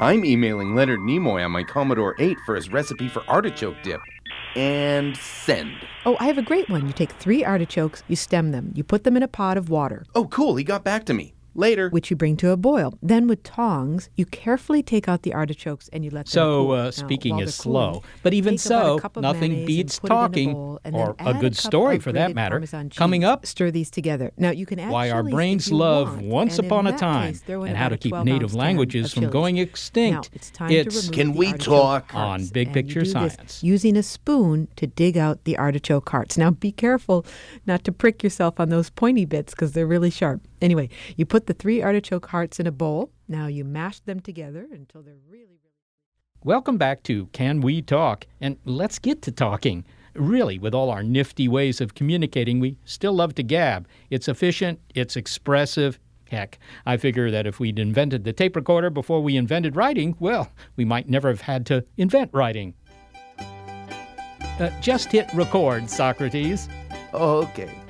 I'm 0.00 0.24
emailing 0.24 0.74
Leonard 0.74 1.00
Nimoy 1.00 1.44
on 1.44 1.50
my 1.50 1.62
Commodore 1.62 2.16
8 2.18 2.38
for 2.46 2.56
his 2.56 2.72
recipe 2.72 3.08
for 3.08 3.22
artichoke 3.28 3.76
dip. 3.82 4.00
And 4.56 5.14
send. 5.14 5.74
Oh, 6.06 6.16
I 6.20 6.24
have 6.24 6.38
a 6.38 6.42
great 6.42 6.70
one. 6.70 6.86
You 6.86 6.94
take 6.94 7.10
three 7.10 7.44
artichokes, 7.44 8.02
you 8.08 8.16
stem 8.16 8.50
them, 8.52 8.72
you 8.74 8.82
put 8.82 9.04
them 9.04 9.14
in 9.14 9.22
a 9.22 9.28
pot 9.28 9.58
of 9.58 9.68
water. 9.68 10.06
Oh, 10.14 10.24
cool. 10.24 10.56
He 10.56 10.64
got 10.64 10.84
back 10.84 11.04
to 11.04 11.12
me. 11.12 11.34
Later. 11.54 11.88
Which 11.90 12.10
you 12.10 12.16
bring 12.16 12.36
to 12.38 12.50
a 12.50 12.56
boil. 12.56 12.98
Then 13.02 13.26
with 13.28 13.42
tongs, 13.42 14.10
you 14.14 14.26
carefully 14.26 14.82
take 14.82 15.08
out 15.08 15.22
the 15.22 15.34
artichokes 15.34 15.88
and 15.92 16.04
you 16.04 16.10
let 16.10 16.28
so, 16.28 16.40
them 16.40 16.48
cool. 16.48 16.68
So 16.68 16.72
uh, 16.72 16.90
speaking 16.90 17.38
is 17.38 17.54
slow. 17.54 17.90
Cooling, 17.92 18.02
but 18.22 18.34
even 18.34 18.58
so, 18.58 19.00
nothing 19.16 19.64
beats 19.66 19.98
talking 19.98 20.54
or 20.54 21.14
a 21.18 21.34
good 21.34 21.52
a 21.52 21.56
story 21.56 21.98
for 21.98 22.12
that 22.12 22.34
matter. 22.34 22.62
Coming 22.96 23.24
up, 23.24 23.46
stir 23.46 23.70
these 23.70 23.90
together. 23.90 24.32
Now 24.36 24.50
you 24.50 24.66
can 24.66 24.78
why 24.88 25.10
our 25.10 25.22
brains 25.22 25.70
love 25.70 26.16
want, 26.16 26.26
Once 26.26 26.58
Upon 26.58 26.86
a 26.86 26.96
Time 26.96 27.32
case, 27.32 27.42
and 27.48 27.76
how 27.76 27.88
to 27.88 27.96
keep 27.96 28.14
native 28.24 28.54
languages 28.54 29.12
from 29.12 29.30
going 29.30 29.58
extinct. 29.58 30.30
Now, 30.30 30.36
it's 30.36 30.50
time 30.50 30.70
it's 30.70 31.06
to 31.08 31.12
Can 31.12 31.34
we 31.34 31.52
talk 31.52 32.14
on 32.14 32.46
Big 32.48 32.72
Picture 32.72 33.04
Science 33.04 33.62
using 33.62 33.96
a 33.96 34.02
spoon 34.02 34.68
to 34.76 34.86
dig 34.86 35.16
out 35.16 35.44
the 35.44 35.56
artichoke 35.56 36.08
hearts. 36.08 36.36
Now 36.36 36.50
be 36.50 36.72
careful 36.72 37.24
not 37.66 37.84
to 37.84 37.92
prick 37.92 38.22
yourself 38.22 38.60
on 38.60 38.68
those 38.68 38.90
pointy 38.90 39.24
bits 39.24 39.52
because 39.52 39.72
they're 39.72 39.86
really 39.86 40.10
sharp. 40.10 40.40
Anyway, 40.60 40.88
you 41.16 41.26
put 41.26 41.46
the 41.46 41.54
three 41.54 41.82
artichoke 41.82 42.26
hearts 42.26 42.60
in 42.60 42.66
a 42.66 42.72
bowl. 42.72 43.10
Now 43.28 43.46
you 43.46 43.64
mash 43.64 44.00
them 44.00 44.20
together 44.20 44.66
until 44.70 45.02
they're 45.02 45.14
really, 45.28 45.44
really. 45.44 45.58
Welcome 46.42 46.76
back 46.76 47.02
to 47.04 47.26
Can 47.28 47.60
We 47.60 47.82
Talk? 47.82 48.26
And 48.40 48.56
let's 48.64 48.98
get 48.98 49.22
to 49.22 49.32
talking. 49.32 49.84
Really, 50.14 50.58
with 50.58 50.74
all 50.74 50.90
our 50.90 51.02
nifty 51.02 51.48
ways 51.48 51.80
of 51.80 51.94
communicating, 51.94 52.60
we 52.60 52.78
still 52.84 53.14
love 53.14 53.34
to 53.34 53.42
gab. 53.42 53.88
It's 54.10 54.28
efficient, 54.28 54.78
it's 54.94 55.16
expressive. 55.16 55.98
Heck, 56.30 56.58
I 56.86 56.96
figure 56.96 57.30
that 57.30 57.46
if 57.46 57.60
we'd 57.60 57.78
invented 57.78 58.24
the 58.24 58.32
tape 58.32 58.56
recorder 58.56 58.90
before 58.90 59.22
we 59.22 59.36
invented 59.36 59.76
writing, 59.76 60.16
well, 60.20 60.50
we 60.76 60.84
might 60.84 61.08
never 61.08 61.28
have 61.28 61.40
had 61.40 61.66
to 61.66 61.84
invent 61.96 62.30
writing. 62.32 62.74
Uh, 63.38 64.70
just 64.80 65.10
hit 65.10 65.32
record, 65.34 65.90
Socrates. 65.90 66.68
Okay. 67.12 67.83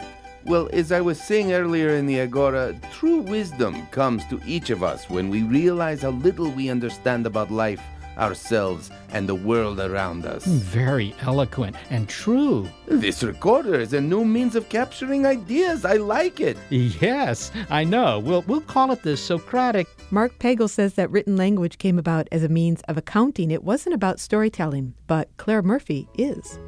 Well, 0.46 0.68
as 0.74 0.92
I 0.92 1.00
was 1.00 1.18
saying 1.18 1.54
earlier 1.54 1.90
in 1.96 2.04
the 2.06 2.20
Agora, 2.20 2.78
true 2.92 3.20
wisdom 3.20 3.86
comes 3.86 4.26
to 4.26 4.38
each 4.46 4.68
of 4.68 4.82
us 4.82 5.08
when 5.08 5.30
we 5.30 5.42
realize 5.42 6.02
how 6.02 6.10
little 6.10 6.50
we 6.50 6.68
understand 6.68 7.24
about 7.24 7.50
life, 7.50 7.80
ourselves, 8.18 8.90
and 9.08 9.26
the 9.26 9.34
world 9.34 9.80
around 9.80 10.26
us. 10.26 10.44
Hmm, 10.44 10.58
very 10.58 11.14
eloquent 11.22 11.76
and 11.88 12.10
true. 12.10 12.68
This 12.86 13.22
recorder 13.22 13.80
is 13.80 13.94
a 13.94 14.00
new 14.02 14.22
means 14.26 14.54
of 14.54 14.68
capturing 14.68 15.24
ideas. 15.24 15.86
I 15.86 15.94
like 15.94 16.40
it. 16.40 16.58
Yes, 16.68 17.50
I 17.70 17.84
know. 17.84 18.18
We'll, 18.18 18.42
we'll 18.42 18.60
call 18.60 18.92
it 18.92 19.02
the 19.02 19.16
Socratic. 19.16 19.86
Mark 20.10 20.38
Pagel 20.38 20.68
says 20.68 20.92
that 20.94 21.10
written 21.10 21.38
language 21.38 21.78
came 21.78 21.98
about 21.98 22.28
as 22.30 22.42
a 22.44 22.50
means 22.50 22.82
of 22.82 22.98
accounting. 22.98 23.50
It 23.50 23.64
wasn't 23.64 23.94
about 23.94 24.20
storytelling, 24.20 24.92
but 25.06 25.30
Claire 25.38 25.62
Murphy 25.62 26.06
is. 26.18 26.58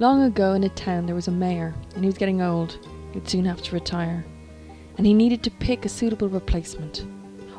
Long 0.00 0.22
ago 0.22 0.52
in 0.52 0.62
a 0.62 0.68
town 0.68 1.06
there 1.06 1.14
was 1.14 1.26
a 1.26 1.32
mayor, 1.32 1.74
and 1.94 2.04
he 2.04 2.08
was 2.08 2.18
getting 2.18 2.40
old. 2.40 2.78
He'd 3.12 3.28
soon 3.28 3.44
have 3.44 3.62
to 3.62 3.74
retire. 3.74 4.24
And 4.96 5.04
he 5.04 5.12
needed 5.12 5.42
to 5.42 5.50
pick 5.50 5.84
a 5.84 5.88
suitable 5.88 6.28
replacement. 6.28 7.04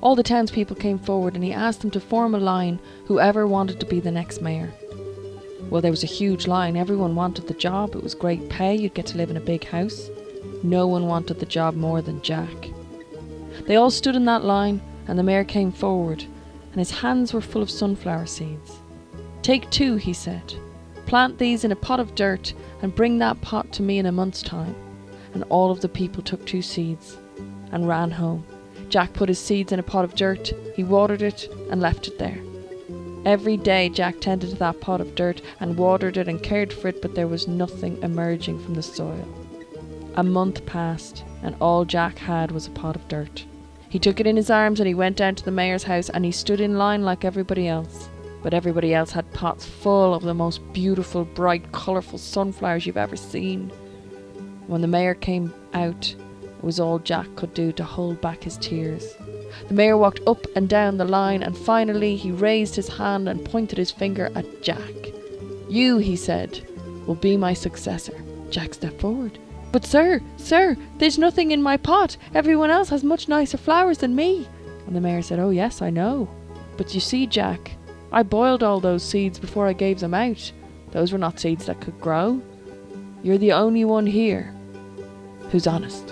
All 0.01 0.15
the 0.15 0.23
townspeople 0.23 0.77
came 0.77 0.97
forward 0.97 1.35
and 1.35 1.43
he 1.43 1.51
asked 1.51 1.81
them 1.81 1.91
to 1.91 1.99
form 1.99 2.33
a 2.33 2.39
line 2.39 2.79
whoever 3.05 3.45
wanted 3.45 3.79
to 3.81 3.85
be 3.85 3.99
the 3.99 4.11
next 4.11 4.41
mayor. 4.41 4.71
Well, 5.69 5.81
there 5.81 5.91
was 5.91 6.03
a 6.03 6.07
huge 6.07 6.47
line. 6.47 6.77
Everyone 6.77 7.15
wanted 7.15 7.47
the 7.47 7.53
job. 7.53 7.95
It 7.95 8.03
was 8.03 8.15
great 8.15 8.49
pay. 8.49 8.75
You'd 8.75 8.93
get 8.93 9.05
to 9.07 9.17
live 9.17 9.29
in 9.29 9.37
a 9.37 9.41
big 9.41 9.65
house. 9.65 10.09
No 10.63 10.87
one 10.87 11.07
wanted 11.07 11.39
the 11.39 11.45
job 11.45 11.75
more 11.75 12.01
than 12.01 12.21
Jack. 12.21 12.69
They 13.67 13.75
all 13.75 13.91
stood 13.91 14.15
in 14.15 14.25
that 14.25 14.45
line, 14.45 14.81
and 15.07 15.19
the 15.19 15.23
mayor 15.23 15.43
came 15.43 15.71
forward, 15.71 16.23
and 16.71 16.79
his 16.79 16.91
hands 16.91 17.33
were 17.33 17.41
full 17.41 17.61
of 17.61 17.69
sunflower 17.69 18.27
seeds. 18.27 18.79
Take 19.41 19.69
two, 19.69 19.97
he 19.97 20.13
said. 20.13 20.55
Plant 21.09 21.39
these 21.39 21.63
in 21.63 21.71
a 21.71 21.75
pot 21.75 21.99
of 21.99 22.13
dirt 22.13 22.53
and 22.83 22.93
bring 22.93 23.17
that 23.17 23.41
pot 23.41 23.71
to 23.73 23.81
me 23.81 23.97
in 23.97 24.05
a 24.05 24.11
month's 24.11 24.43
time. 24.43 24.75
And 25.33 25.43
all 25.49 25.71
of 25.71 25.81
the 25.81 25.89
people 25.89 26.21
took 26.21 26.45
two 26.45 26.61
seeds 26.61 27.17
and 27.71 27.87
ran 27.87 28.11
home. 28.11 28.45
Jack 28.89 29.13
put 29.13 29.27
his 29.27 29.39
seeds 29.39 29.71
in 29.71 29.79
a 29.79 29.83
pot 29.83 30.05
of 30.05 30.13
dirt, 30.13 30.53
he 30.75 30.83
watered 30.83 31.23
it, 31.23 31.51
and 31.71 31.81
left 31.81 32.07
it 32.07 32.19
there. 32.19 32.37
Every 33.25 33.57
day, 33.57 33.89
Jack 33.89 34.21
tended 34.21 34.51
to 34.51 34.55
that 34.57 34.81
pot 34.81 35.01
of 35.01 35.15
dirt 35.15 35.41
and 35.59 35.79
watered 35.79 36.15
it 36.15 36.27
and 36.27 36.43
cared 36.43 36.71
for 36.71 36.89
it, 36.89 37.01
but 37.01 37.15
there 37.15 37.27
was 37.27 37.47
nothing 37.47 37.99
emerging 38.03 38.63
from 38.63 38.75
the 38.75 38.83
soil. 38.83 39.27
A 40.13 40.23
month 40.23 40.63
passed, 40.67 41.23
and 41.41 41.55
all 41.59 41.85
Jack 41.85 42.19
had 42.19 42.51
was 42.51 42.67
a 42.67 42.71
pot 42.71 42.95
of 42.95 43.07
dirt. 43.07 43.45
He 43.89 43.97
took 43.97 44.19
it 44.19 44.27
in 44.27 44.35
his 44.35 44.51
arms 44.51 44.79
and 44.79 44.85
he 44.85 44.93
went 44.93 45.17
down 45.17 45.33
to 45.33 45.43
the 45.43 45.49
mayor's 45.49 45.85
house 45.85 46.09
and 46.09 46.23
he 46.23 46.31
stood 46.31 46.61
in 46.61 46.77
line 46.77 47.01
like 47.01 47.25
everybody 47.25 47.67
else. 47.67 48.09
But 48.41 48.53
everybody 48.53 48.93
else 48.93 49.11
had 49.11 49.31
pots 49.33 49.65
full 49.65 50.13
of 50.13 50.23
the 50.23 50.33
most 50.33 50.61
beautiful, 50.71 51.25
bright, 51.25 51.71
colourful 51.71 52.19
sunflowers 52.19 52.85
you've 52.85 52.97
ever 52.97 53.15
seen. 53.15 53.69
When 54.67 54.81
the 54.81 54.87
mayor 54.87 55.13
came 55.13 55.53
out, 55.73 56.15
it 56.43 56.63
was 56.63 56.79
all 56.79 56.99
Jack 56.99 57.27
could 57.35 57.53
do 57.53 57.71
to 57.73 57.83
hold 57.83 58.21
back 58.21 58.43
his 58.43 58.57
tears. 58.57 59.13
The 59.67 59.73
mayor 59.73 59.97
walked 59.97 60.21
up 60.27 60.45
and 60.55 60.69
down 60.69 60.97
the 60.97 61.05
line 61.05 61.43
and 61.43 61.57
finally 61.57 62.15
he 62.15 62.31
raised 62.31 62.75
his 62.75 62.87
hand 62.87 63.27
and 63.27 63.43
pointed 63.43 63.77
his 63.77 63.91
finger 63.91 64.31
at 64.35 64.61
Jack. 64.61 64.93
You, 65.67 65.97
he 65.97 66.15
said, 66.15 66.65
will 67.05 67.15
be 67.15 67.37
my 67.37 67.53
successor. 67.53 68.19
Jack 68.49 68.73
stepped 68.73 69.01
forward. 69.01 69.37
But, 69.71 69.85
sir, 69.85 70.21
sir, 70.37 70.75
there's 70.97 71.19
nothing 71.19 71.51
in 71.51 71.61
my 71.61 71.77
pot. 71.77 72.17
Everyone 72.33 72.71
else 72.71 72.89
has 72.89 73.03
much 73.03 73.27
nicer 73.27 73.57
flowers 73.57 73.99
than 73.99 74.15
me. 74.15 74.47
And 74.87 74.95
the 74.95 75.01
mayor 75.01 75.21
said, 75.21 75.39
Oh, 75.39 75.51
yes, 75.51 75.81
I 75.81 75.91
know. 75.91 76.27
But 76.75 76.95
you 76.95 76.99
see, 76.99 77.27
Jack, 77.27 77.71
I 78.11 78.23
boiled 78.23 78.63
all 78.63 78.79
those 78.79 79.03
seeds 79.03 79.39
before 79.39 79.67
I 79.67 79.73
gave 79.73 79.99
them 79.99 80.13
out. 80.13 80.51
Those 80.91 81.11
were 81.11 81.19
not 81.19 81.39
seeds 81.39 81.67
that 81.67 81.81
could 81.81 81.99
grow. 82.01 82.41
You're 83.21 83.37
the 83.37 83.53
only 83.53 83.85
one 83.85 84.07
here 84.07 84.55
who's 85.51 85.67
honest. 85.67 86.09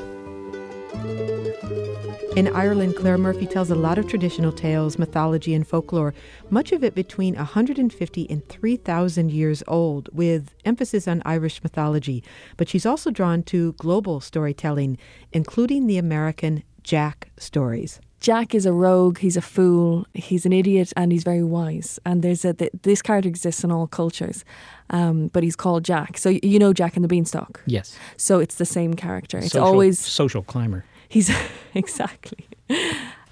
In 2.35 2.47
Ireland, 2.53 2.95
Claire 2.95 3.17
Murphy 3.17 3.47
tells 3.47 3.71
a 3.71 3.75
lot 3.75 3.97
of 3.97 4.07
traditional 4.07 4.51
tales, 4.51 4.99
mythology, 4.99 5.55
and 5.55 5.67
folklore, 5.67 6.13
much 6.51 6.71
of 6.71 6.83
it 6.83 6.93
between 6.93 7.33
150 7.33 8.29
and 8.29 8.47
3,000 8.47 9.31
years 9.31 9.63
old, 9.67 10.07
with 10.13 10.53
emphasis 10.63 11.07
on 11.07 11.23
Irish 11.25 11.63
mythology. 11.63 12.23
But 12.55 12.69
she's 12.69 12.85
also 12.85 13.09
drawn 13.09 13.41
to 13.43 13.73
global 13.73 14.19
storytelling, 14.19 14.99
including 15.33 15.87
the 15.87 15.97
American 15.97 16.61
Jack 16.83 17.31
stories. 17.37 17.99
Jack 18.19 18.55
is 18.55 18.65
a 18.65 18.73
rogue, 18.73 19.19
he's 19.19 19.37
a 19.37 19.41
fool, 19.41 20.05
he's 20.13 20.45
an 20.45 20.51
idiot, 20.53 20.91
and 20.97 21.11
he's 21.11 21.23
very 21.23 21.43
wise. 21.43 21.99
And 22.05 22.23
there's 22.23 22.43
a 22.45 22.53
this 22.81 23.01
character 23.01 23.29
exists 23.29 23.63
in 23.63 23.71
all 23.71 23.87
cultures, 23.87 24.43
um, 24.89 25.27
but 25.27 25.43
he's 25.43 25.55
called 25.55 25.83
Jack. 25.85 26.17
So 26.17 26.29
you 26.29 26.57
know 26.59 26.73
Jack 26.73 26.95
and 26.95 27.03
the 27.03 27.07
Beanstalk. 27.07 27.61
Yes. 27.67 27.97
So 28.17 28.39
it's 28.39 28.55
the 28.55 28.65
same 28.65 28.95
character. 28.95 29.37
It's 29.37 29.51
social, 29.51 29.67
always 29.67 29.99
social 29.99 30.41
climber. 30.43 30.83
He's 31.09 31.29
exactly. 31.75 32.47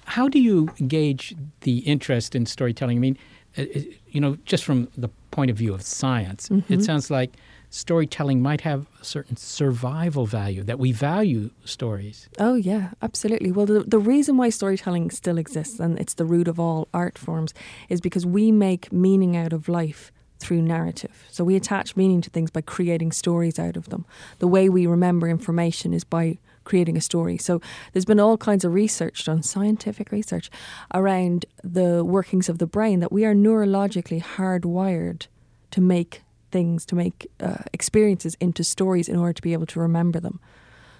How 0.04 0.28
do 0.28 0.38
you 0.38 0.66
gauge 0.86 1.34
the 1.62 1.78
interest 1.78 2.34
in 2.34 2.46
storytelling? 2.46 2.96
I 2.96 3.00
mean, 3.00 3.18
uh, 3.58 3.64
you 4.08 4.20
know, 4.20 4.36
just 4.44 4.64
from 4.64 4.88
the 4.96 5.08
point 5.32 5.50
of 5.50 5.56
view 5.56 5.74
of 5.74 5.82
science, 5.82 6.48
Mm-hmm. 6.48 6.72
it 6.72 6.84
sounds 6.84 7.10
like 7.10 7.32
storytelling 7.70 8.40
might 8.42 8.62
have 8.62 8.86
a 9.00 9.04
certain 9.04 9.36
survival 9.36 10.26
value, 10.26 10.62
that 10.62 10.78
we 10.78 10.92
value 10.92 11.50
stories. 11.64 12.28
Oh, 12.38 12.54
yeah, 12.54 12.90
absolutely. 13.02 13.52
Well, 13.52 13.66
the, 13.66 13.80
the 13.80 13.98
reason 13.98 14.36
why 14.36 14.50
storytelling 14.50 15.10
still 15.10 15.38
exists, 15.38 15.80
and 15.80 15.98
it's 15.98 16.14
the 16.14 16.24
root 16.24 16.48
of 16.48 16.58
all 16.58 16.88
art 16.94 17.18
forms, 17.18 17.52
is 17.88 18.00
because 18.00 18.24
we 18.24 18.52
make 18.52 18.92
meaning 18.92 19.36
out 19.36 19.52
of 19.52 19.68
life 19.68 20.12
through 20.38 20.62
narrative. 20.62 21.24
So 21.30 21.44
we 21.44 21.56
attach 21.56 21.96
meaning 21.96 22.20
to 22.20 22.30
things 22.30 22.50
by 22.50 22.60
creating 22.60 23.12
stories 23.12 23.58
out 23.58 23.76
of 23.76 23.88
them. 23.88 24.04
The 24.38 24.48
way 24.48 24.68
we 24.68 24.86
remember 24.86 25.28
information 25.28 25.94
is 25.94 26.04
by 26.04 26.38
creating 26.64 26.96
a 26.96 27.00
story. 27.00 27.38
So 27.38 27.60
there's 27.92 28.04
been 28.04 28.20
all 28.20 28.36
kinds 28.36 28.64
of 28.64 28.74
research 28.74 29.24
done, 29.24 29.42
scientific 29.42 30.10
research, 30.10 30.50
around 30.92 31.46
the 31.62 32.04
workings 32.04 32.48
of 32.48 32.58
the 32.58 32.66
brain 32.66 33.00
that 33.00 33.12
we 33.12 33.24
are 33.24 33.34
neurologically 33.34 34.22
hardwired 34.22 35.26
to 35.70 35.80
make 35.80 36.22
things, 36.50 36.86
to 36.86 36.94
make 36.94 37.30
uh, 37.40 37.58
experiences 37.72 38.36
into 38.40 38.64
stories 38.64 39.08
in 39.08 39.16
order 39.16 39.32
to 39.32 39.42
be 39.42 39.52
able 39.52 39.66
to 39.66 39.80
remember 39.80 40.20
them. 40.20 40.40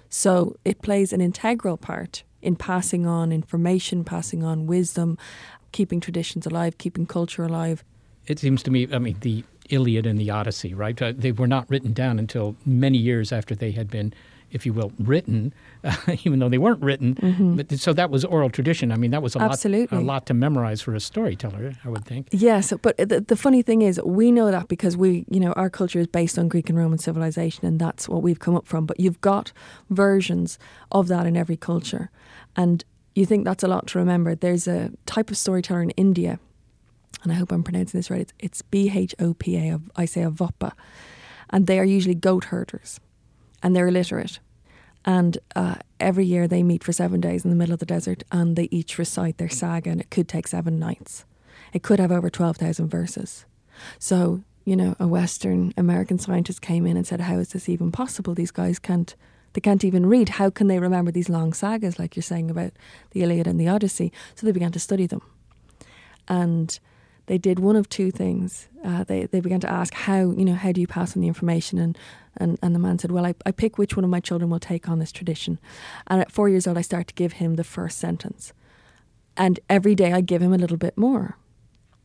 So 0.09 0.55
it 0.63 0.81
plays 0.81 1.11
an 1.13 1.21
integral 1.21 1.77
part 1.77 2.23
in 2.41 2.55
passing 2.55 3.05
on 3.05 3.31
information, 3.31 4.03
passing 4.03 4.43
on 4.43 4.67
wisdom, 4.67 5.17
keeping 5.71 5.99
traditions 5.99 6.45
alive, 6.45 6.77
keeping 6.77 7.05
culture 7.05 7.43
alive. 7.43 7.83
It 8.25 8.39
seems 8.39 8.63
to 8.63 8.71
me, 8.71 8.87
I 8.91 8.99
mean, 8.99 9.17
the 9.21 9.43
Iliad 9.69 10.05
and 10.05 10.19
the 10.19 10.29
Odyssey, 10.29 10.73
right? 10.73 11.01
Uh, 11.01 11.13
they 11.15 11.31
were 11.31 11.47
not 11.47 11.69
written 11.69 11.93
down 11.93 12.19
until 12.19 12.55
many 12.65 12.97
years 12.97 13.31
after 13.31 13.55
they 13.55 13.71
had 13.71 13.89
been, 13.89 14.13
if 14.51 14.65
you 14.65 14.73
will, 14.73 14.91
written, 14.99 15.53
uh, 15.83 15.95
even 16.23 16.39
though 16.39 16.49
they 16.49 16.57
weren't 16.57 16.81
written. 16.81 17.15
Mhm. 17.15 17.57
But 17.57 17.79
so 17.79 17.93
that 17.93 18.09
was 18.09 18.23
oral 18.23 18.49
tradition. 18.49 18.91
I 18.91 18.95
mean, 18.95 19.11
that 19.11 19.21
was 19.21 19.35
a 19.35 19.39
Absolutely. 19.41 19.97
lot, 19.97 20.03
a 20.03 20.05
lot 20.05 20.25
to 20.27 20.33
memorize 20.33 20.81
for 20.81 20.95
a 20.95 20.99
storyteller, 20.99 21.73
I 21.83 21.89
would 21.89 22.05
think. 22.05 22.27
Yes, 22.31 22.71
but 22.81 22.97
the, 22.97 23.19
the 23.21 23.35
funny 23.35 23.61
thing 23.61 23.81
is, 23.81 23.99
we 24.03 24.31
know 24.31 24.49
that 24.51 24.67
because 24.67 24.95
we, 24.95 25.25
you 25.29 25.39
know, 25.39 25.51
our 25.53 25.69
culture 25.69 25.99
is 25.99 26.07
based 26.07 26.39
on 26.39 26.47
Greek 26.47 26.69
and 26.69 26.77
Roman 26.77 26.97
civilization, 26.97 27.65
and 27.65 27.79
that's 27.79 28.07
what 28.07 28.23
we've 28.23 28.39
come 28.39 28.55
up 28.55 28.67
from. 28.67 28.85
But 28.85 28.99
you've 28.99 29.19
got 29.21 29.51
versions 29.89 30.57
of 30.91 31.07
that 31.07 31.25
in 31.25 31.35
every 31.35 31.57
culture, 31.57 32.09
and 32.55 32.83
you 33.15 33.25
think 33.25 33.45
that's 33.45 33.63
a 33.63 33.67
lot 33.67 33.87
to 33.87 33.99
remember. 33.99 34.35
There's 34.35 34.67
a 34.67 34.91
type 35.05 35.29
of 35.31 35.37
storyteller 35.37 35.81
in 35.81 35.89
India, 35.91 36.39
and 37.23 37.31
I 37.31 37.35
hope 37.35 37.51
I'm 37.51 37.63
pronouncing 37.63 37.97
this 37.97 38.09
right. 38.09 38.21
It's, 38.21 38.33
it's 38.39 38.61
B 38.61 38.91
H 38.93 39.13
O 39.19 39.33
P 39.33 39.57
A. 39.57 39.79
I 39.95 40.05
say 40.05 40.23
a 40.23 40.29
Voppa, 40.31 40.71
and 41.49 41.67
they 41.67 41.79
are 41.79 41.83
usually 41.85 42.15
goat 42.15 42.45
herders, 42.45 42.99
and 43.61 43.75
they're 43.75 43.87
illiterate. 43.87 44.39
And 45.05 45.37
uh, 45.55 45.75
every 45.99 46.25
year 46.25 46.47
they 46.47 46.63
meet 46.63 46.83
for 46.83 46.91
seven 46.91 47.21
days 47.21 47.45
in 47.45 47.49
the 47.49 47.55
middle 47.55 47.73
of 47.73 47.79
the 47.79 47.85
desert 47.85 48.23
and 48.31 48.55
they 48.55 48.67
each 48.71 48.97
recite 48.97 49.37
their 49.37 49.49
saga, 49.49 49.89
and 49.89 50.01
it 50.01 50.09
could 50.09 50.27
take 50.27 50.47
seven 50.47 50.79
nights. 50.79 51.23
It 51.73 51.81
could 51.81 51.99
have 51.99 52.11
over 52.11 52.29
12,000 52.29 52.89
verses. 52.89 53.45
So, 53.99 54.41
you 54.65 54.75
know, 54.75 54.95
a 54.99 55.07
Western 55.07 55.73
American 55.77 56.19
scientist 56.19 56.61
came 56.61 56.85
in 56.85 56.97
and 56.97 57.07
said, 57.07 57.21
How 57.21 57.37
is 57.37 57.49
this 57.49 57.69
even 57.69 57.91
possible? 57.91 58.33
These 58.33 58.51
guys 58.51 58.79
can't. 58.79 59.15
They 59.53 59.61
can't 59.61 59.85
even 59.85 60.05
read. 60.05 60.29
How 60.29 60.51
can 60.51 60.67
they 60.67 60.77
remember 60.77 61.09
these 61.09 61.29
long 61.29 61.51
sagas, 61.51 61.97
like 61.97 62.15
you're 62.15 62.21
saying 62.21 62.51
about 62.51 62.73
the 63.11 63.23
Iliad 63.23 63.47
and 63.47 63.59
the 63.59 63.67
Odyssey? 63.67 64.11
So 64.35 64.45
they 64.45 64.51
began 64.51 64.73
to 64.73 64.79
study 64.79 65.07
them. 65.07 65.21
And 66.27 66.77
they 67.25 67.39
did 67.39 67.57
one 67.57 67.75
of 67.75 67.89
two 67.89 68.11
things. 68.11 68.67
Uh, 68.83 69.03
they, 69.03 69.25
they 69.25 69.39
began 69.39 69.61
to 69.61 69.71
ask 69.71 69.93
how, 69.95 70.31
you 70.31 70.45
know, 70.45 70.53
how 70.53 70.73
do 70.73 70.81
you 70.81 70.85
pass 70.85 71.15
on 71.15 71.21
the 71.21 71.27
information? 71.27 71.79
And, 71.79 71.97
and, 72.39 72.57
and 72.61 72.73
the 72.73 72.79
man 72.79 72.99
said, 72.99 73.11
well, 73.11 73.25
I, 73.25 73.35
I 73.45 73.51
pick 73.51 73.77
which 73.77 73.95
one 73.95 74.03
of 74.03 74.09
my 74.09 74.19
children 74.19 74.49
will 74.49 74.59
take 74.59 74.87
on 74.87 74.99
this 74.99 75.11
tradition. 75.11 75.59
And 76.07 76.21
at 76.21 76.31
four 76.31 76.49
years 76.49 76.67
old, 76.67 76.77
I 76.77 76.81
start 76.81 77.07
to 77.07 77.13
give 77.13 77.33
him 77.33 77.55
the 77.55 77.63
first 77.63 77.97
sentence. 77.97 78.53
And 79.35 79.59
every 79.69 79.95
day 79.95 80.13
I 80.13 80.21
give 80.21 80.41
him 80.41 80.53
a 80.53 80.57
little 80.57 80.77
bit 80.77 80.97
more. 80.97 81.37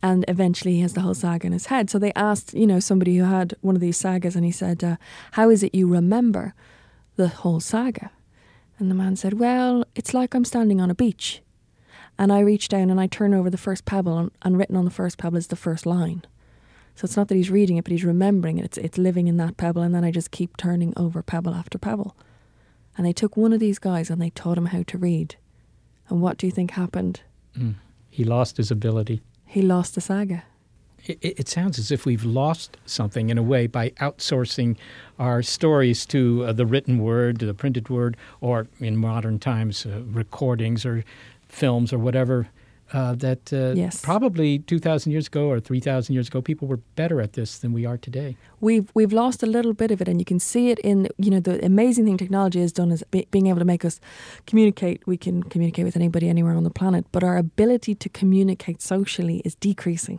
And 0.02 0.24
eventually 0.26 0.74
he 0.74 0.80
has 0.80 0.94
the 0.94 1.02
whole 1.02 1.14
saga 1.14 1.46
in 1.46 1.52
his 1.52 1.66
head. 1.66 1.88
So 1.88 1.98
they 1.98 2.12
asked, 2.14 2.54
you 2.54 2.66
know, 2.66 2.80
somebody 2.80 3.16
who 3.16 3.24
had 3.24 3.54
one 3.60 3.76
of 3.76 3.80
these 3.80 3.96
sagas 3.96 4.34
and 4.34 4.44
he 4.44 4.50
said, 4.50 4.82
uh, 4.82 4.96
how 5.32 5.48
is 5.48 5.62
it 5.62 5.74
you 5.74 5.86
remember 5.86 6.54
the 7.16 7.28
whole 7.28 7.60
saga? 7.60 8.10
And 8.78 8.90
the 8.90 8.96
man 8.96 9.14
said, 9.14 9.34
well, 9.34 9.84
it's 9.94 10.12
like 10.12 10.34
I'm 10.34 10.44
standing 10.44 10.80
on 10.80 10.90
a 10.90 10.94
beach. 10.94 11.40
And 12.18 12.32
I 12.32 12.40
reach 12.40 12.68
down 12.68 12.90
and 12.90 13.00
I 13.00 13.06
turn 13.06 13.32
over 13.32 13.48
the 13.48 13.56
first 13.56 13.84
pebble, 13.84 14.18
and, 14.18 14.30
and 14.42 14.58
written 14.58 14.76
on 14.76 14.84
the 14.84 14.90
first 14.90 15.18
pebble 15.18 15.38
is 15.38 15.46
the 15.46 15.56
first 15.56 15.86
line. 15.86 16.24
So 16.94 17.06
it's 17.06 17.16
not 17.16 17.28
that 17.28 17.36
he's 17.36 17.50
reading 17.50 17.76
it, 17.76 17.84
but 17.84 17.92
he's 17.92 18.04
remembering 18.04 18.58
it. 18.58 18.64
It's, 18.64 18.78
it's 18.78 18.98
living 18.98 19.26
in 19.26 19.36
that 19.38 19.56
pebble, 19.56 19.82
and 19.82 19.94
then 19.94 20.04
I 20.04 20.10
just 20.10 20.30
keep 20.30 20.56
turning 20.56 20.92
over 20.96 21.22
pebble 21.22 21.54
after 21.54 21.78
pebble. 21.78 22.16
And 22.96 23.06
they 23.06 23.12
took 23.12 23.36
one 23.36 23.52
of 23.52 23.60
these 23.60 23.78
guys 23.78 24.10
and 24.10 24.20
they 24.20 24.30
taught 24.30 24.58
him 24.58 24.66
how 24.66 24.82
to 24.82 24.98
read. 24.98 25.36
And 26.08 26.20
what 26.20 26.36
do 26.36 26.46
you 26.46 26.52
think 26.52 26.72
happened? 26.72 27.22
Mm. 27.58 27.76
He 28.10 28.24
lost 28.24 28.58
his 28.58 28.70
ability. 28.70 29.22
He 29.46 29.62
lost 29.62 29.94
the 29.94 30.00
saga. 30.00 30.44
It, 31.04 31.18
it, 31.22 31.48
sounds 31.48 31.80
as 31.80 31.90
if 31.90 32.06
we've 32.06 32.24
lost 32.24 32.76
something 32.86 33.28
in 33.28 33.36
a 33.36 33.42
way 33.42 33.66
by 33.66 33.90
outsourcing 33.90 34.76
our 35.18 35.42
stories 35.42 36.06
to 36.06 36.44
uh, 36.44 36.52
the 36.52 36.64
written 36.64 36.98
word, 36.98 37.40
to 37.40 37.46
the 37.46 37.54
printed 37.54 37.88
word, 37.88 38.16
or 38.40 38.68
in 38.78 38.96
modern 38.96 39.40
times, 39.40 39.84
uh, 39.84 40.02
recordings 40.06 40.86
or 40.86 41.04
films 41.48 41.92
or 41.92 41.98
whatever. 41.98 42.48
Uh, 42.92 43.14
that 43.14 43.52
uh, 43.52 43.72
Yes. 43.74 44.00
probably 44.02 44.58
2,000 44.58 45.12
years 45.12 45.26
ago 45.26 45.48
or 45.50 45.60
3,000 45.60 46.12
years 46.14 46.28
ago, 46.28 46.42
people 46.42 46.68
were 46.68 46.80
better 46.94 47.20
at 47.22 47.32
this 47.32 47.58
than 47.58 47.72
we 47.72 47.86
are 47.86 47.96
today. 47.96 48.36
We've 48.60 48.88
we've 48.94 49.12
lost 49.14 49.42
a 49.42 49.46
little 49.46 49.72
bit 49.72 49.90
of 49.90 50.00
it, 50.02 50.08
and 50.08 50.20
you 50.20 50.24
can 50.24 50.38
see 50.40 50.70
it 50.70 50.78
in 50.80 51.08
you 51.24 51.30
know 51.30 51.40
the 51.40 51.64
amazing 51.64 52.04
thing 52.04 52.18
technology 52.18 52.60
has 52.60 52.72
done 52.72 52.92
is 52.92 53.02
be, 53.10 53.26
being 53.30 53.46
able 53.48 53.58
to 53.60 53.64
make 53.64 53.84
us 53.86 54.00
communicate. 54.46 54.98
We 55.06 55.16
can 55.16 55.42
communicate 55.42 55.84
with 55.84 55.96
anybody 55.96 56.28
anywhere 56.28 56.54
on 56.56 56.64
the 56.64 56.70
planet, 56.70 57.04
but 57.12 57.22
our 57.24 57.36
ability 57.38 57.94
to 57.94 58.08
communicate 58.20 58.82
socially 58.82 59.40
is 59.44 59.54
decreasing. 59.56 60.18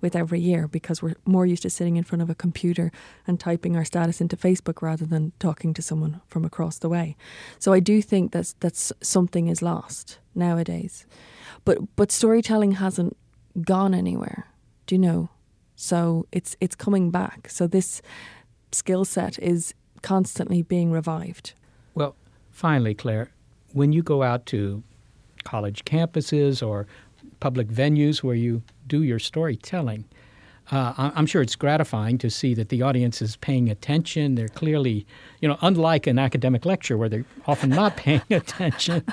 with 0.00 0.16
every 0.16 0.40
year 0.40 0.68
because 0.68 1.02
we're 1.02 1.16
more 1.24 1.46
used 1.52 1.62
to 1.62 1.70
sitting 1.70 1.96
in 1.96 2.04
front 2.04 2.22
of 2.22 2.28
a 2.30 2.34
computer 2.34 2.90
and 3.26 3.40
typing 3.40 3.74
our 3.76 3.84
status 3.86 4.20
into 4.20 4.36
Facebook 4.36 4.82
rather 4.82 5.06
than 5.06 5.32
talking 5.38 5.74
to 5.74 5.80
someone 5.82 6.20
from 6.28 6.44
across 6.44 6.78
the 6.78 6.88
way. 6.90 7.16
So 7.58 7.72
I 7.72 7.80
do 7.80 8.02
think 8.02 8.32
that's 8.32 8.54
that's 8.60 8.92
something 9.00 9.48
is 9.48 9.62
lost 9.62 10.18
nowadays. 10.34 11.06
But 11.64 11.96
but 11.96 12.12
storytelling 12.12 12.72
hasn't 12.72 13.16
gone 13.62 13.94
anywhere. 13.94 14.46
Do 14.86 14.94
you 14.94 15.00
know? 15.00 15.28
So 15.76 16.26
it's 16.32 16.56
it's 16.60 16.74
coming 16.74 17.10
back. 17.10 17.48
So 17.48 17.66
this 17.66 18.02
skill 18.72 19.04
set 19.04 19.38
is 19.38 19.74
constantly 20.02 20.62
being 20.62 20.90
revived. 20.92 21.54
Well, 21.94 22.14
finally, 22.50 22.94
Claire, 22.94 23.30
when 23.72 23.92
you 23.92 24.02
go 24.02 24.22
out 24.22 24.46
to 24.46 24.82
college 25.44 25.84
campuses 25.84 26.66
or 26.66 26.86
public 27.40 27.68
venues 27.68 28.22
where 28.22 28.34
you 28.34 28.62
do 28.86 29.02
your 29.02 29.18
storytelling, 29.18 30.04
uh, 30.70 31.10
I'm 31.14 31.26
sure 31.26 31.42
it's 31.42 31.56
gratifying 31.56 32.18
to 32.18 32.30
see 32.30 32.54
that 32.54 32.70
the 32.70 32.82
audience 32.82 33.20
is 33.20 33.36
paying 33.36 33.68
attention. 33.68 34.34
They're 34.34 34.48
clearly, 34.48 35.06
you 35.40 35.48
know, 35.48 35.58
unlike 35.60 36.06
an 36.06 36.18
academic 36.18 36.64
lecture 36.64 36.96
where 36.96 37.08
they're 37.08 37.26
often 37.46 37.70
not 37.70 37.96
paying 38.04 38.22
attention. 38.30 39.04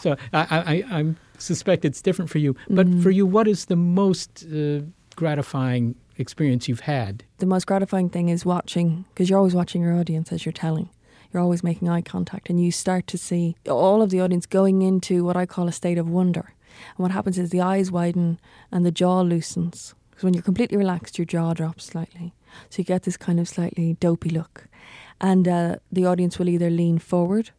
so 0.00 0.16
I, 0.32 0.84
I, 0.90 1.14
suspect 1.40 1.84
it's 1.84 2.02
different 2.02 2.30
for 2.30 2.38
you. 2.38 2.54
But 2.68 2.86
mm-hmm. 2.86 3.02
for 3.02 3.10
you, 3.10 3.26
what 3.26 3.48
is 3.48 3.66
the 3.66 3.76
most 3.76 4.44
uh, 4.52 4.80
gratifying 5.16 5.94
experience 6.16 6.68
you've 6.68 6.80
had? 6.80 7.24
The 7.38 7.46
most 7.46 7.66
gratifying 7.66 8.10
thing 8.10 8.28
is 8.28 8.44
watching, 8.44 9.04
because 9.08 9.28
you're 9.28 9.38
always 9.38 9.54
watching 9.54 9.82
your 9.82 9.94
audience 9.94 10.32
as 10.32 10.44
you're 10.44 10.52
telling. 10.52 10.90
You're 11.32 11.42
always 11.42 11.62
making 11.62 11.88
eye 11.88 12.02
contact, 12.02 12.50
and 12.50 12.62
you 12.62 12.72
start 12.72 13.06
to 13.08 13.18
see 13.18 13.56
all 13.68 14.02
of 14.02 14.10
the 14.10 14.20
audience 14.20 14.46
going 14.46 14.82
into 14.82 15.24
what 15.24 15.36
I 15.36 15.46
call 15.46 15.68
a 15.68 15.72
state 15.72 15.98
of 15.98 16.08
wonder. 16.08 16.54
And 16.96 16.98
what 16.98 17.10
happens 17.12 17.38
is 17.38 17.50
the 17.50 17.60
eyes 17.60 17.90
widen 17.90 18.40
and 18.72 18.84
the 18.84 18.90
jaw 18.90 19.20
loosens. 19.20 19.94
Because 20.10 20.24
when 20.24 20.34
you're 20.34 20.42
completely 20.42 20.76
relaxed, 20.76 21.18
your 21.18 21.24
jaw 21.24 21.54
drops 21.54 21.84
slightly. 21.84 22.34
So 22.68 22.80
you 22.80 22.84
get 22.84 23.04
this 23.04 23.16
kind 23.16 23.38
of 23.38 23.48
slightly 23.48 23.94
dopey 23.94 24.30
look. 24.30 24.66
And 25.20 25.46
uh, 25.46 25.76
the 25.92 26.06
audience 26.06 26.38
will 26.38 26.48
either 26.48 26.70
lean 26.70 26.98
forward 26.98 27.50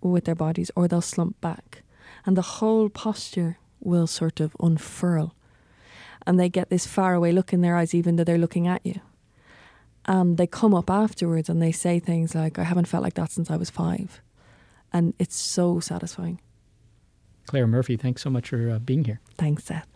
with 0.00 0.24
their 0.24 0.34
bodies 0.34 0.70
or 0.74 0.88
they'll 0.88 1.00
slump 1.00 1.40
back. 1.40 1.82
And 2.24 2.36
the 2.36 2.42
whole 2.42 2.88
posture 2.88 3.58
will 3.80 4.06
sort 4.06 4.40
of 4.40 4.56
unfurl. 4.60 5.34
And 6.26 6.38
they 6.38 6.48
get 6.48 6.70
this 6.70 6.86
faraway 6.86 7.32
look 7.32 7.52
in 7.52 7.62
their 7.62 7.76
eyes, 7.76 7.94
even 7.94 8.16
though 8.16 8.24
they're 8.24 8.38
looking 8.38 8.68
at 8.68 8.84
you. 8.84 9.00
And 10.04 10.36
they 10.36 10.46
come 10.46 10.74
up 10.74 10.90
afterwards 10.90 11.48
and 11.48 11.60
they 11.60 11.72
say 11.72 11.98
things 11.98 12.34
like, 12.34 12.58
I 12.58 12.64
haven't 12.64 12.86
felt 12.86 13.02
like 13.02 13.14
that 13.14 13.30
since 13.30 13.50
I 13.50 13.56
was 13.56 13.70
five. 13.70 14.20
And 14.92 15.14
it's 15.18 15.36
so 15.36 15.80
satisfying. 15.80 16.40
Claire 17.46 17.66
Murphy, 17.66 17.96
thanks 17.96 18.22
so 18.22 18.30
much 18.30 18.48
for 18.48 18.70
uh, 18.70 18.78
being 18.78 19.04
here. 19.04 19.20
Thanks, 19.36 19.64
Seth. 19.64 19.88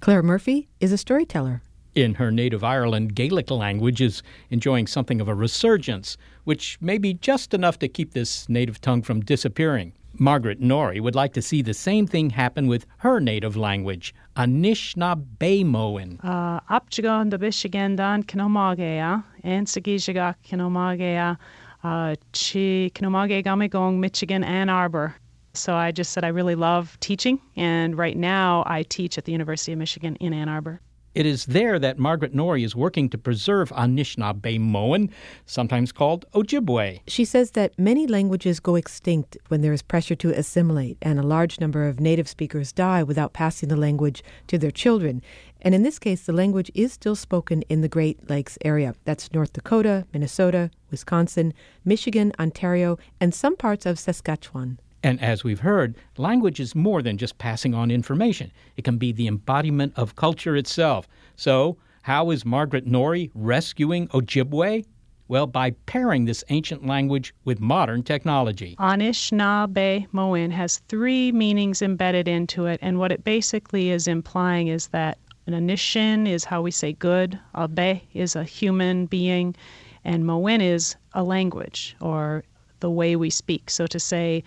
Claire 0.00 0.22
Murphy 0.22 0.68
is 0.80 0.92
a 0.92 0.98
storyteller. 0.98 1.62
In 1.94 2.14
her 2.14 2.30
native 2.30 2.62
Ireland, 2.62 3.14
Gaelic 3.14 3.50
language 3.50 4.00
is 4.00 4.22
enjoying 4.50 4.86
something 4.86 5.20
of 5.20 5.28
a 5.28 5.34
resurgence, 5.34 6.16
which 6.44 6.78
may 6.80 6.98
be 6.98 7.14
just 7.14 7.54
enough 7.54 7.78
to 7.80 7.88
keep 7.88 8.12
this 8.12 8.48
native 8.48 8.80
tongue 8.80 9.02
from 9.02 9.20
disappearing. 9.20 9.92
Margaret 10.20 10.60
Noori 10.60 11.00
would 11.00 11.14
like 11.14 11.32
to 11.34 11.42
see 11.42 11.62
the 11.62 11.74
same 11.74 12.06
thing 12.06 12.30
happen 12.30 12.66
with 12.66 12.86
her 12.98 13.20
native 13.20 13.56
language, 13.56 14.14
Anishinaabemowin. 14.36 16.20
Apchigon 16.68 17.30
the 17.30 17.38
Bishigendan 17.38 18.24
Kinomagea, 18.24 19.22
Ensagishiga 19.44 20.34
Kinomagea, 20.44 21.36
Chi 21.82 22.90
Kinomage 22.94 23.98
Michigan, 23.98 24.42
Ann 24.42 24.68
Arbor. 24.68 25.14
So 25.54 25.74
I 25.74 25.92
just 25.92 26.12
said 26.12 26.24
I 26.24 26.28
really 26.28 26.54
love 26.54 26.98
teaching, 27.00 27.40
and 27.56 27.96
right 27.96 28.16
now 28.16 28.64
I 28.66 28.82
teach 28.82 29.18
at 29.18 29.24
the 29.24 29.32
University 29.32 29.72
of 29.72 29.78
Michigan 29.78 30.16
in 30.16 30.32
Ann 30.32 30.48
Arbor. 30.48 30.80
It 31.14 31.26
is 31.26 31.46
there 31.46 31.78
that 31.78 31.98
Margaret 31.98 32.34
Noori 32.34 32.64
is 32.64 32.76
working 32.76 33.08
to 33.08 33.18
preserve 33.18 33.70
Anishinaabemowin, 33.70 35.10
sometimes 35.46 35.90
called 35.90 36.26
Ojibwe. 36.32 37.00
She 37.08 37.24
says 37.24 37.52
that 37.52 37.76
many 37.78 38.06
languages 38.06 38.60
go 38.60 38.74
extinct 38.74 39.36
when 39.48 39.62
there 39.62 39.72
is 39.72 39.82
pressure 39.82 40.14
to 40.16 40.30
assimilate, 40.30 40.98
and 41.00 41.18
a 41.18 41.22
large 41.22 41.60
number 41.60 41.88
of 41.88 41.98
native 41.98 42.28
speakers 42.28 42.72
die 42.72 43.02
without 43.02 43.32
passing 43.32 43.68
the 43.68 43.76
language 43.76 44.22
to 44.48 44.58
their 44.58 44.70
children. 44.70 45.22
And 45.62 45.74
in 45.74 45.82
this 45.82 45.98
case, 45.98 46.26
the 46.26 46.32
language 46.32 46.70
is 46.74 46.92
still 46.92 47.16
spoken 47.16 47.62
in 47.62 47.80
the 47.80 47.88
Great 47.88 48.28
Lakes 48.30 48.58
area. 48.64 48.94
That's 49.04 49.32
North 49.32 49.54
Dakota, 49.54 50.06
Minnesota, 50.12 50.70
Wisconsin, 50.90 51.52
Michigan, 51.84 52.32
Ontario, 52.38 52.98
and 53.20 53.34
some 53.34 53.56
parts 53.56 53.86
of 53.86 53.98
Saskatchewan. 53.98 54.78
And 55.02 55.20
as 55.20 55.44
we've 55.44 55.60
heard, 55.60 55.96
language 56.16 56.58
is 56.60 56.74
more 56.74 57.02
than 57.02 57.18
just 57.18 57.38
passing 57.38 57.74
on 57.74 57.90
information. 57.90 58.50
It 58.76 58.84
can 58.84 58.98
be 58.98 59.12
the 59.12 59.26
embodiment 59.28 59.92
of 59.96 60.16
culture 60.16 60.56
itself. 60.56 61.06
So, 61.36 61.76
how 62.02 62.30
is 62.30 62.44
Margaret 62.44 62.86
Noori 62.86 63.30
rescuing 63.34 64.08
Ojibwe? 64.08 64.84
Well, 65.28 65.46
by 65.46 65.72
pairing 65.84 66.24
this 66.24 66.42
ancient 66.48 66.86
language 66.86 67.34
with 67.44 67.60
modern 67.60 68.02
technology. 68.02 68.76
Anishinaabe 68.78 70.06
Moen 70.12 70.50
has 70.50 70.78
three 70.88 71.32
meanings 71.32 71.82
embedded 71.82 72.26
into 72.26 72.64
it, 72.64 72.78
and 72.80 72.98
what 72.98 73.12
it 73.12 73.24
basically 73.24 73.90
is 73.90 74.08
implying 74.08 74.68
is 74.68 74.88
that 74.88 75.18
an 75.46 75.52
Anishin 75.52 76.26
is 76.26 76.44
how 76.44 76.62
we 76.62 76.70
say 76.70 76.94
good, 76.94 77.38
Abe 77.56 78.00
is 78.14 78.36
a 78.36 78.44
human 78.44 79.04
being, 79.06 79.54
and 80.02 80.24
Moen 80.24 80.62
is 80.62 80.96
a 81.12 81.22
language 81.22 81.94
or 82.00 82.42
the 82.80 82.90
way 82.90 83.16
we 83.16 83.30
speak. 83.30 83.70
So 83.70 83.86
to 83.86 84.00
say 84.00 84.42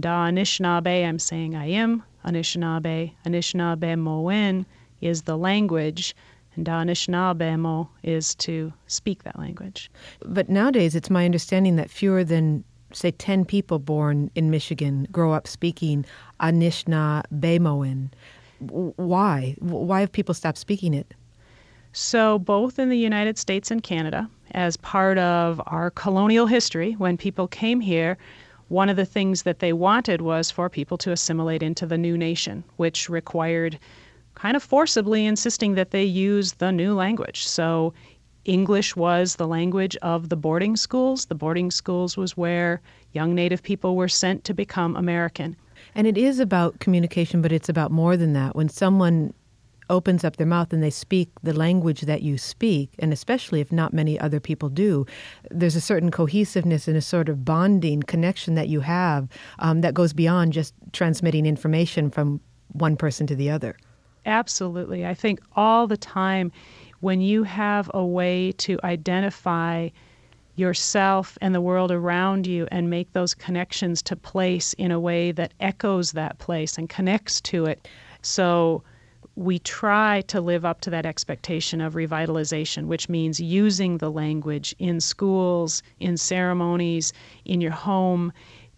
Da 0.00 0.26
Anishinaabe, 0.28 1.06
I'm 1.06 1.18
saying 1.18 1.54
I 1.54 1.66
am 1.66 2.02
Anishinaabe. 2.24 3.12
Anishinaabe 3.26 3.98
Moen 3.98 4.66
is 5.00 5.22
the 5.22 5.36
language, 5.36 6.14
and 6.54 6.64
Da 6.64 6.82
Anishinaabe 6.82 7.58
Mo 7.58 7.88
is 8.02 8.34
to 8.36 8.72
speak 8.86 9.24
that 9.24 9.38
language. 9.38 9.90
But 10.24 10.48
nowadays, 10.48 10.94
it's 10.94 11.10
my 11.10 11.24
understanding 11.24 11.76
that 11.76 11.90
fewer 11.90 12.24
than 12.24 12.64
say 12.92 13.10
10 13.10 13.44
people 13.44 13.78
born 13.78 14.30
in 14.34 14.50
Michigan 14.50 15.06
grow 15.10 15.32
up 15.32 15.48
speaking 15.48 16.04
Anishinaabe 16.40 17.60
Moen. 17.60 18.12
Why? 18.60 19.56
Why 19.58 20.00
have 20.00 20.12
people 20.12 20.34
stopped 20.34 20.58
speaking 20.58 20.94
it? 20.94 21.14
So, 21.94 22.38
both 22.38 22.78
in 22.78 22.88
the 22.88 22.96
United 22.96 23.36
States 23.38 23.70
and 23.70 23.82
Canada, 23.82 24.30
as 24.52 24.76
part 24.76 25.18
of 25.18 25.60
our 25.66 25.90
colonial 25.90 26.46
history, 26.46 26.92
when 26.92 27.16
people 27.16 27.48
came 27.48 27.80
here, 27.80 28.16
one 28.68 28.88
of 28.88 28.96
the 28.96 29.04
things 29.04 29.42
that 29.42 29.58
they 29.58 29.72
wanted 29.72 30.22
was 30.22 30.50
for 30.50 30.70
people 30.70 30.96
to 30.98 31.12
assimilate 31.12 31.62
into 31.62 31.84
the 31.86 31.98
new 31.98 32.16
nation, 32.16 32.64
which 32.76 33.08
required 33.08 33.78
kind 34.34 34.56
of 34.56 34.62
forcibly 34.62 35.26
insisting 35.26 35.74
that 35.74 35.90
they 35.90 36.04
use 36.04 36.52
the 36.54 36.72
new 36.72 36.94
language. 36.94 37.46
So 37.46 37.92
English 38.44 38.96
was 38.96 39.36
the 39.36 39.46
language 39.46 39.96
of 39.96 40.28
the 40.28 40.36
boarding 40.36 40.76
schools. 40.76 41.26
The 41.26 41.34
boarding 41.34 41.70
schools 41.70 42.16
was 42.16 42.36
where 42.36 42.80
young 43.12 43.34
Native 43.34 43.62
people 43.62 43.94
were 43.94 44.08
sent 44.08 44.44
to 44.44 44.54
become 44.54 44.96
American. 44.96 45.54
And 45.94 46.06
it 46.06 46.16
is 46.16 46.40
about 46.40 46.80
communication, 46.80 47.42
but 47.42 47.52
it's 47.52 47.68
about 47.68 47.90
more 47.90 48.16
than 48.16 48.32
that. 48.32 48.56
When 48.56 48.68
someone 48.68 49.34
opens 49.92 50.24
up 50.24 50.36
their 50.36 50.46
mouth 50.46 50.72
and 50.72 50.82
they 50.82 50.90
speak 50.90 51.30
the 51.42 51.52
language 51.52 52.00
that 52.02 52.22
you 52.22 52.38
speak, 52.38 52.90
and 52.98 53.12
especially 53.12 53.60
if 53.60 53.70
not 53.70 53.92
many 53.92 54.18
other 54.18 54.40
people 54.40 54.68
do, 54.68 55.06
there's 55.50 55.76
a 55.76 55.80
certain 55.80 56.10
cohesiveness 56.10 56.88
and 56.88 56.96
a 56.96 57.02
sort 57.02 57.28
of 57.28 57.44
bonding 57.44 58.02
connection 58.02 58.54
that 58.54 58.68
you 58.68 58.80
have 58.80 59.28
um, 59.60 59.82
that 59.82 59.94
goes 59.94 60.12
beyond 60.12 60.52
just 60.52 60.74
transmitting 60.92 61.46
information 61.46 62.10
from 62.10 62.40
one 62.72 62.96
person 62.96 63.26
to 63.26 63.36
the 63.36 63.50
other. 63.50 63.76
Absolutely. 64.24 65.04
I 65.06 65.14
think 65.14 65.40
all 65.54 65.86
the 65.86 65.96
time 65.96 66.50
when 67.00 67.20
you 67.20 67.42
have 67.42 67.90
a 67.92 68.04
way 68.04 68.52
to 68.52 68.78
identify 68.84 69.90
yourself 70.54 71.36
and 71.40 71.54
the 71.54 71.60
world 71.60 71.90
around 71.90 72.46
you 72.46 72.68
and 72.70 72.88
make 72.90 73.12
those 73.12 73.34
connections 73.34 74.02
to 74.02 74.16
place 74.16 74.72
in 74.74 74.90
a 74.90 75.00
way 75.00 75.32
that 75.32 75.52
echoes 75.60 76.12
that 76.12 76.38
place 76.38 76.78
and 76.78 76.88
connects 76.88 77.40
to 77.40 77.66
it. 77.66 77.88
So 78.22 78.82
we 79.36 79.58
try 79.58 80.20
to 80.22 80.40
live 80.40 80.64
up 80.64 80.80
to 80.82 80.90
that 80.90 81.06
expectation 81.06 81.80
of 81.80 81.94
revitalization, 81.94 82.86
which 82.86 83.08
means 83.08 83.40
using 83.40 83.98
the 83.98 84.10
language 84.10 84.74
in 84.78 85.00
schools, 85.00 85.82
in 86.00 86.16
ceremonies, 86.16 87.12
in 87.44 87.60
your 87.60 87.72
home, 87.72 88.32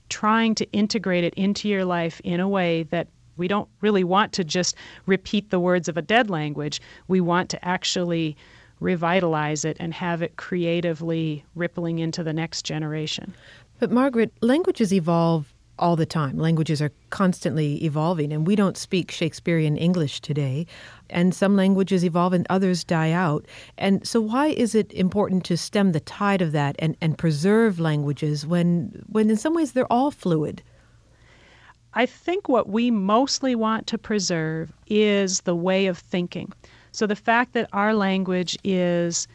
trying 0.09 0.55
to 0.55 0.70
integrate 0.72 1.24
it 1.24 1.34
into 1.34 1.68
your 1.68 1.84
life 1.84 2.20
in 2.24 2.40
a 2.40 2.48
way 2.48 2.84
that 2.84 3.09
we 3.36 3.48
don't 3.48 3.68
really 3.80 4.05
want 4.05 4.32
to 4.32 4.44
just 4.44 4.76
repeat 5.07 5.50
the 5.50 5.59
words 5.59 5.88
of 5.88 5.96
a 5.96 6.02
dead 6.02 6.30
language. 6.30 6.80
We 7.09 7.20
want 7.20 7.50
to 7.50 7.64
actually 7.64 8.36
revitalize 8.80 9.64
it 9.64 9.76
and 9.80 9.94
have 9.94 10.22
it 10.22 10.36
creatively 10.36 11.44
rippling 11.55 11.98
into 11.98 12.22
the 12.22 12.32
next 12.32 12.62
generation. 12.62 13.34
But, 13.78 13.90
Margaret, 13.90 14.32
languages 14.40 14.92
evolve 14.92 15.53
all 15.78 15.96
the 15.96 16.06
time. 16.06 16.38
Languages 16.38 16.80
are 16.80 16.92
constantly 17.10 17.82
evolving, 17.84 18.32
and 18.32 18.46
we 18.46 18.56
don't 18.56 18.76
speak 18.76 19.10
Shakespearean 19.10 19.76
English 19.76 20.20
today. 20.20 20.66
And 21.10 21.34
some 21.34 21.56
languages 21.56 22.04
evolve 22.04 22.32
and 22.32 22.46
others 22.48 22.84
die 22.84 23.10
out. 23.10 23.46
And 23.78 24.06
so, 24.06 24.20
why 24.20 24.48
is 24.48 24.74
it 24.74 24.92
important 24.92 25.44
to 25.46 25.56
stem 25.56 25.92
the 25.92 26.00
tide 26.00 26.42
of 26.42 26.52
that 26.52 26.76
and, 26.78 26.96
and 27.00 27.18
preserve 27.18 27.80
languages 27.80 28.46
when, 28.46 29.04
when, 29.08 29.30
in 29.30 29.36
some 29.36 29.54
ways, 29.54 29.72
they're 29.72 29.92
all 29.92 30.10
fluid? 30.10 30.62
I 31.94 32.06
think 32.06 32.48
what 32.48 32.68
we 32.68 32.90
mostly 32.90 33.54
want 33.54 33.86
to 33.88 33.98
preserve 33.98 34.72
is 34.88 35.42
the 35.42 35.54
way 35.54 35.86
of 35.86 35.98
thinking. 35.98 36.52
So 36.90 37.06
the 37.06 37.16
fact 37.16 37.52
that 37.52 37.68
our 37.72 37.94
language 37.94 38.58
is 38.64 39.28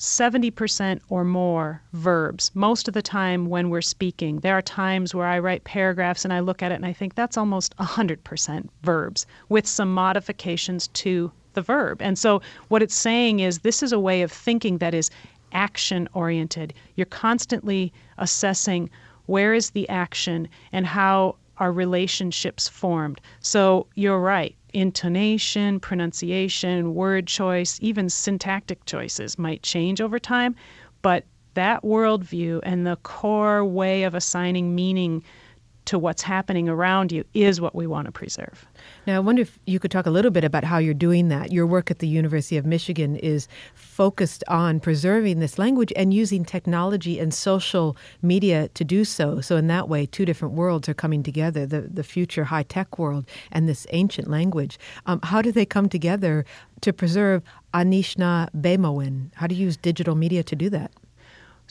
70% 0.00 0.98
or 1.10 1.24
more 1.24 1.82
verbs 1.92 2.50
most 2.54 2.88
of 2.88 2.94
the 2.94 3.02
time 3.02 3.50
when 3.50 3.68
we're 3.68 3.82
speaking. 3.82 4.40
There 4.40 4.56
are 4.56 4.62
times 4.62 5.14
where 5.14 5.26
I 5.26 5.38
write 5.38 5.64
paragraphs 5.64 6.24
and 6.24 6.32
I 6.32 6.40
look 6.40 6.62
at 6.62 6.72
it 6.72 6.76
and 6.76 6.86
I 6.86 6.94
think 6.94 7.14
that's 7.14 7.36
almost 7.36 7.76
100% 7.76 8.68
verbs 8.82 9.26
with 9.50 9.66
some 9.66 9.92
modifications 9.92 10.88
to 10.88 11.30
the 11.52 11.60
verb. 11.60 12.00
And 12.00 12.18
so 12.18 12.40
what 12.68 12.82
it's 12.82 12.94
saying 12.94 13.40
is 13.40 13.58
this 13.58 13.82
is 13.82 13.92
a 13.92 14.00
way 14.00 14.22
of 14.22 14.32
thinking 14.32 14.78
that 14.78 14.94
is 14.94 15.10
action 15.52 16.08
oriented. 16.14 16.72
You're 16.96 17.04
constantly 17.04 17.92
assessing 18.16 18.88
where 19.26 19.52
is 19.52 19.70
the 19.70 19.86
action 19.90 20.48
and 20.72 20.86
how 20.86 21.36
are 21.60 21.72
relationships 21.72 22.68
formed. 22.68 23.20
So 23.40 23.86
you're 23.94 24.18
right 24.18 24.56
intonation, 24.72 25.80
pronunciation, 25.80 26.94
word 26.94 27.26
choice, 27.26 27.78
even 27.82 28.08
syntactic 28.08 28.84
choices 28.84 29.38
might 29.38 29.62
change 29.62 30.00
over 30.00 30.18
time, 30.18 30.54
but 31.02 31.24
that 31.54 31.82
worldview 31.82 32.60
and 32.62 32.86
the 32.86 32.96
core 33.02 33.64
way 33.64 34.04
of 34.04 34.14
assigning 34.14 34.74
meaning 34.74 35.22
to 35.86 35.98
what's 35.98 36.22
happening 36.22 36.68
around 36.68 37.10
you 37.12 37.24
is 37.34 37.60
what 37.60 37.74
we 37.74 37.86
want 37.86 38.06
to 38.06 38.12
preserve. 38.12 38.66
Now, 39.06 39.16
I 39.16 39.18
wonder 39.20 39.42
if 39.42 39.58
you 39.66 39.78
could 39.78 39.90
talk 39.90 40.06
a 40.06 40.10
little 40.10 40.30
bit 40.30 40.44
about 40.44 40.64
how 40.64 40.78
you're 40.78 40.94
doing 40.94 41.28
that. 41.28 41.52
Your 41.52 41.66
work 41.66 41.90
at 41.90 41.98
the 41.98 42.08
University 42.08 42.56
of 42.56 42.66
Michigan 42.66 43.16
is 43.16 43.48
focused 43.74 44.44
on 44.48 44.80
preserving 44.80 45.40
this 45.40 45.58
language 45.58 45.92
and 45.96 46.12
using 46.14 46.44
technology 46.44 47.18
and 47.18 47.32
social 47.34 47.96
media 48.22 48.68
to 48.68 48.84
do 48.84 49.04
so. 49.04 49.40
So, 49.40 49.56
in 49.56 49.66
that 49.68 49.88
way, 49.88 50.06
two 50.06 50.24
different 50.24 50.54
worlds 50.54 50.88
are 50.88 50.94
coming 50.94 51.22
together 51.22 51.66
the, 51.66 51.82
the 51.82 52.04
future 52.04 52.44
high 52.44 52.62
tech 52.62 52.98
world 52.98 53.26
and 53.52 53.68
this 53.68 53.86
ancient 53.90 54.28
language. 54.28 54.78
Um, 55.06 55.20
how 55.22 55.42
do 55.42 55.52
they 55.52 55.66
come 55.66 55.88
together 55.88 56.44
to 56.82 56.92
preserve 56.92 57.42
Anishinaabe 57.74 59.30
How 59.34 59.46
do 59.46 59.54
you 59.54 59.64
use 59.64 59.76
digital 59.76 60.14
media 60.14 60.42
to 60.42 60.56
do 60.56 60.70
that? 60.70 60.92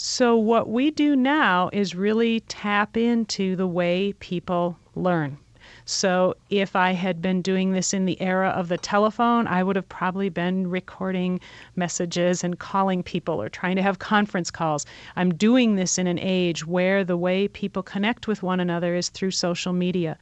So, 0.01 0.37
what 0.37 0.69
we 0.69 0.91
do 0.91 1.13
now 1.13 1.69
is 1.73 1.93
really 1.93 2.39
tap 2.39 2.95
into 2.95 3.57
the 3.57 3.67
way 3.67 4.13
people 4.13 4.77
learn. 4.95 5.37
So, 5.83 6.37
if 6.49 6.73
I 6.73 6.93
had 6.93 7.21
been 7.21 7.41
doing 7.41 7.73
this 7.73 7.93
in 7.93 8.05
the 8.05 8.21
era 8.21 8.47
of 8.47 8.69
the 8.69 8.77
telephone, 8.77 9.45
I 9.45 9.61
would 9.61 9.75
have 9.75 9.89
probably 9.89 10.29
been 10.29 10.69
recording 10.69 11.41
messages 11.75 12.45
and 12.45 12.57
calling 12.57 13.03
people 13.03 13.41
or 13.41 13.49
trying 13.49 13.75
to 13.75 13.81
have 13.81 13.99
conference 13.99 14.49
calls. 14.49 14.85
I'm 15.17 15.33
doing 15.33 15.75
this 15.75 15.97
in 15.97 16.07
an 16.07 16.17
age 16.17 16.65
where 16.65 17.03
the 17.03 17.17
way 17.17 17.49
people 17.49 17.83
connect 17.83 18.25
with 18.25 18.41
one 18.41 18.61
another 18.61 18.95
is 18.95 19.09
through 19.09 19.31
social 19.31 19.73
media. 19.73 20.17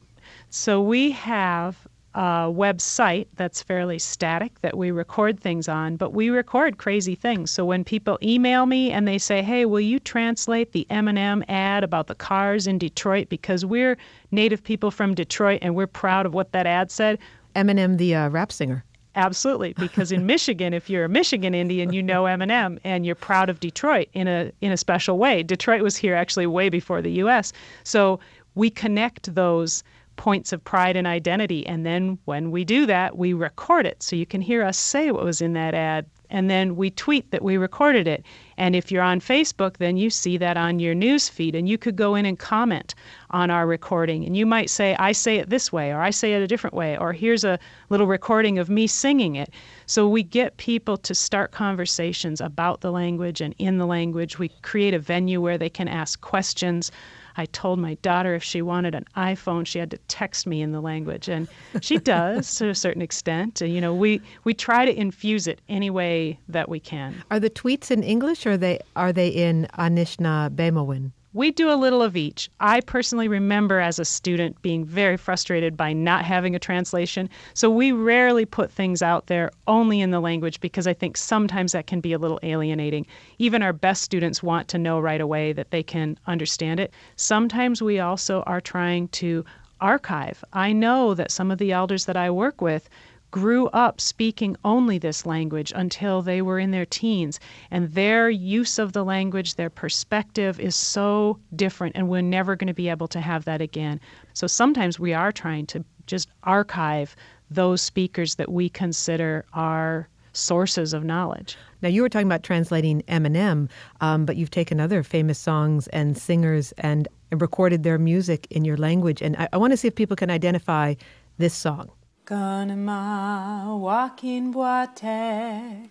So, 0.50 0.82
we 0.82 1.12
have 1.12 1.86
a 2.18 2.52
website 2.52 3.28
that's 3.36 3.62
fairly 3.62 3.96
static 3.96 4.60
that 4.62 4.76
we 4.76 4.90
record 4.90 5.38
things 5.38 5.68
on, 5.68 5.94
but 5.94 6.12
we 6.12 6.30
record 6.30 6.76
crazy 6.76 7.14
things. 7.14 7.48
So 7.48 7.64
when 7.64 7.84
people 7.84 8.18
email 8.20 8.66
me 8.66 8.90
and 8.90 9.06
they 9.06 9.18
say, 9.18 9.40
"Hey, 9.40 9.64
will 9.66 9.80
you 9.80 10.00
translate 10.00 10.72
the 10.72 10.84
Eminem 10.90 11.44
ad 11.48 11.84
about 11.84 12.08
the 12.08 12.16
cars 12.16 12.66
in 12.66 12.76
Detroit 12.76 13.28
because 13.28 13.64
we're 13.64 13.96
native 14.32 14.64
people 14.64 14.90
from 14.90 15.14
Detroit 15.14 15.60
and 15.62 15.76
we're 15.76 15.86
proud 15.86 16.26
of 16.26 16.34
what 16.34 16.50
that 16.50 16.66
ad 16.66 16.90
said." 16.90 17.20
Eminem 17.54 17.98
the 17.98 18.16
uh, 18.16 18.28
rap 18.30 18.50
singer. 18.50 18.84
Absolutely, 19.14 19.74
because 19.74 20.10
in 20.10 20.26
Michigan, 20.34 20.74
if 20.74 20.90
you're 20.90 21.04
a 21.04 21.08
Michigan 21.08 21.54
Indian, 21.54 21.92
you 21.92 22.02
know 22.02 22.24
Eminem 22.24 22.80
and 22.82 23.06
you're 23.06 23.14
proud 23.14 23.48
of 23.48 23.60
Detroit 23.60 24.08
in 24.12 24.26
a 24.26 24.50
in 24.60 24.72
a 24.72 24.76
special 24.76 25.18
way. 25.18 25.44
Detroit 25.44 25.82
was 25.82 25.96
here 25.96 26.16
actually 26.16 26.48
way 26.48 26.68
before 26.68 27.00
the 27.00 27.12
US. 27.22 27.52
So 27.84 28.18
we 28.56 28.70
connect 28.70 29.32
those 29.36 29.84
points 30.18 30.52
of 30.52 30.62
pride 30.62 30.96
and 30.96 31.06
identity. 31.06 31.66
And 31.66 31.86
then 31.86 32.18
when 32.26 32.50
we 32.50 32.64
do 32.64 32.84
that, 32.84 33.16
we 33.16 33.32
record 33.32 33.86
it. 33.86 34.02
So 34.02 34.16
you 34.16 34.26
can 34.26 34.42
hear 34.42 34.62
us 34.62 34.76
say 34.76 35.10
what 35.10 35.24
was 35.24 35.40
in 35.40 35.54
that 35.54 35.72
ad. 35.72 36.04
And 36.30 36.50
then 36.50 36.76
we 36.76 36.90
tweet 36.90 37.30
that 37.30 37.42
we 37.42 37.56
recorded 37.56 38.06
it. 38.06 38.22
And 38.58 38.76
if 38.76 38.92
you're 38.92 39.02
on 39.02 39.20
Facebook, 39.20 39.78
then 39.78 39.96
you 39.96 40.10
see 40.10 40.36
that 40.36 40.58
on 40.58 40.78
your 40.78 40.94
news 40.94 41.26
feed. 41.26 41.54
And 41.54 41.66
you 41.66 41.78
could 41.78 41.96
go 41.96 42.14
in 42.14 42.26
and 42.26 42.38
comment 42.38 42.94
on 43.30 43.50
our 43.50 43.66
recording. 43.66 44.26
And 44.26 44.36
you 44.36 44.44
might 44.44 44.68
say, 44.68 44.94
I 44.98 45.12
say 45.12 45.36
it 45.36 45.48
this 45.48 45.72
way, 45.72 45.90
or 45.90 46.00
I 46.00 46.10
say 46.10 46.34
it 46.34 46.42
a 46.42 46.46
different 46.46 46.74
way, 46.74 46.98
or 46.98 47.14
here's 47.14 47.44
a 47.44 47.58
little 47.88 48.06
recording 48.06 48.58
of 48.58 48.68
me 48.68 48.86
singing 48.86 49.36
it. 49.36 49.54
So 49.86 50.06
we 50.06 50.22
get 50.22 50.58
people 50.58 50.98
to 50.98 51.14
start 51.14 51.52
conversations 51.52 52.42
about 52.42 52.82
the 52.82 52.92
language 52.92 53.40
and 53.40 53.54
in 53.56 53.78
the 53.78 53.86
language. 53.86 54.38
We 54.38 54.50
create 54.60 54.92
a 54.92 54.98
venue 54.98 55.40
where 55.40 55.56
they 55.56 55.70
can 55.70 55.88
ask 55.88 56.20
questions. 56.20 56.90
I 57.38 57.46
told 57.46 57.78
my 57.78 57.94
daughter 58.02 58.34
if 58.34 58.42
she 58.42 58.62
wanted 58.62 58.96
an 58.96 59.04
iPhone, 59.16 59.64
she 59.64 59.78
had 59.78 59.92
to 59.92 59.98
text 60.08 60.44
me 60.44 60.60
in 60.60 60.72
the 60.72 60.80
language, 60.80 61.28
and 61.28 61.46
she 61.80 61.98
does 62.16 62.52
to 62.56 62.68
a 62.68 62.74
certain 62.74 63.00
extent. 63.00 63.60
And 63.60 63.72
you 63.72 63.80
know, 63.80 63.94
we 63.94 64.20
we 64.42 64.52
try 64.52 64.84
to 64.84 64.94
infuse 64.94 65.46
it 65.46 65.60
any 65.68 65.88
way 65.88 66.40
that 66.48 66.68
we 66.68 66.80
can. 66.80 67.14
Are 67.30 67.38
the 67.38 67.48
tweets 67.48 67.92
in 67.92 68.02
English, 68.02 68.44
or 68.44 68.52
are 68.52 68.56
they 68.56 68.80
are 68.96 69.12
they 69.12 69.28
in 69.28 69.68
Anishinaabemowin? 69.78 71.12
We 71.34 71.50
do 71.50 71.70
a 71.70 71.76
little 71.76 72.00
of 72.00 72.16
each. 72.16 72.48
I 72.58 72.80
personally 72.80 73.28
remember 73.28 73.80
as 73.80 73.98
a 73.98 74.04
student 74.06 74.62
being 74.62 74.86
very 74.86 75.18
frustrated 75.18 75.76
by 75.76 75.92
not 75.92 76.24
having 76.24 76.54
a 76.54 76.58
translation. 76.58 77.28
So 77.52 77.68
we 77.68 77.92
rarely 77.92 78.46
put 78.46 78.72
things 78.72 79.02
out 79.02 79.26
there 79.26 79.50
only 79.66 80.00
in 80.00 80.10
the 80.10 80.20
language 80.20 80.58
because 80.58 80.86
I 80.86 80.94
think 80.94 81.18
sometimes 81.18 81.72
that 81.72 81.86
can 81.86 82.00
be 82.00 82.14
a 82.14 82.18
little 82.18 82.40
alienating. 82.42 83.06
Even 83.38 83.62
our 83.62 83.74
best 83.74 84.02
students 84.02 84.42
want 84.42 84.68
to 84.68 84.78
know 84.78 84.98
right 84.98 85.20
away 85.20 85.52
that 85.52 85.70
they 85.70 85.82
can 85.82 86.18
understand 86.26 86.80
it. 86.80 86.94
Sometimes 87.16 87.82
we 87.82 88.00
also 88.00 88.40
are 88.42 88.62
trying 88.62 89.08
to 89.08 89.44
archive. 89.82 90.42
I 90.54 90.72
know 90.72 91.12
that 91.12 91.30
some 91.30 91.50
of 91.50 91.58
the 91.58 91.72
elders 91.72 92.06
that 92.06 92.16
I 92.16 92.30
work 92.30 92.62
with 92.62 92.88
grew 93.30 93.66
up 93.68 94.00
speaking 94.00 94.56
only 94.64 94.98
this 94.98 95.26
language 95.26 95.72
until 95.74 96.22
they 96.22 96.40
were 96.42 96.58
in 96.58 96.70
their 96.70 96.86
teens. 96.86 97.38
And 97.70 97.92
their 97.92 98.30
use 98.30 98.78
of 98.78 98.92
the 98.92 99.04
language, 99.04 99.54
their 99.54 99.70
perspective 99.70 100.58
is 100.58 100.74
so 100.74 101.38
different, 101.54 101.96
and 101.96 102.08
we're 102.08 102.22
never 102.22 102.56
going 102.56 102.68
to 102.68 102.74
be 102.74 102.88
able 102.88 103.08
to 103.08 103.20
have 103.20 103.44
that 103.44 103.60
again. 103.60 104.00
So 104.32 104.46
sometimes 104.46 104.98
we 104.98 105.12
are 105.12 105.32
trying 105.32 105.66
to 105.66 105.84
just 106.06 106.28
archive 106.44 107.14
those 107.50 107.82
speakers 107.82 108.36
that 108.36 108.50
we 108.50 108.68
consider 108.68 109.44
our 109.52 110.08
sources 110.32 110.92
of 110.92 111.04
knowledge. 111.04 111.56
Now, 111.82 111.88
you 111.88 112.02
were 112.02 112.08
talking 112.08 112.28
about 112.28 112.42
translating 112.42 113.02
Eminem, 113.02 113.68
um, 114.00 114.24
but 114.24 114.36
you've 114.36 114.50
taken 114.50 114.80
other 114.80 115.02
famous 115.02 115.38
songs 115.38 115.88
and 115.88 116.16
singers 116.16 116.72
and 116.78 117.08
recorded 117.32 117.82
their 117.82 117.98
music 117.98 118.46
in 118.50 118.64
your 118.64 118.76
language. 118.76 119.20
And 119.20 119.36
I, 119.36 119.48
I 119.52 119.56
want 119.56 119.72
to 119.72 119.76
see 119.76 119.88
if 119.88 119.94
people 119.94 120.16
can 120.16 120.30
identify 120.30 120.94
this 121.38 121.54
song. 121.54 121.90
Ganema 122.28 123.80
walking 123.80 124.52
boatek 124.52 125.88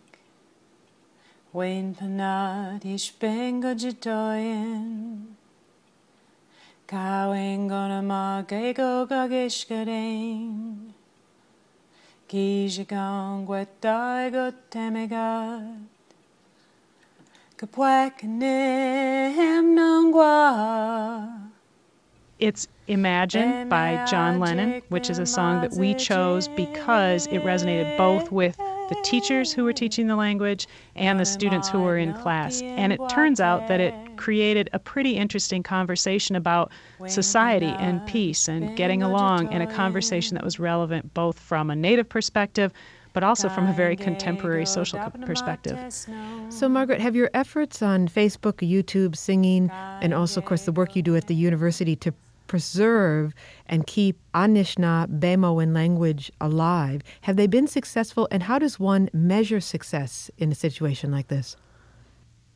Wain 1.52 1.96
panad 1.96 2.86
ish 2.86 3.10
bengo 3.20 3.74
jidoyen 3.74 5.34
Kawing 6.86 7.68
gonema 7.68 8.46
gego 8.48 9.08
gagishkaring 9.10 10.94
Kijigong 12.30 13.48
wetai 13.48 14.30
go 14.32 14.52
temegad 14.70 15.90
Kapwek 17.58 18.22
nim 18.22 19.74
nongwa 19.74 21.47
it's 22.40 22.68
Imagine 22.88 23.68
by 23.68 24.06
John 24.10 24.40
Lennon, 24.40 24.82
which 24.88 25.10
is 25.10 25.20
a 25.20 25.26
song 25.26 25.60
that 25.60 25.74
we 25.74 25.94
chose 25.94 26.48
because 26.48 27.28
it 27.28 27.44
resonated 27.44 27.98
both 27.98 28.32
with 28.32 28.56
the 28.56 28.96
teachers 29.04 29.52
who 29.52 29.66
were 29.66 29.74
teaching 29.74 30.08
the 30.08 30.16
language 30.16 30.68
and 30.96 31.20
the 31.20 31.26
students 31.26 31.68
who 31.68 31.82
were 31.82 31.98
in 31.98 32.14
class. 32.14 32.62
And 32.62 32.94
it 32.94 33.02
turns 33.10 33.42
out 33.42 33.68
that 33.68 33.82
it 33.82 33.94
created 34.16 34.70
a 34.72 34.80
pretty 34.80 35.18
interesting 35.18 35.64
conversation 35.64 36.38
about 36.38 36.72
society 37.08 37.76
and 37.80 38.06
peace 38.08 38.48
and 38.48 38.78
getting 38.78 39.04
along, 39.04 39.54
and 39.54 39.62
a 39.62 39.68
conversation 39.68 40.36
that 40.36 40.46
was 40.46 40.58
relevant 40.58 41.14
both 41.14 41.38
from 41.38 41.70
a 41.70 41.76
native 41.76 42.08
perspective 42.08 42.72
but 43.14 43.24
also 43.24 43.50
from 43.50 43.68
a 43.68 43.74
very 43.74 43.96
contemporary 43.96 44.66
social 44.66 45.00
perspective. 45.26 45.76
So, 46.50 46.70
Margaret, 46.70 47.02
have 47.02 47.16
your 47.16 47.32
efforts 47.34 47.82
on 47.82 48.08
Facebook, 48.08 48.58
YouTube, 48.58 49.16
singing, 49.16 49.72
and 49.72 50.14
also, 50.14 50.40
of 50.40 50.46
course, 50.46 50.66
the 50.66 50.72
work 50.72 50.96
you 50.96 51.02
do 51.02 51.16
at 51.16 51.26
the 51.26 51.34
university 51.34 51.96
to 51.96 52.14
preserve 52.48 53.34
and 53.66 53.86
keep 53.86 54.20
Anishinaabe 54.34 55.74
language 55.74 56.32
alive. 56.42 57.02
Have 57.22 57.36
they 57.36 57.48
been 57.48 57.68
successful, 57.68 58.28
and 58.32 58.44
how 58.44 58.60
does 58.60 58.80
one 58.80 59.10
measure 59.14 59.60
success 59.60 60.32
in 60.38 60.52
a 60.52 60.56
situation 60.56 61.12
like 61.12 61.28
this? 61.28 61.56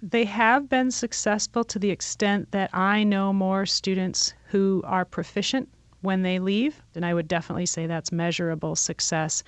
They 0.02 0.26
have 0.26 0.68
been 0.68 0.89
successful 0.89 1.64
to 1.66 1.78
the 1.78 1.92
extent 1.92 2.52
that 2.52 2.74
I 2.74 3.04
know 3.04 3.32
more 3.32 3.66
students 3.66 4.34
who 4.48 4.82
are 4.86 5.06
proficient 5.06 5.70
when 6.02 6.24
they 6.24 6.39
leave, 6.39 6.82
and 6.96 7.06
I 7.06 7.14
would 7.14 7.28
definitely 7.28 7.68
say 7.68 7.86
that's 7.86 8.12
measurable 8.12 8.76
success. 8.76 9.44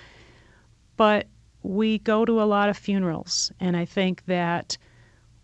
But 0.96 1.28
we 1.64 1.98
go 2.00 2.26
to 2.26 2.41
a 2.41 2.46
lot 2.46 2.70
of 2.70 2.78
funerals, 2.78 3.52
and 3.60 3.76
I 3.76 3.86
think 3.86 4.24
that 4.26 4.78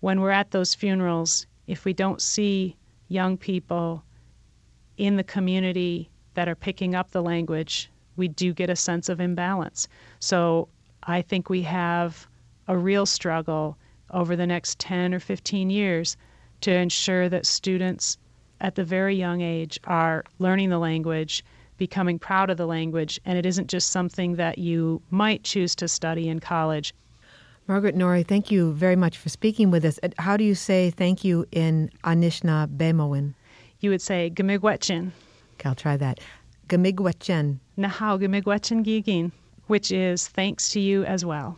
when 0.01 0.21
we're 0.21 0.29
at 0.29 0.51
those 0.51 0.75
funerals, 0.75 1.47
if 1.65 1.85
we 1.85 1.93
don't 1.93 2.21
see 2.21 2.75
young 3.07 3.37
people 3.37 4.03
in 4.99 5.15
the 5.15 5.23
community 5.23 6.09
that 6.35 6.49
are 6.49 6.55
picking 6.55 6.93
up 6.93 7.11
the 7.11 7.23
language, 7.23 7.89
we 8.17 8.27
do 8.27 8.53
get 8.53 8.69
a 8.69 8.75
sense 8.75 9.09
of 9.09 9.19
imbalance. 9.19 9.87
So 10.19 10.67
I 11.03 11.21
think 11.21 11.49
we 11.49 11.63
have 11.63 12.27
a 12.67 12.77
real 12.77 13.05
struggle 13.05 13.77
over 14.11 14.35
the 14.35 14.45
next 14.45 14.77
10 14.79 15.13
or 15.13 15.19
15 15.19 15.69
years 15.69 16.17
to 16.61 16.71
ensure 16.71 17.29
that 17.29 17.45
students 17.45 18.17
at 18.59 18.75
the 18.75 18.83
very 18.83 19.15
young 19.15 19.39
age 19.39 19.79
are 19.85 20.25
learning 20.37 20.69
the 20.69 20.77
language, 20.77 21.45
becoming 21.77 22.19
proud 22.19 22.49
of 22.49 22.57
the 22.57 22.67
language, 22.67 23.21
and 23.23 23.37
it 23.37 23.45
isn't 23.45 23.67
just 23.67 23.91
something 23.91 24.35
that 24.35 24.57
you 24.57 25.01
might 25.11 25.43
choose 25.43 25.75
to 25.75 25.87
study 25.87 26.27
in 26.27 26.41
college. 26.41 26.93
Margaret 27.67 27.95
Noori, 27.95 28.27
thank 28.27 28.51
you 28.51 28.73
very 28.73 28.97
much 28.97 29.17
for 29.17 29.29
speaking 29.29 29.71
with 29.71 29.85
us. 29.85 29.97
How 30.17 30.35
do 30.35 30.43
you 30.43 30.55
say 30.55 30.89
thank 30.89 31.23
you 31.23 31.45
in 31.53 31.89
Anishinaabemowin? 32.03 33.35
You 33.79 33.89
would 33.91 34.01
say 34.01 34.29
Gamigwetchin. 34.29 35.11
Okay, 35.53 35.69
I'll 35.69 35.75
try 35.75 35.95
that. 35.97 36.19
Gamigwetchen. 36.67 37.59
Nahau 37.77 38.19
Gamigwetchin 38.19 38.83
Gigin, 38.83 39.31
which 39.67 39.91
is 39.91 40.27
thanks 40.27 40.69
to 40.69 40.79
you 40.79 41.05
as 41.05 41.23
well. 41.23 41.57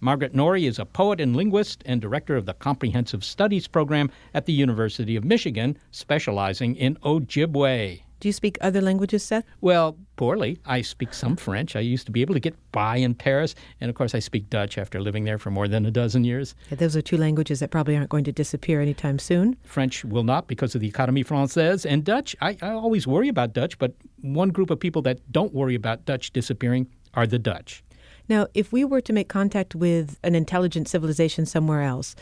Margaret 0.00 0.34
Noori 0.34 0.66
is 0.68 0.80
a 0.80 0.84
poet 0.84 1.20
and 1.20 1.36
linguist 1.36 1.82
and 1.86 2.00
director 2.00 2.34
of 2.36 2.44
the 2.44 2.54
Comprehensive 2.54 3.22
Studies 3.22 3.68
program 3.68 4.10
at 4.34 4.46
the 4.46 4.52
University 4.52 5.14
of 5.14 5.24
Michigan, 5.24 5.78
specializing 5.92 6.74
in 6.74 6.96
Ojibwe. 7.04 8.02
Do 8.22 8.28
you 8.28 8.32
speak 8.32 8.56
other 8.60 8.80
languages, 8.80 9.24
Seth? 9.24 9.44
Well, 9.60 9.96
poorly. 10.14 10.60
I 10.64 10.82
speak 10.82 11.12
some 11.12 11.34
French. 11.34 11.74
I 11.74 11.80
used 11.80 12.06
to 12.06 12.12
be 12.12 12.20
able 12.20 12.34
to 12.34 12.40
get 12.40 12.54
by 12.70 12.98
in 12.98 13.16
Paris. 13.16 13.56
And 13.80 13.90
of 13.90 13.96
course, 13.96 14.14
I 14.14 14.20
speak 14.20 14.48
Dutch 14.48 14.78
after 14.78 15.00
living 15.00 15.24
there 15.24 15.38
for 15.38 15.50
more 15.50 15.66
than 15.66 15.84
a 15.86 15.90
dozen 15.90 16.22
years. 16.22 16.54
Yeah, 16.70 16.76
those 16.76 16.94
are 16.94 17.02
two 17.02 17.16
languages 17.16 17.58
that 17.58 17.72
probably 17.72 17.96
aren't 17.96 18.10
going 18.10 18.22
to 18.22 18.30
disappear 18.30 18.80
anytime 18.80 19.18
soon. 19.18 19.56
French 19.64 20.04
will 20.04 20.22
not 20.22 20.46
because 20.46 20.76
of 20.76 20.80
the 20.80 20.92
Académie 20.92 21.26
Française. 21.26 21.84
And 21.84 22.04
Dutch, 22.04 22.36
I, 22.40 22.56
I 22.62 22.70
always 22.70 23.08
worry 23.08 23.26
about 23.26 23.54
Dutch, 23.54 23.76
but 23.76 23.92
one 24.20 24.50
group 24.50 24.70
of 24.70 24.78
people 24.78 25.02
that 25.02 25.18
don't 25.32 25.52
worry 25.52 25.74
about 25.74 26.04
Dutch 26.04 26.32
disappearing 26.32 26.86
are 27.14 27.26
the 27.26 27.40
Dutch. 27.40 27.82
Now, 28.28 28.46
if 28.54 28.72
we 28.72 28.84
were 28.84 29.00
to 29.00 29.12
make 29.12 29.28
contact 29.28 29.74
with 29.74 30.18
an 30.22 30.36
intelligent 30.36 30.86
civilization 30.86 31.44
somewhere 31.44 31.82
else, 31.82 32.14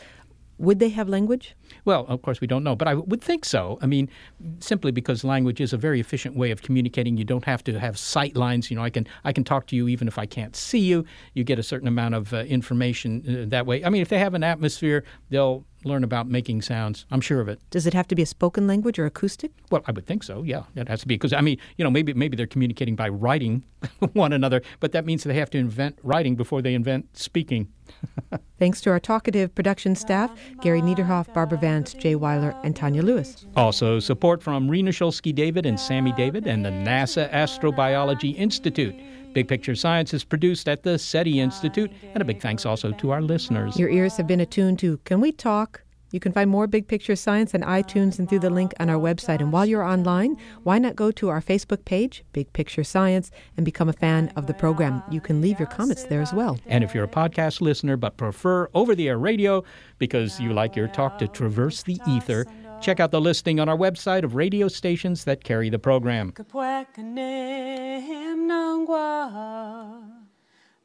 would 0.61 0.79
they 0.79 0.89
have 0.89 1.09
language? 1.09 1.55
Well, 1.85 2.05
of 2.07 2.21
course, 2.21 2.39
we 2.39 2.47
don't 2.47 2.63
know, 2.63 2.75
but 2.75 2.87
I 2.87 2.93
would 2.93 3.21
think 3.21 3.45
so. 3.45 3.79
I 3.81 3.87
mean, 3.87 4.09
simply 4.59 4.91
because 4.91 5.23
language 5.23 5.59
is 5.59 5.73
a 5.73 5.77
very 5.77 5.99
efficient 5.99 6.35
way 6.35 6.51
of 6.51 6.61
communicating. 6.61 7.17
You 7.17 7.25
don't 7.25 7.45
have 7.45 7.63
to 7.63 7.79
have 7.79 7.97
sight 7.97 8.35
lines. 8.35 8.69
You 8.69 8.77
know, 8.77 8.83
I 8.83 8.91
can 8.91 9.07
I 9.23 9.33
can 9.33 9.43
talk 9.43 9.65
to 9.67 9.75
you 9.75 9.87
even 9.87 10.07
if 10.07 10.19
I 10.19 10.27
can't 10.27 10.55
see 10.55 10.79
you. 10.79 11.03
You 11.33 11.43
get 11.43 11.57
a 11.57 11.63
certain 11.63 11.87
amount 11.87 12.13
of 12.13 12.33
uh, 12.33 12.37
information 12.41 13.23
uh, 13.27 13.49
that 13.49 13.65
way. 13.65 13.83
I 13.83 13.89
mean, 13.89 14.03
if 14.03 14.09
they 14.09 14.19
have 14.19 14.35
an 14.35 14.43
atmosphere, 14.43 15.03
they'll 15.29 15.65
learn 15.83 16.03
about 16.03 16.27
making 16.27 16.61
sounds. 16.61 17.05
I'm 17.11 17.21
sure 17.21 17.41
of 17.41 17.47
it. 17.47 17.59
Does 17.69 17.87
it 17.87 17.93
have 17.93 18.07
to 18.09 18.15
be 18.15 18.21
a 18.21 18.25
spoken 18.25 18.67
language 18.67 18.99
or 18.99 19.05
acoustic? 19.05 19.51
Well, 19.69 19.81
I 19.87 19.91
would 19.91 20.05
think 20.05 20.23
so. 20.23 20.43
Yeah, 20.43 20.63
it 20.75 20.87
has 20.87 21.01
to 21.01 21.07
be 21.07 21.15
because 21.15 21.33
I 21.33 21.41
mean, 21.41 21.57
you 21.77 21.83
know, 21.83 21.91
maybe 21.91 22.13
maybe 22.13 22.35
they're 22.35 22.47
communicating 22.47 22.95
by 22.95 23.09
writing 23.09 23.63
one 24.13 24.33
another, 24.33 24.61
but 24.79 24.91
that 24.91 25.05
means 25.05 25.23
they 25.23 25.33
have 25.35 25.49
to 25.51 25.57
invent 25.57 25.97
writing 26.03 26.35
before 26.35 26.61
they 26.61 26.73
invent 26.73 27.17
speaking. 27.17 27.67
Thanks 28.59 28.81
to 28.81 28.89
our 28.91 28.99
talkative 28.99 29.53
production 29.55 29.95
staff, 29.95 30.31
Gary 30.61 30.81
Niederhoff, 30.81 31.33
Barbara 31.33 31.57
Vance, 31.57 31.93
Jay 31.93 32.15
Weiler, 32.15 32.55
and 32.63 32.75
Tanya 32.75 33.01
Lewis. 33.01 33.45
Also, 33.55 33.99
support 33.99 34.41
from 34.41 34.69
Rena 34.69 34.91
Shulsky 34.91 35.33
David 35.33 35.65
and 35.65 35.79
Sammy 35.79 36.11
David 36.13 36.47
and 36.47 36.63
the 36.63 36.69
NASA 36.69 37.29
Astrobiology 37.31 38.35
Institute. 38.37 38.95
Big 39.33 39.47
Picture 39.47 39.75
Science 39.75 40.13
is 40.13 40.23
produced 40.23 40.67
at 40.67 40.83
the 40.83 40.97
SETI 40.97 41.39
Institute, 41.39 41.91
and 42.13 42.21
a 42.21 42.25
big 42.25 42.41
thanks 42.41 42.65
also 42.65 42.91
to 42.91 43.11
our 43.11 43.21
listeners. 43.21 43.79
Your 43.79 43.89
ears 43.89 44.17
have 44.17 44.27
been 44.27 44.41
attuned 44.41 44.79
to 44.79 44.97
Can 45.05 45.21
We 45.21 45.31
Talk? 45.31 45.83
You 46.11 46.19
can 46.19 46.33
find 46.33 46.49
more 46.49 46.67
Big 46.67 46.89
Picture 46.89 47.15
Science 47.15 47.55
on 47.55 47.61
iTunes 47.61 48.19
and 48.19 48.27
through 48.27 48.39
the 48.39 48.49
link 48.49 48.73
on 48.81 48.89
our 48.89 48.99
website. 48.99 49.39
And 49.39 49.53
while 49.53 49.65
you're 49.65 49.83
online, 49.83 50.35
why 50.63 50.77
not 50.77 50.97
go 50.97 51.09
to 51.11 51.29
our 51.29 51.41
Facebook 51.41 51.85
page, 51.85 52.25
Big 52.33 52.51
Picture 52.51 52.83
Science, 52.83 53.31
and 53.55 53.65
become 53.65 53.87
a 53.87 53.93
fan 53.93 54.27
of 54.35 54.45
the 54.45 54.53
program? 54.53 55.01
You 55.09 55.21
can 55.21 55.39
leave 55.39 55.57
your 55.57 55.69
comments 55.69 56.03
there 56.03 56.21
as 56.21 56.33
well. 56.33 56.59
And 56.65 56.83
if 56.83 56.93
you're 56.93 57.05
a 57.05 57.07
podcast 57.07 57.61
listener 57.61 57.95
but 57.95 58.17
prefer 58.17 58.69
over 58.73 58.93
the 58.93 59.07
air 59.07 59.17
radio 59.17 59.63
because 59.99 60.37
you 60.37 60.51
like 60.51 60.75
your 60.75 60.89
talk 60.89 61.17
to 61.19 61.29
traverse 61.29 61.83
the 61.83 61.97
ether, 62.05 62.45
check 62.81 62.99
out 62.99 63.11
the 63.11 63.21
listing 63.21 63.59
on 63.59 63.69
our 63.69 63.77
website 63.77 64.23
of 64.23 64.35
radio 64.35 64.67
stations 64.67 65.23
that 65.25 65.43
carry 65.43 65.69
the 65.69 65.79
program. 65.79 66.33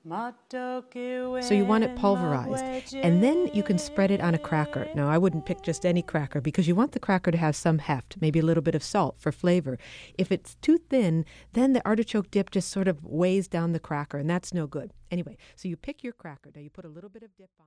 So 0.09 1.55
you 1.55 1.65
want 1.65 1.83
it 1.83 1.97
pulverized, 1.97 2.95
and 2.95 3.25
then 3.25 3.51
you 3.53 3.65
can 3.65 3.77
spread 3.77 4.13
it 4.13 4.21
on 4.21 4.37
a 4.37 4.39
cracker. 4.39 4.87
Now, 4.95 5.09
I 5.09 5.19
wouldn't 5.19 5.47
pick 5.47 5.63
just 5.63 5.85
any 5.85 6.01
cracker 6.01 6.41
because 6.41 6.69
you 6.69 6.77
want 6.77 6.93
the 6.93 7.01
cracker 7.01 7.33
to 7.33 7.39
have 7.39 7.57
some 7.57 7.79
heft, 7.79 8.17
maybe 8.21 8.39
a 8.39 8.45
little 8.45 8.63
bit 8.63 8.77
of 8.77 8.85
salt 8.85 9.17
for 9.19 9.33
flavor. 9.33 9.79
If 10.17 10.31
it's 10.31 10.55
too 10.57 10.79
thin, 10.79 11.25
then 11.55 11.73
the 11.73 11.85
artichoke 11.85 12.31
dip 12.31 12.51
just 12.51 12.71
sort 12.71 12.87
of 12.87 13.05
weighs 13.05 13.49
down 13.49 13.73
the 13.73 13.81
cracker, 13.81 14.19
and 14.19 14.31
that's 14.31 14.55
no 14.55 14.69
good. 14.69 14.93
Anyway, 15.11 15.37
so 15.57 15.67
you 15.67 15.77
pick 15.77 16.05
your 16.05 16.13
cracker. 16.13 16.53
Now 16.55 16.61
you 16.61 16.71
put 16.71 16.85
a 16.85 16.89
little 16.89 17.11
bit 17.11 17.25
of 17.25 17.37
dip 17.37 17.51
on. 17.59 17.67